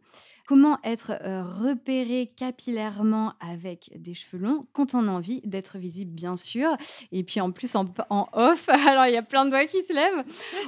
Comment 0.47 0.78
être 0.84 1.12
euh, 1.22 1.42
repéré 1.42 2.30
capillairement 2.36 3.34
avec 3.40 3.90
des 3.97 4.14
cheveux 4.14 4.38
longs 4.38 4.64
quand 4.72 4.94
on 4.94 5.09
a 5.09 5.11
envie 5.11 5.40
d'être 5.44 5.76
visible, 5.76 6.12
bien 6.12 6.36
sûr. 6.36 6.76
Et 7.11 7.24
puis 7.24 7.40
en 7.40 7.51
plus, 7.51 7.74
en, 7.74 7.86
off, 8.32 8.68
alors 8.86 9.07
il 9.07 9.12
y 9.14 9.16
a 9.16 9.22
plein 9.22 9.44
de 9.44 9.51
doigts 9.51 9.66
qui 9.66 9.82
se 9.82 9.92
lèvent. 9.92 10.24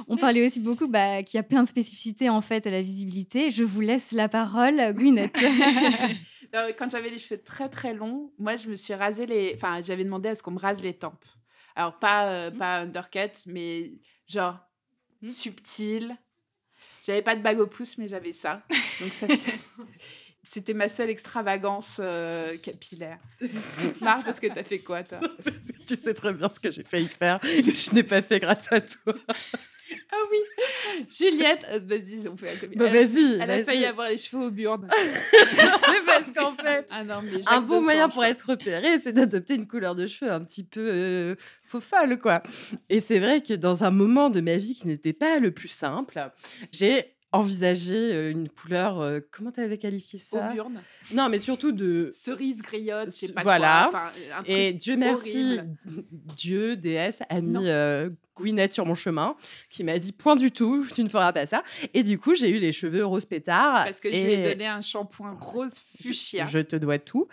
On 0.09 0.17
parlait 0.17 0.45
aussi 0.45 0.59
beaucoup 0.59 0.87
bah, 0.87 1.23
qu'il 1.23 1.37
y 1.37 1.39
a 1.39 1.43
plein 1.43 1.63
de 1.63 1.67
spécificités 1.67 2.29
en 2.29 2.41
fait 2.41 2.67
à 2.67 2.71
la 2.71 2.81
visibilité. 2.81 3.51
Je 3.51 3.63
vous 3.63 3.79
laisse 3.81 4.11
la 4.11 4.27
parole, 4.27 4.93
Gwyneth. 4.93 5.37
Non, 6.53 6.67
Quand 6.77 6.89
j'avais 6.89 7.09
les 7.09 7.19
cheveux 7.19 7.41
très 7.41 7.69
très 7.69 7.93
longs, 7.93 8.31
moi 8.37 8.55
je 8.55 8.69
me 8.69 8.75
suis 8.75 8.93
rasé 8.93 9.25
les. 9.25 9.53
Enfin, 9.55 9.81
j'avais 9.81 10.03
demandé 10.03 10.29
à 10.29 10.35
ce 10.35 10.43
qu'on 10.43 10.51
me 10.51 10.59
rase 10.59 10.81
les 10.81 10.93
tempes. 10.93 11.25
Alors, 11.75 11.97
pas, 11.97 12.29
euh, 12.29 12.51
pas 12.51 12.79
undercut, 12.79 13.31
mais 13.47 13.93
genre 14.27 14.57
subtil. 15.25 16.17
J'avais 17.05 17.21
pas 17.21 17.35
de 17.35 17.41
bague 17.41 17.59
au 17.59 17.67
pouce, 17.67 17.97
mais 17.97 18.07
j'avais 18.07 18.33
ça. 18.33 18.63
Donc, 18.99 19.13
ça, 19.13 19.27
c'était 20.43 20.73
ma 20.73 20.89
seule 20.89 21.09
extravagance 21.09 21.97
euh, 21.99 22.57
capillaire. 22.57 23.19
Tu 23.39 23.93
te 23.93 24.03
marres 24.03 24.23
parce 24.23 24.39
que 24.39 24.47
t'as 24.47 24.63
fait 24.63 24.79
quoi, 24.79 25.03
toi? 25.03 25.19
Tu 25.87 25.95
sais 25.95 26.13
très 26.13 26.33
bien 26.33 26.49
ce 26.51 26.59
que 26.59 26.71
j'ai 26.71 26.83
failli 26.83 27.07
faire. 27.07 27.39
Je 27.43 27.93
n'ai 27.93 28.03
pas 28.03 28.21
fait 28.21 28.39
grâce 28.39 28.71
à 28.71 28.81
toi. 28.81 29.13
Ah 30.11 30.15
oui 30.31 31.05
Juliette, 31.09 31.65
euh, 31.69 31.79
vas-y, 31.83 32.27
on 32.27 32.35
fait 32.35 32.47
la 32.47 32.55
comédie. 32.55 32.77
Bah, 32.77 32.85
Elle 32.87 33.05
vas-y, 33.05 33.39
Elle 33.39 33.51
a 33.51 33.63
failli 33.63 33.85
avoir 33.85 34.09
les 34.09 34.17
cheveux 34.17 34.45
au 34.45 34.51
burn. 34.51 34.87
mais 35.31 36.05
parce 36.05 36.31
qu'en 36.31 36.55
fait, 36.55 36.87
Ah 36.89 37.03
non, 37.03 37.21
mais 37.23 37.41
un 37.47 37.61
bon 37.61 37.81
moyen 37.81 38.09
pour 38.09 38.25
être 38.25 38.49
repéré, 38.49 38.99
c'est 38.99 39.13
d'adopter 39.13 39.55
une 39.55 39.67
couleur 39.67 39.95
de 39.95 40.07
cheveux 40.07 40.31
un 40.31 40.43
petit 40.43 40.63
peu 40.63 40.89
euh, 40.91 41.35
faux 41.63 41.79
folle, 41.79 42.17
quoi. 42.17 42.41
Et 42.89 43.01
c'est 43.01 43.19
vrai 43.19 43.41
que 43.41 43.53
dans 43.53 43.83
un 43.83 43.91
moment 43.91 44.29
de 44.29 44.41
ma 44.41 44.57
vie 44.57 44.75
qui 44.75 44.87
n'était 44.87 45.13
pas 45.13 45.37
le 45.39 45.51
plus 45.51 45.67
simple, 45.67 46.19
j'ai 46.71 47.15
envisagé 47.31 47.95
euh, 47.95 48.31
une 48.31 48.49
couleur. 48.49 48.99
euh, 48.99 49.19
comment 49.31 49.51
tu 49.51 49.59
avais 49.61 49.77
qualifié 49.77 50.19
ça? 50.19 50.51
Auburn. 50.51 50.81
Non, 51.13 51.29
mais 51.29 51.39
surtout 51.39 51.71
de 51.71 52.09
Cerise 52.13 52.61
griotte, 52.61 53.07
je 53.07 53.27
sais 53.27 53.33
pas 53.33 53.43
voilà. 53.43 53.87
quoi. 53.91 53.99
Enfin, 53.99 54.19
un 54.39 54.43
truc 54.43 54.49
et 54.57 54.73
Dieu 54.73 54.97
merci, 54.97 55.59
horrible. 55.59 55.77
Dieu, 56.35 56.75
déesse, 56.75 57.21
a 57.29 57.39
mis 57.41 57.67
euh, 57.67 58.09
Gwyneth 58.35 58.73
sur 58.73 58.85
mon 58.85 58.95
chemin, 58.95 59.35
qui 59.69 59.83
m'a 59.83 59.99
dit 59.99 60.11
point 60.11 60.35
du 60.35 60.51
tout, 60.51 60.85
tu 60.95 61.03
ne 61.03 61.09
feras 61.09 61.31
pas 61.33 61.45
ça. 61.45 61.63
Et 61.93 62.03
du 62.03 62.17
coup, 62.17 62.33
j'ai 62.35 62.49
eu 62.49 62.59
les 62.59 62.71
cheveux 62.71 63.05
rose 63.05 63.25
pétard. 63.25 63.83
Parce 63.85 63.99
que 63.99 64.11
je 64.11 64.15
lui 64.15 64.31
ai 64.33 64.49
donné 64.51 64.65
un 64.67 64.81
shampoing 64.81 65.37
rose 65.39 65.79
fuchsia. 66.01 66.45
Je 66.45 66.59
te 66.59 66.75
dois 66.75 66.97
tout. 66.99 67.27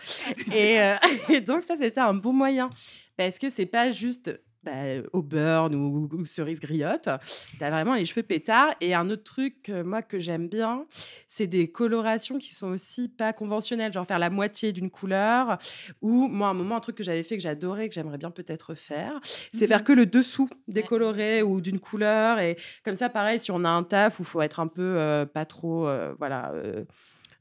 et, 0.53 0.81
euh, 0.81 0.95
et 1.31 1.41
donc, 1.41 1.63
ça, 1.63 1.77
c'était 1.77 2.01
un 2.01 2.15
bon 2.15 2.33
moyen. 2.33 2.69
Parce 3.17 3.39
que 3.39 3.49
c'est 3.49 3.67
pas 3.67 3.91
juste 3.93 4.39
bah, 4.67 5.09
au 5.13 5.23
burn 5.23 5.75
ou, 5.75 6.09
ou 6.13 6.25
cerise 6.25 6.61
griotte. 6.61 7.09
Tu 7.57 7.65
as 7.65 7.71
vraiment 7.71 7.95
les 7.95 8.05
cheveux 8.05 8.25
pétards. 8.25 8.75
Et 8.81 8.95
un 8.95 9.09
autre 9.11 9.23
truc, 9.23 9.69
euh, 9.69 9.85
moi, 9.85 10.03
que 10.03 10.19
j'aime 10.19 10.49
bien, 10.49 10.85
c'est 11.27 11.47
des 11.47 11.71
colorations 11.71 12.39
qui 12.39 12.53
sont 12.53 12.69
aussi 12.69 13.09
pas 13.09 13.33
conventionnelles. 13.33 13.93
Genre 13.93 14.07
faire 14.07 14.19
la 14.19 14.31
moitié 14.31 14.73
d'une 14.73 14.91
couleur. 14.91 15.59
Ou 16.03 16.27
moi, 16.29 16.49
à 16.49 16.51
un 16.51 16.55
moment, 16.55 16.77
un 16.77 16.81
truc 16.81 16.97
que 16.97 17.05
j'avais 17.05 17.23
fait, 17.23 17.37
que 17.37 17.43
j'adorais, 17.43 17.89
que 17.89 17.95
j'aimerais 17.95 18.19
bien 18.19 18.33
peut-être 18.33 18.75
faire, 18.75 19.21
c'est 19.53 19.69
faire 19.69 19.85
que 19.85 19.93
le 19.93 20.05
dessous 20.07 20.49
décoloré 20.67 21.43
ou 21.43 21.61
d'une 21.61 21.79
couleur. 21.79 22.41
Et 22.41 22.57
comme 22.85 22.97
ça, 22.97 23.09
pareil, 23.09 23.39
si 23.39 23.51
on 23.53 23.65
a 23.65 23.71
un 23.71 23.85
taf 23.85 24.19
où 24.19 24.23
il 24.23 24.27
faut 24.27 24.43
être 24.43 24.59
un 24.59 24.67
peu 24.67 24.83
euh, 24.83 25.27
pas 25.27 25.45
trop, 25.45 25.87
euh, 25.87 26.13
voilà. 26.19 26.53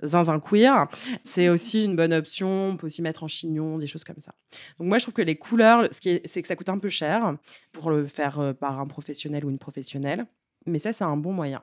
Euh, 0.04 0.08
zinzin 0.08 0.40
queer, 0.40 0.88
c'est 1.24 1.50
aussi 1.50 1.86
une 1.86 1.96
bonne 1.96 2.14
option. 2.14 2.70
On 2.70 2.78
peut 2.78 2.88
aussi 2.88 3.02
mettre 3.02 3.24
en 3.24 3.28
chignon, 3.28 3.78
des 3.78 3.88
choses 3.88 4.04
comme 4.04 4.20
ça. 4.20 4.34
Donc 4.80 4.88
moi, 4.88 4.98
je 4.98 5.06
trouve 5.06 5.14
que 5.14 5.22
les 5.22 5.36
couleurs, 5.36 5.88
ce 5.92 6.02
qui 6.02 6.10
est, 6.10 6.28
c'est 6.28 6.42
que 6.42 6.48
ça 6.48 6.56
coûte 6.56 6.70
un 6.70 6.80
peu 6.80 6.90
cher 6.90 7.36
pour 7.72 7.92
le 7.92 8.06
faire 8.06 8.40
euh, 8.40 8.54
par 8.54 8.80
un 8.80 8.88
professionnel 8.88 9.46
ou 9.46 9.50
une 9.50 9.60
professionnelle. 9.60 10.26
Mais 10.66 10.80
ça, 10.80 10.94
c'est 10.94 11.04
un 11.04 11.18
bon 11.18 11.34
moyen. 11.34 11.62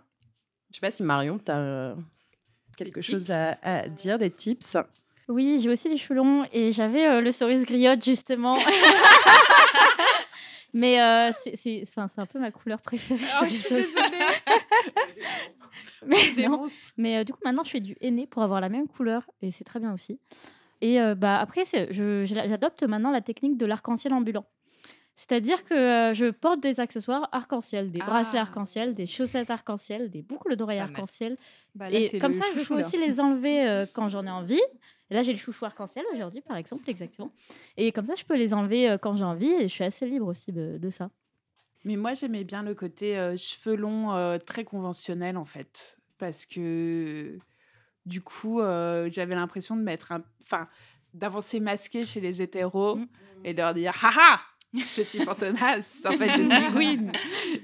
Je 0.70 0.76
sais 0.76 0.80
pas 0.80 0.90
si 0.90 1.02
Marion, 1.02 1.38
tu 1.38 1.50
as 1.50 1.96
quelque 2.76 3.00
chose 3.00 3.30
à, 3.30 3.58
à 3.62 3.88
dire, 3.88 4.18
des 4.18 4.30
tips? 4.30 4.76
Oui, 5.28 5.58
j'ai 5.62 5.70
aussi 5.70 5.88
les 5.88 5.96
cheveux 5.96 6.16
longs 6.16 6.44
et 6.52 6.72
j'avais 6.72 7.06
euh, 7.06 7.20
le 7.20 7.32
cerise 7.32 7.64
griotte 7.64 8.04
justement. 8.04 8.58
Mais 10.74 11.00
euh, 11.02 11.30
c'est 11.32 11.54
c'est- 11.56 11.82
enfin, 11.86 12.08
c'est 12.08 12.20
un 12.20 12.26
peu 12.26 12.38
ma 12.38 12.50
couleur 12.50 12.80
préférée. 12.80 13.20
Oh, 13.40 13.44
je 13.44 13.54
suis 13.54 13.74
désolée. 13.74 14.18
mais 16.06 16.48
non. 16.48 16.66
Mais 16.96 17.18
euh, 17.18 17.24
du 17.24 17.32
coup, 17.32 17.40
maintenant, 17.44 17.64
je 17.64 17.70
fais 17.70 17.80
du 17.80 17.96
henné 18.00 18.26
pour 18.26 18.42
avoir 18.42 18.60
la 18.60 18.68
même 18.68 18.88
couleur 18.88 19.28
et 19.42 19.50
c'est 19.50 19.64
très 19.64 19.80
bien 19.80 19.92
aussi. 19.92 20.18
Et 20.80 21.00
euh, 21.00 21.14
bah, 21.14 21.38
après, 21.38 21.62
j'adopte 21.90 22.82
maintenant 22.82 23.10
la 23.10 23.20
technique 23.20 23.56
de 23.56 23.66
l'arc-en-ciel 23.66 24.12
ambulant. 24.14 24.44
C'est-à-dire 25.14 25.62
que 25.64 26.12
je 26.14 26.30
porte 26.30 26.60
des 26.60 26.80
accessoires 26.80 27.28
arc-en-ciel, 27.32 27.92
des 27.92 27.98
bracelets 28.00 28.38
Ah. 28.38 28.42
arc-en-ciel, 28.42 28.94
des 28.94 29.06
chaussettes 29.06 29.50
arc-en-ciel, 29.50 30.10
des 30.10 30.22
boucles 30.22 30.56
d'oreilles 30.56 30.80
arc-en-ciel. 30.80 31.36
Bah, 31.74 31.90
et 31.90 32.18
comme 32.18 32.32
ça, 32.32 32.44
je 32.56 32.64
peux 32.66 32.78
aussi 32.78 32.96
les 32.98 33.20
enlever 33.20 33.84
quand 33.92 34.08
j'en 34.08 34.26
ai 34.26 34.30
envie. 34.30 34.60
Et 35.12 35.14
là, 35.14 35.20
j'ai 35.20 35.34
le 35.34 35.38
chouchou 35.38 35.66
arc-en-ciel 35.66 36.06
aujourd'hui, 36.14 36.40
par 36.40 36.56
exemple, 36.56 36.88
exactement. 36.88 37.30
Et 37.76 37.92
comme 37.92 38.06
ça, 38.06 38.14
je 38.14 38.24
peux 38.24 38.34
les 38.34 38.54
enlever 38.54 38.88
euh, 38.88 38.96
quand 38.96 39.14
j'ai 39.14 39.24
envie 39.24 39.52
et 39.52 39.64
je 39.64 39.68
suis 39.68 39.84
assez 39.84 40.06
libre 40.06 40.26
aussi 40.26 40.52
de, 40.52 40.78
de 40.78 40.88
ça. 40.88 41.10
Mais 41.84 41.96
moi, 41.96 42.14
j'aimais 42.14 42.44
bien 42.44 42.62
le 42.62 42.74
côté 42.74 43.18
euh, 43.18 43.36
cheveux 43.36 43.76
longs 43.76 44.14
euh, 44.14 44.38
très 44.38 44.64
conventionnel, 44.64 45.36
en 45.36 45.44
fait. 45.44 45.98
Parce 46.16 46.46
que, 46.46 47.38
du 48.06 48.22
coup, 48.22 48.62
euh, 48.62 49.10
j'avais 49.10 49.34
l'impression 49.34 49.76
de 49.76 49.82
mettre 49.82 50.12
un... 50.12 50.24
Enfin, 50.40 50.66
d'avancer 51.12 51.60
masqué 51.60 52.06
chez 52.06 52.22
les 52.22 52.40
hétéros 52.40 52.98
et 53.44 53.52
de 53.52 53.58
leur 53.58 53.74
dire 53.74 53.92
«Haha 54.02 54.40
je 54.74 55.02
suis 55.02 55.20
Fantomas, 55.20 56.02
en 56.06 56.12
fait, 56.12 56.30
je 56.36 56.42
suis 56.44 56.68
Gwyn, 56.72 57.12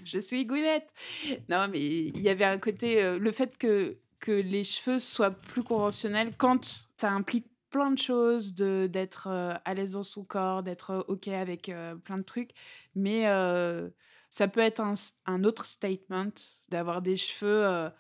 je 0.05 0.19
suis 0.19 0.45
Gwyneth. 0.45 0.93
Non, 1.49 1.67
mais 1.71 1.81
il 1.81 2.21
y 2.21 2.29
avait 2.29 2.45
un 2.45 2.59
côté, 2.59 3.03
euh, 3.03 3.19
le 3.19 3.33
fait 3.33 3.57
que, 3.57 3.97
que 4.21 4.33
les 4.33 4.65
cheveux 4.65 4.99
soient 4.99 5.31
plus 5.31 5.63
conventionnels 5.63 6.33
quand 6.37 6.87
ça 6.97 7.11
implique 7.11 7.47
plein 7.71 7.91
de 7.91 7.99
choses, 7.99 8.55
de 8.55 8.87
d'être 8.91 9.29
euh, 9.31 9.53
à 9.65 9.75
l'aise 9.75 9.93
dans 9.93 10.03
son 10.03 10.25
corps, 10.25 10.63
d'être 10.63 10.91
euh, 10.91 11.03
OK 11.09 11.29
avec 11.29 11.69
euh, 11.69 11.95
plein 11.97 12.17
de 12.19 12.23
trucs, 12.23 12.51
mais 12.95 13.27
euh, 13.29 13.89
ça 14.31 14.49
peut 14.49 14.61
être 14.61 14.81
un, 14.81 14.95
un 15.27 15.45
autre 15.45 15.67
statement 15.67 16.31
d'avoir 16.71 17.03
des 17.03 17.17
cheveux 17.17 17.67
euh, 17.67 17.91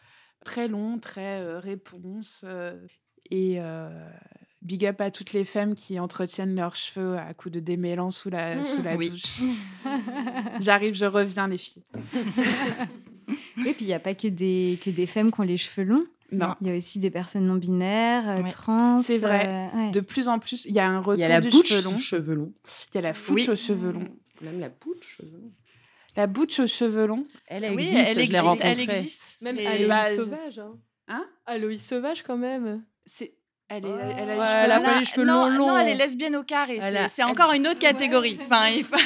très 0.44 0.68
longs, 0.68 0.98
très 0.98 1.58
réponses. 1.58 2.44
et 3.30 3.60
big 4.60 4.84
up 4.86 5.00
à 5.00 5.10
toutes 5.12 5.32
les 5.34 5.44
femmes 5.44 5.74
qui 5.76 6.00
entretiennent 6.00 6.56
leurs 6.56 6.74
cheveux 6.74 7.16
à 7.16 7.32
coups 7.34 7.52
de 7.54 7.60
démêlant 7.60 8.10
sous 8.10 8.28
la, 8.30 8.64
sous 8.64 8.82
la 8.82 8.96
Oui. 8.96 9.10
douche. 9.10 9.40
J'arrive, 10.60 10.94
je 10.94 11.04
reviens, 11.06 11.46
les 11.46 11.58
filles. 11.58 11.84
Et 13.66 13.72
puis, 13.74 13.84
il 13.84 13.88
n'y 13.88 13.94
a 13.94 14.00
pas 14.00 14.14
que 14.14 14.28
des, 14.28 14.78
que 14.82 14.90
des 14.90 15.06
femmes 15.06 15.30
qui 15.32 15.40
ont 15.40 15.44
les 15.44 15.56
cheveux 15.56 15.84
longs. 15.86 16.04
Non. 16.30 16.54
Il 16.60 16.66
y 16.66 16.70
a 16.70 16.76
aussi 16.76 16.98
des 16.98 17.10
personnes 17.10 17.46
non 17.46 17.54
binaires, 17.54 18.28
euh, 18.28 18.42
trans. 18.50 18.98
C'est 18.98 19.16
vrai. 19.18 19.46
euh, 19.48 19.76
ouais. 19.78 19.90
De 19.92 20.00
plus 20.00 20.28
en 20.28 20.38
plus, 20.38 20.66
il 20.66 20.74
y 20.74 20.78
a 20.80 20.86
un 20.86 20.98
retour 20.98 21.14
Il 21.14 21.20
y 21.20 21.24
a 21.24 21.28
la 21.28 21.40
du 21.40 21.48
bouche 21.48 21.68
cheveu 21.68 21.82
long. 21.84 21.94
aux 21.94 21.98
cheveux 21.98 22.34
longs. 22.34 22.52
Il 22.92 22.94
y 22.96 22.98
a 22.98 23.00
la 23.00 23.14
fouche 23.14 23.46
Oui. 23.46 23.50
aux 23.50 23.56
cheveux 23.56 23.92
longs. 23.92 24.08
Même 24.42 24.60
la 24.60 24.68
bouche 24.68 24.96
aux 24.98 25.22
cheveux 25.24 25.38
longs. 25.38 25.52
La 26.16 26.26
bouche 26.26 26.60
aux 26.60 26.66
cheveux 26.66 27.06
longs. 27.06 27.26
Elle 27.46 27.64
Oui, 27.74 27.84
existe, 27.84 27.96
elle 28.08 28.14
je 28.14 28.20
existe, 28.20 28.40
rencontrée. 28.42 28.68
elle 28.68 28.80
existe. 28.80 29.22
Même 29.40 29.58
Et 29.58 29.66
Aloïs 29.66 29.88
bah, 29.88 30.12
sauvage. 30.14 30.58
Hein. 30.58 30.72
Hein? 31.08 31.24
Aloïs 31.46 31.82
sauvage, 31.86 32.22
quand 32.22 32.36
même. 32.36 32.84
C'est... 33.06 33.34
Elle, 33.70 33.84
est, 33.84 33.88
elle 33.88 34.30
a 34.30 34.34
les 34.34 34.38
Ouais, 34.40 34.46
cheveux 34.46 34.58
elle 34.64 34.70
a 34.72 34.78
longs. 34.78 34.84
pas 34.84 34.98
les 34.98 35.04
cheveux 35.04 35.24
non, 35.26 35.32
longs, 35.50 35.50
longs. 35.58 35.68
non, 35.68 35.78
elle 35.78 35.88
est 35.88 35.94
lesbienne 35.94 36.36
au 36.36 36.42
carré. 36.42 36.76
C'est- 36.80 36.96
a- 36.96 37.08
C'est 37.08 37.22
elle- 37.22 37.28
encore 37.28 37.52
une 37.52 37.66
autre 37.66 37.78
catégorie. 37.78 38.38
Enfin, 38.42 38.68
il 38.68 38.82
faut- 38.84 38.96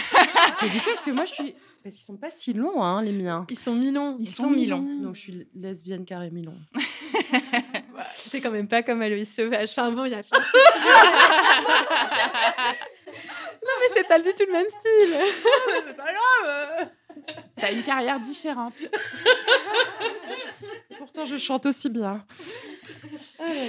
Mais 0.63 0.69
du 0.71 0.79
coup, 0.81 0.91
est-ce 0.91 1.03
que 1.03 1.11
moi, 1.11 1.25
je 1.25 1.33
suis... 1.35 1.55
Parce 1.83 1.97
qu'ils 1.97 2.05
sont 2.05 2.17
pas 2.17 2.31
si 2.31 2.53
longs, 2.53 2.83
hein, 2.83 3.03
les 3.03 3.13
miens. 3.13 3.45
Ils 3.51 3.59
sont 3.59 3.75
mi-longs. 3.75 4.17
Ils 4.21 4.29
sont 4.29 4.49
mi-longs. 4.51 5.01
Donc, 5.03 5.17
je 5.17 5.21
suis 5.21 5.49
lesbienne 5.55 6.05
carré 6.05 6.31
mi-long. 6.31 6.57
C'est 8.29 8.41
quand 8.43 8.53
même 8.53 8.69
pas 8.69 8.83
comme 8.85 9.03
Aloïs 9.03 9.35
sauvage. 9.35 9.71
Enfin 9.71 9.91
bon, 9.91 10.05
il 10.05 10.13
y 10.13 10.15
a 10.15 10.23
plein 10.23 10.39
Non, 13.63 13.71
mais 13.81 13.89
c'est 13.95 14.07
pas 14.07 14.21
du 14.21 14.31
tout 14.31 14.45
le 14.47 14.53
même 14.53 14.69
style. 14.69 15.17
c'est 15.87 15.97
pas 15.97 16.13
grave 16.13 16.89
T'as 17.57 17.73
une 17.73 17.83
carrière 17.83 18.21
différente. 18.21 18.81
Pourtant, 20.99 21.25
je 21.25 21.37
chante 21.37 21.67
aussi 21.67 21.91
bien. 21.91 22.25
Mais 23.41 23.62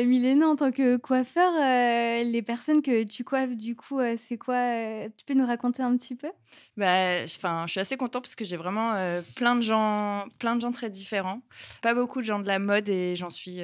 euh, 0.00 0.06
Milena, 0.06 0.48
en 0.48 0.56
tant 0.56 0.72
que 0.72 0.96
coiffeur, 0.96 1.52
euh, 1.54 2.24
les 2.24 2.42
personnes 2.42 2.82
que 2.82 3.04
tu 3.04 3.24
coiffes, 3.24 3.56
du 3.56 3.76
coup, 3.76 3.98
euh, 3.98 4.14
c'est 4.18 4.38
quoi 4.38 5.08
Tu 5.16 5.24
peux 5.24 5.34
nous 5.34 5.46
raconter 5.46 5.82
un 5.82 5.96
petit 5.96 6.14
peu? 6.14 6.28
Bah, 6.76 7.26
je 7.26 7.66
suis 7.66 7.80
assez 7.80 7.96
contente 7.96 8.22
parce 8.22 8.34
que 8.34 8.44
j'ai 8.44 8.56
vraiment 8.56 9.20
plein 9.36 9.54
de 9.56 9.62
gens, 9.62 10.26
plein 10.38 10.56
de 10.56 10.60
gens 10.60 10.72
très 10.72 10.90
différents. 10.90 11.42
Pas 11.82 11.94
beaucoup 11.94 12.20
de 12.20 12.26
gens 12.26 12.40
de 12.40 12.46
la 12.46 12.58
mode 12.58 12.88
et 12.88 13.14
j'en 13.16 13.30
suis 13.30 13.60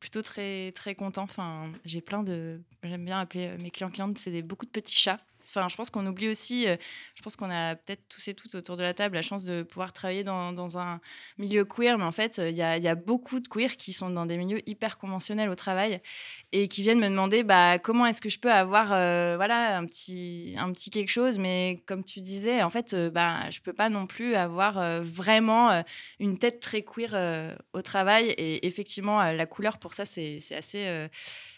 plutôt 0.00 0.22
très 0.22 0.72
très 0.72 0.94
content. 0.94 1.22
Enfin, 1.22 1.70
j'ai 1.84 2.00
plein 2.00 2.22
de, 2.22 2.60
j'aime 2.82 3.04
bien 3.04 3.20
appeler 3.20 3.52
mes 3.62 3.70
clients 3.70 3.90
clientes, 3.90 4.18
c'est 4.18 4.42
beaucoup 4.42 4.66
de 4.66 4.70
petits 4.70 4.96
chats. 4.96 5.20
Enfin, 5.48 5.68
je 5.68 5.76
pense 5.76 5.90
qu'on 5.90 6.06
oublie 6.06 6.28
aussi, 6.28 6.66
euh, 6.66 6.76
je 7.14 7.22
pense 7.22 7.36
qu'on 7.36 7.50
a 7.50 7.76
peut-être 7.76 8.02
tous 8.08 8.28
et 8.28 8.34
toutes 8.34 8.54
autour 8.54 8.76
de 8.76 8.82
la 8.82 8.94
table 8.94 9.14
la 9.14 9.22
chance 9.22 9.44
de 9.44 9.62
pouvoir 9.62 9.92
travailler 9.92 10.24
dans, 10.24 10.78
un 10.78 11.00
milieu 11.38 11.64
queer, 11.64 11.98
mais 11.98 12.04
en 12.04 12.12
fait, 12.12 12.38
il 12.38 12.56
y 12.56 12.62
a, 12.62 12.94
beaucoup 12.94 13.40
de 13.40 13.48
queers 13.48 13.76
qui 13.76 13.92
sont 13.92 14.10
dans 14.10 14.26
des 14.26 14.36
milieux 14.36 14.60
hyper 14.68 14.98
conventionnels 14.98 15.50
au 15.50 15.54
travail 15.54 16.00
et 16.52 16.68
qui 16.68 16.82
viennent 16.82 17.00
me 17.00 17.08
demander 17.08 17.42
bah, 17.42 17.78
comment 17.78 18.06
est-ce 18.06 18.20
que 18.20 18.28
je 18.28 18.38
peux 18.38 18.52
avoir 18.52 18.92
euh, 18.92 19.34
voilà, 19.36 19.76
un, 19.76 19.86
petit, 19.86 20.54
un 20.58 20.72
petit 20.72 20.90
quelque 20.90 21.10
chose, 21.10 21.38
mais 21.38 21.82
comme 21.86 22.04
tu 22.04 22.20
disais, 22.20 22.62
en 22.62 22.70
fait, 22.70 22.94
euh, 22.94 23.10
bah, 23.10 23.50
je 23.50 23.60
peux 23.60 23.72
pas 23.72 23.88
non 23.88 24.06
plus 24.06 24.34
avoir 24.34 24.78
euh, 24.78 25.00
vraiment 25.02 25.82
une 26.18 26.38
tête 26.38 26.60
très 26.60 26.82
queer 26.82 27.56
au 27.72 27.82
travail 27.82 28.28
et 28.30 28.66
effectivement, 28.66 29.22
la 29.22 29.46
couleur 29.46 29.78
pour 29.78 29.94
ça, 29.94 30.04
c'est 30.04 30.40
assez 30.52 31.08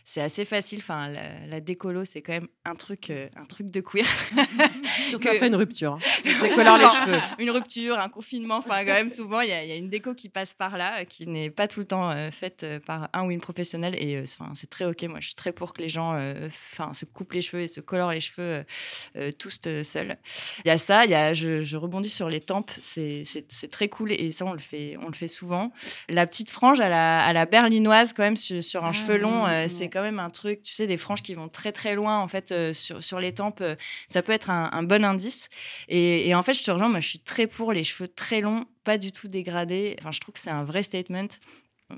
c'est 0.09 0.23
assez 0.23 0.45
facile. 0.45 0.79
Enfin, 0.79 1.09
la, 1.09 1.59
décolo, 1.59 2.05
c'est 2.05 2.23
quand 2.23 2.33
même 2.33 2.47
un 2.65 2.77
truc, 2.77 3.11
euh, 3.11 3.29
un 3.35 3.45
truc 3.45 3.73
de 3.73 3.81
queer. 3.81 4.07
Surtout 5.09 5.27
après 5.27 5.49
une 5.49 5.57
rupture. 5.57 5.95
Hein. 5.95 5.99
Décolore 6.43 6.79
les 6.79 6.85
cheveux. 6.85 7.19
Une 7.41 7.51
rupture, 7.51 7.99
un 7.99 8.09
confinement. 8.09 8.59
Enfin, 8.59 8.85
quand 8.85 8.93
même, 8.93 9.09
souvent, 9.09 9.41
il 9.41 9.49
y, 9.49 9.53
a 9.53 9.75
une 9.75 9.89
déco 9.89 10.15
qui 10.15 10.29
passe 10.29 10.55
par 10.55 10.79
là, 10.79 11.05
qui 11.05 11.27
n'est 11.27 11.51
pas 11.51 11.67
tout 11.67 11.81
le 11.81 11.87
temps 11.87 12.09
euh, 12.13 12.31
faite 12.31 12.63
euh, 12.63 12.79
par 12.79 13.09
un 13.15 13.27
ou 13.27 13.33
une 13.33 13.41
professionnelle. 13.41 13.97
Et 14.01 14.23
enfin, 14.23 14.53
c'est 14.55 14.71
très 14.71 14.85
OK. 14.85 15.03
Moi, 15.03 15.19
je 15.19 15.27
suis 15.27 15.35
très 15.35 15.51
pour 15.51 15.75
que 15.75 15.83
les 15.83 15.89
gens 15.89 16.17
enfin, 16.47 16.93
se 16.95 17.05
coupent 17.05 17.33
les 17.33 17.43
cheveux 17.43 17.65
et 17.65 17.69
se 17.69 17.81
colorent 17.81 18.13
les 18.13 18.21
cheveux 18.21 18.65
tous 19.41 19.61
seuls. 19.83 20.17
Il 20.65 20.69
y 20.69 20.71
a 20.71 20.79
ça. 20.79 21.05
Y 21.05 21.15
a, 21.15 21.33
je, 21.33 21.77
rebondis 21.77 22.11
sur 22.11 22.29
les 22.29 22.41
tempes. 22.41 22.71
C'est 22.81 23.25
très 23.73 23.89
cool. 23.89 24.13
Et 24.13 24.31
ça, 24.31 24.45
on 24.45 24.53
le 24.53 24.61
fait, 24.61 24.97
on 25.03 25.09
le 25.09 25.15
fait 25.15 25.27
souvent. 25.27 25.73
La 26.09 26.27
petite 26.27 26.51
frange 26.51 26.79
à 26.79 26.89
la, 26.89 27.25
à 27.25 27.33
la 27.33 27.45
berlinoise, 27.45 28.13
quand 28.13 28.23
même, 28.23 28.37
sur, 28.37 28.85
un 28.85 28.91
ah, 28.91 28.93
cheveu 28.93 29.19
long, 29.19 29.47
c'est 29.67 29.89
quand 29.97 30.03
même 30.03 30.18
un 30.18 30.28
truc, 30.28 30.61
tu 30.61 30.74
sais, 30.74 30.86
des 30.86 30.99
franges 30.99 31.22
qui 31.22 31.32
vont 31.32 31.49
très 31.49 31.72
très 31.72 31.94
loin 31.94 32.20
en 32.20 32.28
fait 32.28 32.53
euh, 32.53 32.74
sur, 32.74 33.03
sur 33.03 33.18
les 33.18 33.32
tempes. 33.32 33.62
Euh, 33.62 33.76
ça 34.09 34.20
peut 34.20 34.32
être 34.32 34.51
un, 34.51 34.82
bon 34.82 35.03
indice. 35.03 35.49
Et, 35.88 36.34
en 36.34 36.42
fait, 36.42 36.53
je 36.53 36.62
te 36.62 36.70
rejoins, 36.70 36.90
moi 36.90 37.01
je 37.01 37.09
suis 37.09 37.18
très 37.18 37.47
pour 37.47 37.72
les 37.72 37.82
cheveux 37.82 38.09
très 38.09 38.42
longs, 38.42 38.66
pas 38.84 38.99
du 38.99 39.11
tout 39.11 39.26
dégradés. 39.26 39.97
Enfin, 39.99 40.12
je 40.12 40.20
trouve 40.20 40.34
que 40.34 40.40
c'est 40.40 40.51
un 40.51 40.64
vrai 40.64 40.82
statement. 40.82 41.28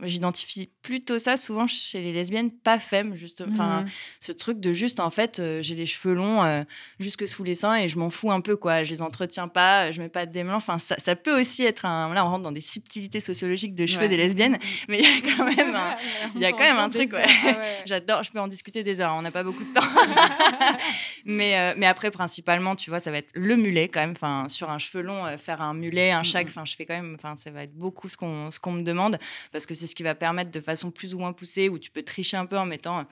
J'identifie 0.02 0.70
plutôt 0.82 1.18
ça 1.18 1.38
souvent 1.38 1.66
chez 1.66 2.02
les 2.02 2.12
lesbiennes, 2.12 2.50
pas 2.52 2.78
femmes, 2.78 3.14
justement. 3.16 3.50
Enfin, 3.54 3.80
Mhm. 3.82 3.88
ce 4.20 4.32
truc 4.32 4.60
de 4.60 4.74
juste, 4.74 5.00
en 5.00 5.08
fait, 5.08 5.38
euh, 5.38 5.62
j'ai 5.62 5.74
les 5.74 5.86
cheveux 5.86 6.12
longs 6.14 6.44
euh, 6.44 6.62
jusque 7.00 7.26
sous 7.26 7.42
les 7.42 7.54
seins 7.54 7.74
et 7.76 7.88
je 7.88 7.98
m'en 7.98 8.10
fous 8.10 8.30
un 8.30 8.42
peu, 8.42 8.54
quoi. 8.56 8.84
Je 8.84 8.90
les 8.90 9.00
entretiens 9.00 9.48
pas, 9.48 9.90
je 9.90 10.02
mets 10.02 10.10
pas 10.10 10.26
de 10.26 10.32
démêlant. 10.32 10.58
Enfin, 10.58 10.76
ça, 10.76 10.96
ça 10.98 11.16
peut 11.16 11.40
aussi 11.40 11.64
être 11.64 11.86
un. 11.86 12.12
Là, 12.12 12.26
on 12.26 12.28
rentre 12.28 12.42
dans 12.42 12.52
des 12.52 12.60
subtilités 12.60 13.20
sociologiques 13.20 13.74
de 13.74 13.86
cheveux 13.86 14.02
Ouais. 14.02 14.08
des 14.08 14.18
lesbiennes, 14.18 14.58
mais 14.90 14.98
il 15.00 15.04
y 15.04 15.06
a 15.06 15.34
quand 15.36 15.44
même 15.44 15.74
un, 15.74 15.96
il 16.34 16.40
y 16.42 16.44
a 16.44 16.50
quand 16.52 16.58
même 16.58 16.78
un 16.78 16.90
truc, 16.90 17.10
ouais. 17.14 17.24
ouais. 17.24 17.56
J'adore, 17.86 18.22
je 18.22 18.30
peux 18.30 18.40
en 18.40 18.48
discuter 18.48 18.82
des 18.82 19.00
heures, 19.00 19.14
on 19.16 19.22
n'a 19.22 19.30
pas 19.30 19.42
beaucoup 19.42 19.64
de 19.64 19.72
temps. 19.72 19.80
mais, 21.28 21.58
euh, 21.58 21.74
mais 21.76 21.84
après, 21.84 22.10
principalement, 22.10 22.74
tu 22.74 22.88
vois, 22.88 23.00
ça 23.00 23.10
va 23.10 23.18
être 23.18 23.32
le 23.34 23.54
mulet 23.56 23.88
quand 23.88 24.00
même. 24.00 24.12
Enfin, 24.12 24.48
sur 24.48 24.70
un 24.70 24.78
cheveu 24.78 25.02
long, 25.02 25.26
euh, 25.26 25.36
faire 25.36 25.60
un 25.60 25.74
mulet, 25.74 26.10
un 26.10 26.22
shag, 26.22 26.48
enfin, 26.48 26.64
je 26.64 26.74
fais 26.74 26.86
quand 26.86 26.94
même. 26.94 27.14
Enfin, 27.14 27.36
ça 27.36 27.50
va 27.50 27.64
être 27.64 27.74
beaucoup 27.74 28.08
ce 28.08 28.16
qu'on 28.16 28.72
me 28.72 28.82
demande 28.82 29.18
parce 29.52 29.66
que 29.66 29.74
c'est 29.74 29.86
ce 29.86 29.94
qui 29.94 30.02
va 30.02 30.14
permettre 30.14 30.50
de 30.50 30.60
façon 30.60 30.90
plus 30.90 31.14
ou 31.14 31.18
moins 31.18 31.34
poussée 31.34 31.68
où 31.68 31.78
tu 31.78 31.90
peux 31.90 32.02
tricher 32.02 32.38
un 32.38 32.46
peu 32.46 32.56
en 32.56 32.64
mettant 32.64 33.06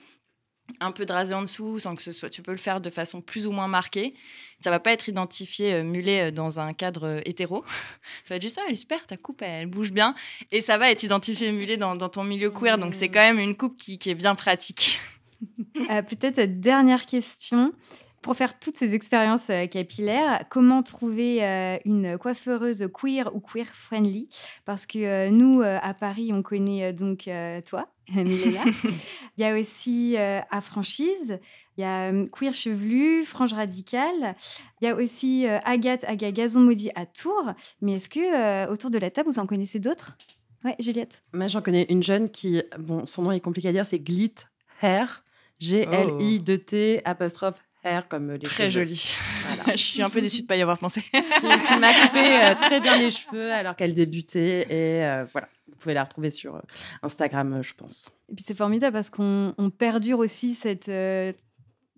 un 0.81 0.91
peu 0.91 1.05
de 1.05 1.13
rasé 1.13 1.33
en 1.33 1.43
dessous 1.43 1.79
sans 1.79 1.95
que 1.95 2.01
ce 2.01 2.11
soit 2.11 2.29
tu 2.29 2.41
peux 2.41 2.51
le 2.51 2.57
faire 2.57 2.81
de 2.81 2.89
façon 2.89 3.21
plus 3.21 3.47
ou 3.47 3.53
moins 3.53 3.69
marquée 3.69 4.13
ça 4.59 4.69
va 4.69 4.81
pas 4.81 4.91
être 4.91 5.07
identifié 5.07 5.75
euh, 5.75 5.83
mulet 5.83 6.29
dans 6.33 6.59
un 6.59 6.73
cadre 6.73 7.07
euh, 7.07 7.21
hétéro 7.23 7.63
ça 8.25 8.33
va 8.33 8.35
être 8.35 8.41
juste 8.41 8.55
ça 8.55 8.63
elle 8.67 8.73
est 8.73 8.75
super 8.75 9.07
ta 9.07 9.15
coupe 9.15 9.41
elle 9.43 9.67
bouge 9.67 9.93
bien 9.93 10.13
et 10.51 10.59
ça 10.59 10.77
va 10.77 10.91
être 10.91 11.03
identifié 11.03 11.53
mulet 11.53 11.77
dans, 11.77 11.95
dans 11.95 12.09
ton 12.09 12.25
milieu 12.25 12.51
queer 12.51 12.77
donc 12.77 12.95
c'est 12.95 13.07
quand 13.07 13.21
même 13.21 13.39
une 13.39 13.55
coupe 13.55 13.77
qui, 13.77 13.97
qui 13.97 14.09
est 14.09 14.15
bien 14.15 14.35
pratique 14.35 14.99
Euh, 15.91 16.01
Peut-être 16.01 16.59
dernière 16.59 17.05
question. 17.05 17.71
Pour 18.21 18.35
faire 18.35 18.59
toutes 18.59 18.77
ces 18.77 18.95
expériences 18.95 19.49
euh, 19.49 19.67
capillaires, 19.67 20.43
comment 20.49 20.83
trouver 20.83 21.43
euh, 21.43 21.77
une 21.85 22.17
coiffeureuse 22.17 22.89
queer 22.93 23.33
ou 23.35 23.39
queer 23.39 23.67
friendly 23.67 24.29
Parce 24.65 24.85
que 24.85 24.99
euh, 24.99 25.29
nous, 25.29 25.61
à 25.61 25.93
Paris, 25.93 26.31
on 26.33 26.41
connaît 26.41 26.93
donc 26.93 27.29
toi, 27.65 27.89
Milena. 28.15 28.63
Il 29.37 29.41
y 29.41 29.43
a 29.43 29.57
aussi 29.57 30.15
euh, 30.17 30.39
à 30.49 30.61
Franchise, 30.61 31.39
il 31.77 31.81
y 31.81 31.83
a 31.83 32.11
euh, 32.11 32.25
Queer 32.31 32.53
Chevelu, 32.53 33.23
Frange 33.23 33.53
Radicale. 33.53 34.35
Il 34.81 34.85
y 34.85 34.87
a 34.87 34.95
aussi 34.95 35.47
euh, 35.47 35.59
Agathe 35.63 36.03
Aga 36.05 36.31
Gazon 36.31 36.61
Maudit 36.61 36.89
à 36.95 37.05
Tours. 37.05 37.53
Mais 37.81 37.93
est-ce 37.93 38.09
que 38.09 38.19
euh, 38.19 38.71
autour 38.71 38.89
de 38.89 38.97
la 38.97 39.11
table, 39.11 39.29
vous 39.29 39.39
en 39.39 39.45
connaissez 39.45 39.79
d'autres? 39.79 40.17
Ouais, 40.65 40.75
Juliette. 40.79 41.23
Moi, 41.33 41.47
j'en 41.47 41.61
connais 41.61 41.85
une 41.89 42.01
jeune 42.01 42.29
qui, 42.29 42.63
bon, 42.79 43.05
son 43.05 43.21
nom 43.21 43.31
est 43.31 43.39
compliqué 43.39 43.69
à 43.69 43.71
dire, 43.71 43.85
c'est 43.85 43.99
Glit 43.99 44.33
Hair. 44.81 45.23
G-L-I-T 45.59 47.01
apostrophe 47.03 47.63
comme 48.09 48.31
les 48.33 48.39
Très 48.39 48.69
cheveux. 48.69 48.85
joli. 48.85 49.11
Voilà. 49.47 49.63
je 49.75 49.83
suis 49.83 50.01
un 50.01 50.09
peu 50.09 50.21
déçue 50.21 50.41
de 50.43 50.47
pas 50.47 50.55
y 50.55 50.61
avoir 50.61 50.77
pensé 50.77 51.01
qui, 51.01 51.09
qui 51.11 51.79
m'a 51.79 51.93
coupé 51.93 52.19
euh, 52.43 52.55
très 52.55 52.79
bien 52.79 52.97
les 52.97 53.11
cheveux 53.11 53.51
alors 53.51 53.75
qu'elle 53.75 53.93
débutait. 53.93 54.61
Et 54.69 55.03
euh, 55.05 55.25
voilà, 55.31 55.47
vous 55.67 55.75
pouvez 55.77 55.93
la 55.93 56.03
retrouver 56.03 56.29
sur 56.29 56.55
euh, 56.55 56.61
Instagram, 57.03 57.53
euh, 57.53 57.61
je 57.63 57.73
pense. 57.73 58.09
Et 58.31 58.35
puis 58.35 58.43
c'est 58.47 58.57
formidable 58.57 58.93
parce 58.93 59.09
qu'on 59.09 59.53
on 59.57 59.69
perdure 59.69 60.19
aussi 60.19 60.53
cette, 60.53 60.89
euh, 60.89 61.33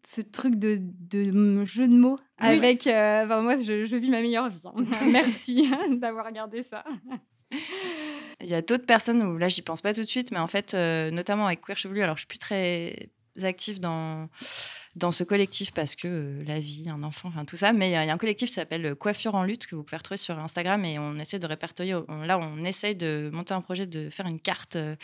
ce 0.06 0.22
truc 0.22 0.56
de, 0.56 0.78
de 0.82 1.66
jeu 1.66 1.88
de 1.88 1.96
mots 1.96 2.20
Oui. 2.42 2.48
avec. 2.48 2.88
euh, 2.88 3.26
enfin, 3.26 3.42
moi, 3.42 3.58
je, 3.60 3.86
je 3.86 3.96
vis 3.96 4.10
ma 4.10 4.22
meilleure 4.22 4.50
vie. 4.50 4.62
hein. 4.66 4.74
Merci 5.12 5.70
d'avoir 5.98 6.26
regardé 6.26 6.64
ça. 6.64 6.84
Il 8.42 8.48
y 8.48 8.54
a 8.54 8.62
d'autres 8.62 8.86
personnes 8.86 9.22
où 9.24 9.38
là, 9.38 9.48
j'y 9.48 9.62
pense 9.64 9.82
pas 9.82 9.94
tout 9.94 10.02
de 10.04 10.08
suite, 10.08 10.32
mais 10.32 10.38
en 10.38 10.48
fait, 10.48 10.74
euh, 10.74 11.10
notamment 11.12 11.48
avec 11.48 11.62
Queer 11.62 11.78
Chevelu, 11.78 12.02
alors 12.04 12.16
je 12.16 12.22
suis 12.22 12.28
plus 12.28 12.38
très 12.38 13.10
active 13.42 13.80
dans, 13.80 14.30
dans 15.00 15.12
ce 15.12 15.24
collectif 15.24 15.72
parce 15.74 15.96
que 15.96 16.08
euh, 16.08 16.44
la 16.46 16.60
vie, 16.60 16.90
un 16.90 17.02
enfant, 17.04 17.30
enfin 17.30 17.46
tout 17.46 17.56
ça, 17.56 17.74
mais 17.74 17.90
il 17.90 17.94
y, 17.94 17.96
a 17.96 18.04
il 18.04 18.08
y 18.08 18.10
a 18.10 18.14
un 18.14 18.18
collectif 18.18 18.50
qui 18.50 18.56
s'appelle 18.56 18.86
euh, 18.86 18.96
Coiffure 18.96 19.34
en 19.36 19.44
lutte 19.44 19.66
que 19.66 19.76
vous 19.76 19.84
pouvez 19.84 19.98
retrouver 19.98 20.18
sur 20.18 20.38
Instagram 20.38 20.84
et 20.86 21.00
on 21.00 21.18
essaie 21.18 21.40
de 21.40 21.48
répertorier, 21.48 21.96
on- 21.96 22.22
là 22.24 22.38
on 22.38 22.64
essaye 22.66 22.96
de 22.96 23.30
monter 23.34 23.54
un 23.54 23.62
projet 23.62 23.86
de 23.88 24.10
faire 24.10 24.28
une 24.28 24.40
carte 24.40 24.76
euh, 24.76 24.96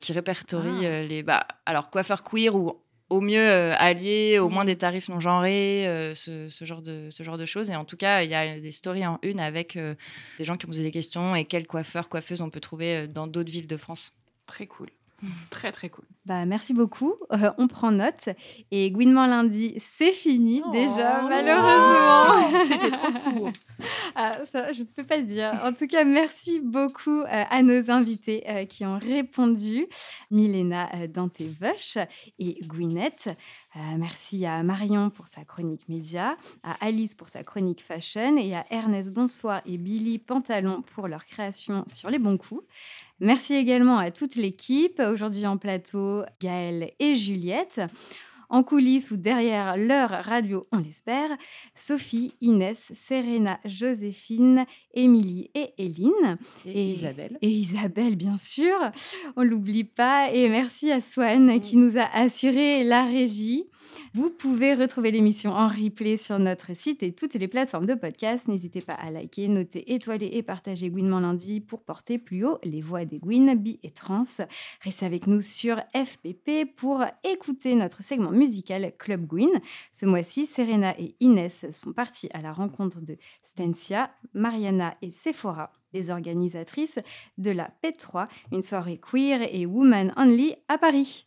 qui 0.00 0.12
répertorie 0.12 0.68
Ah. 0.82 0.84
euh, 0.84 1.06
les, 1.06 1.22
bah, 1.22 1.46
alors 1.66 1.90
coiffeurs 1.90 2.22
queer 2.24 2.54
ou 2.54 2.80
au 3.10 3.20
mieux 3.20 3.38
euh, 3.46 3.74
alliés, 3.78 4.38
au 4.38 4.48
moins 4.48 4.64
des 4.64 4.76
tarifs 4.76 5.08
non 5.10 5.20
genrés, 5.20 5.86
euh, 5.86 6.14
ce, 6.14 6.48
ce 6.48 6.64
genre 6.64 6.80
de, 6.80 7.08
ce 7.10 7.22
genre 7.22 7.36
de 7.36 7.44
choses. 7.44 7.68
Et 7.68 7.76
en 7.76 7.84
tout 7.84 7.98
cas, 7.98 8.22
il 8.22 8.30
y 8.30 8.34
a 8.34 8.58
des 8.58 8.72
stories 8.72 9.06
en 9.06 9.18
une 9.22 9.38
avec 9.38 9.76
euh, 9.76 9.94
des 10.38 10.44
gens 10.44 10.54
qui 10.54 10.64
ont 10.64 10.68
posé 10.70 10.82
des 10.82 10.90
questions 10.90 11.36
et 11.36 11.44
quels 11.44 11.66
coiffeurs, 11.66 12.08
coiffeuses 12.08 12.40
on 12.40 12.48
peut 12.48 12.60
trouver 12.60 12.96
euh, 12.96 13.06
dans 13.06 13.26
d'autres 13.26 13.52
villes 13.52 13.66
de 13.66 13.76
France. 13.76 14.12
Très 14.46 14.66
cool. 14.66 14.88
Très, 15.50 15.70
très 15.72 15.88
cool. 15.88 16.04
Bah, 16.26 16.44
merci 16.46 16.74
beaucoup. 16.74 17.14
Euh, 17.32 17.50
on 17.58 17.68
prend 17.68 17.92
note. 17.92 18.28
Et 18.70 18.90
Gouinement 18.90 19.26
lundi, 19.26 19.74
c'est 19.78 20.12
fini 20.12 20.62
déjà, 20.72 21.22
malheureusement. 21.22 22.60
C'était 22.68 22.90
trop 22.90 23.12
court. 23.12 23.52
Ah, 24.14 24.44
ça, 24.44 24.72
je 24.72 24.82
ne 24.82 24.86
peux 24.86 25.04
pas 25.04 25.20
dire. 25.20 25.58
En 25.64 25.72
tout 25.72 25.88
cas, 25.88 26.04
merci 26.04 26.60
beaucoup 26.60 27.22
euh, 27.22 27.26
à 27.50 27.62
nos 27.62 27.90
invités 27.90 28.44
euh, 28.48 28.64
qui 28.64 28.84
ont 28.84 28.98
répondu. 28.98 29.86
Milena 30.30 30.88
Dante-Vosch 31.08 31.98
et 32.38 32.60
Gwyneth. 32.64 33.28
Euh, 33.74 33.80
merci 33.96 34.44
à 34.44 34.62
Marion 34.62 35.08
pour 35.08 35.28
sa 35.28 35.44
chronique 35.44 35.88
média, 35.88 36.36
à 36.62 36.72
Alice 36.84 37.14
pour 37.14 37.30
sa 37.30 37.42
chronique 37.42 37.82
fashion 37.82 38.36
et 38.36 38.54
à 38.54 38.66
Ernest 38.70 39.10
Bonsoir 39.10 39.62
et 39.64 39.78
Billy 39.78 40.18
Pantalon 40.18 40.82
pour 40.94 41.08
leur 41.08 41.24
création 41.24 41.82
sur 41.86 42.10
les 42.10 42.18
bons 42.18 42.36
coups. 42.36 42.62
Merci 43.22 43.54
également 43.54 43.98
à 43.98 44.10
toute 44.10 44.34
l'équipe, 44.34 45.00
aujourd'hui 45.00 45.46
en 45.46 45.56
plateau, 45.56 46.24
Gaëlle 46.40 46.90
et 46.98 47.14
Juliette. 47.14 47.80
En 48.48 48.64
coulisses 48.64 49.12
ou 49.12 49.16
derrière 49.16 49.76
leur 49.76 50.10
radio, 50.10 50.66
on 50.72 50.78
l'espère, 50.78 51.30
Sophie, 51.76 52.34
Inès, 52.40 52.90
Serena, 52.92 53.60
Joséphine, 53.64 54.66
Émilie 54.92 55.52
et 55.54 55.72
Eline. 55.78 56.36
Et 56.66 56.90
Isabelle. 56.90 57.38
Et 57.42 57.48
Isabelle, 57.48 58.16
bien 58.16 58.36
sûr. 58.36 58.76
On 59.36 59.44
l'oublie 59.44 59.84
pas. 59.84 60.32
Et 60.32 60.48
merci 60.48 60.90
à 60.90 61.00
Swan 61.00 61.60
qui 61.60 61.76
nous 61.76 61.96
a 61.96 62.04
assuré 62.12 62.82
la 62.82 63.04
régie. 63.04 63.70
Vous 64.14 64.28
pouvez 64.28 64.74
retrouver 64.74 65.10
l'émission 65.10 65.52
en 65.52 65.68
replay 65.68 66.18
sur 66.18 66.38
notre 66.38 66.76
site 66.76 67.02
et 67.02 67.14
toutes 67.14 67.32
les 67.32 67.48
plateformes 67.48 67.86
de 67.86 67.94
podcast. 67.94 68.46
N'hésitez 68.46 68.82
pas 68.82 68.92
à 68.92 69.10
liker, 69.10 69.48
noter, 69.48 69.94
étoiler 69.94 70.28
et 70.34 70.42
partager 70.42 70.90
Gouinement 70.90 71.18
lundi 71.18 71.62
pour 71.62 71.82
porter 71.82 72.18
plus 72.18 72.44
haut 72.44 72.58
les 72.62 72.82
voix 72.82 73.06
des 73.06 73.18
Gwyn, 73.18 73.54
bi 73.54 73.80
et 73.82 73.90
trans. 73.90 74.24
Restez 74.82 75.06
avec 75.06 75.26
nous 75.26 75.40
sur 75.40 75.80
FPP 75.94 76.76
pour 76.76 77.02
écouter 77.24 77.74
notre 77.74 78.02
segment 78.02 78.32
musical 78.32 78.92
Club 78.98 79.26
Gwyn. 79.26 79.62
Ce 79.92 80.04
mois-ci, 80.04 80.44
Serena 80.44 80.94
et 81.00 81.16
Inès 81.20 81.64
sont 81.70 81.94
parties 81.94 82.28
à 82.34 82.42
la 82.42 82.52
rencontre 82.52 83.00
de 83.00 83.16
Stencia, 83.44 84.10
Mariana 84.34 84.92
et 85.00 85.10
Sephora, 85.10 85.72
les 85.94 86.10
organisatrices 86.10 86.98
de 87.38 87.50
la 87.50 87.70
P3, 87.82 88.26
une 88.52 88.60
soirée 88.60 89.00
queer 89.00 89.48
et 89.50 89.64
woman 89.64 90.12
only 90.18 90.54
à 90.68 90.76
Paris. 90.76 91.26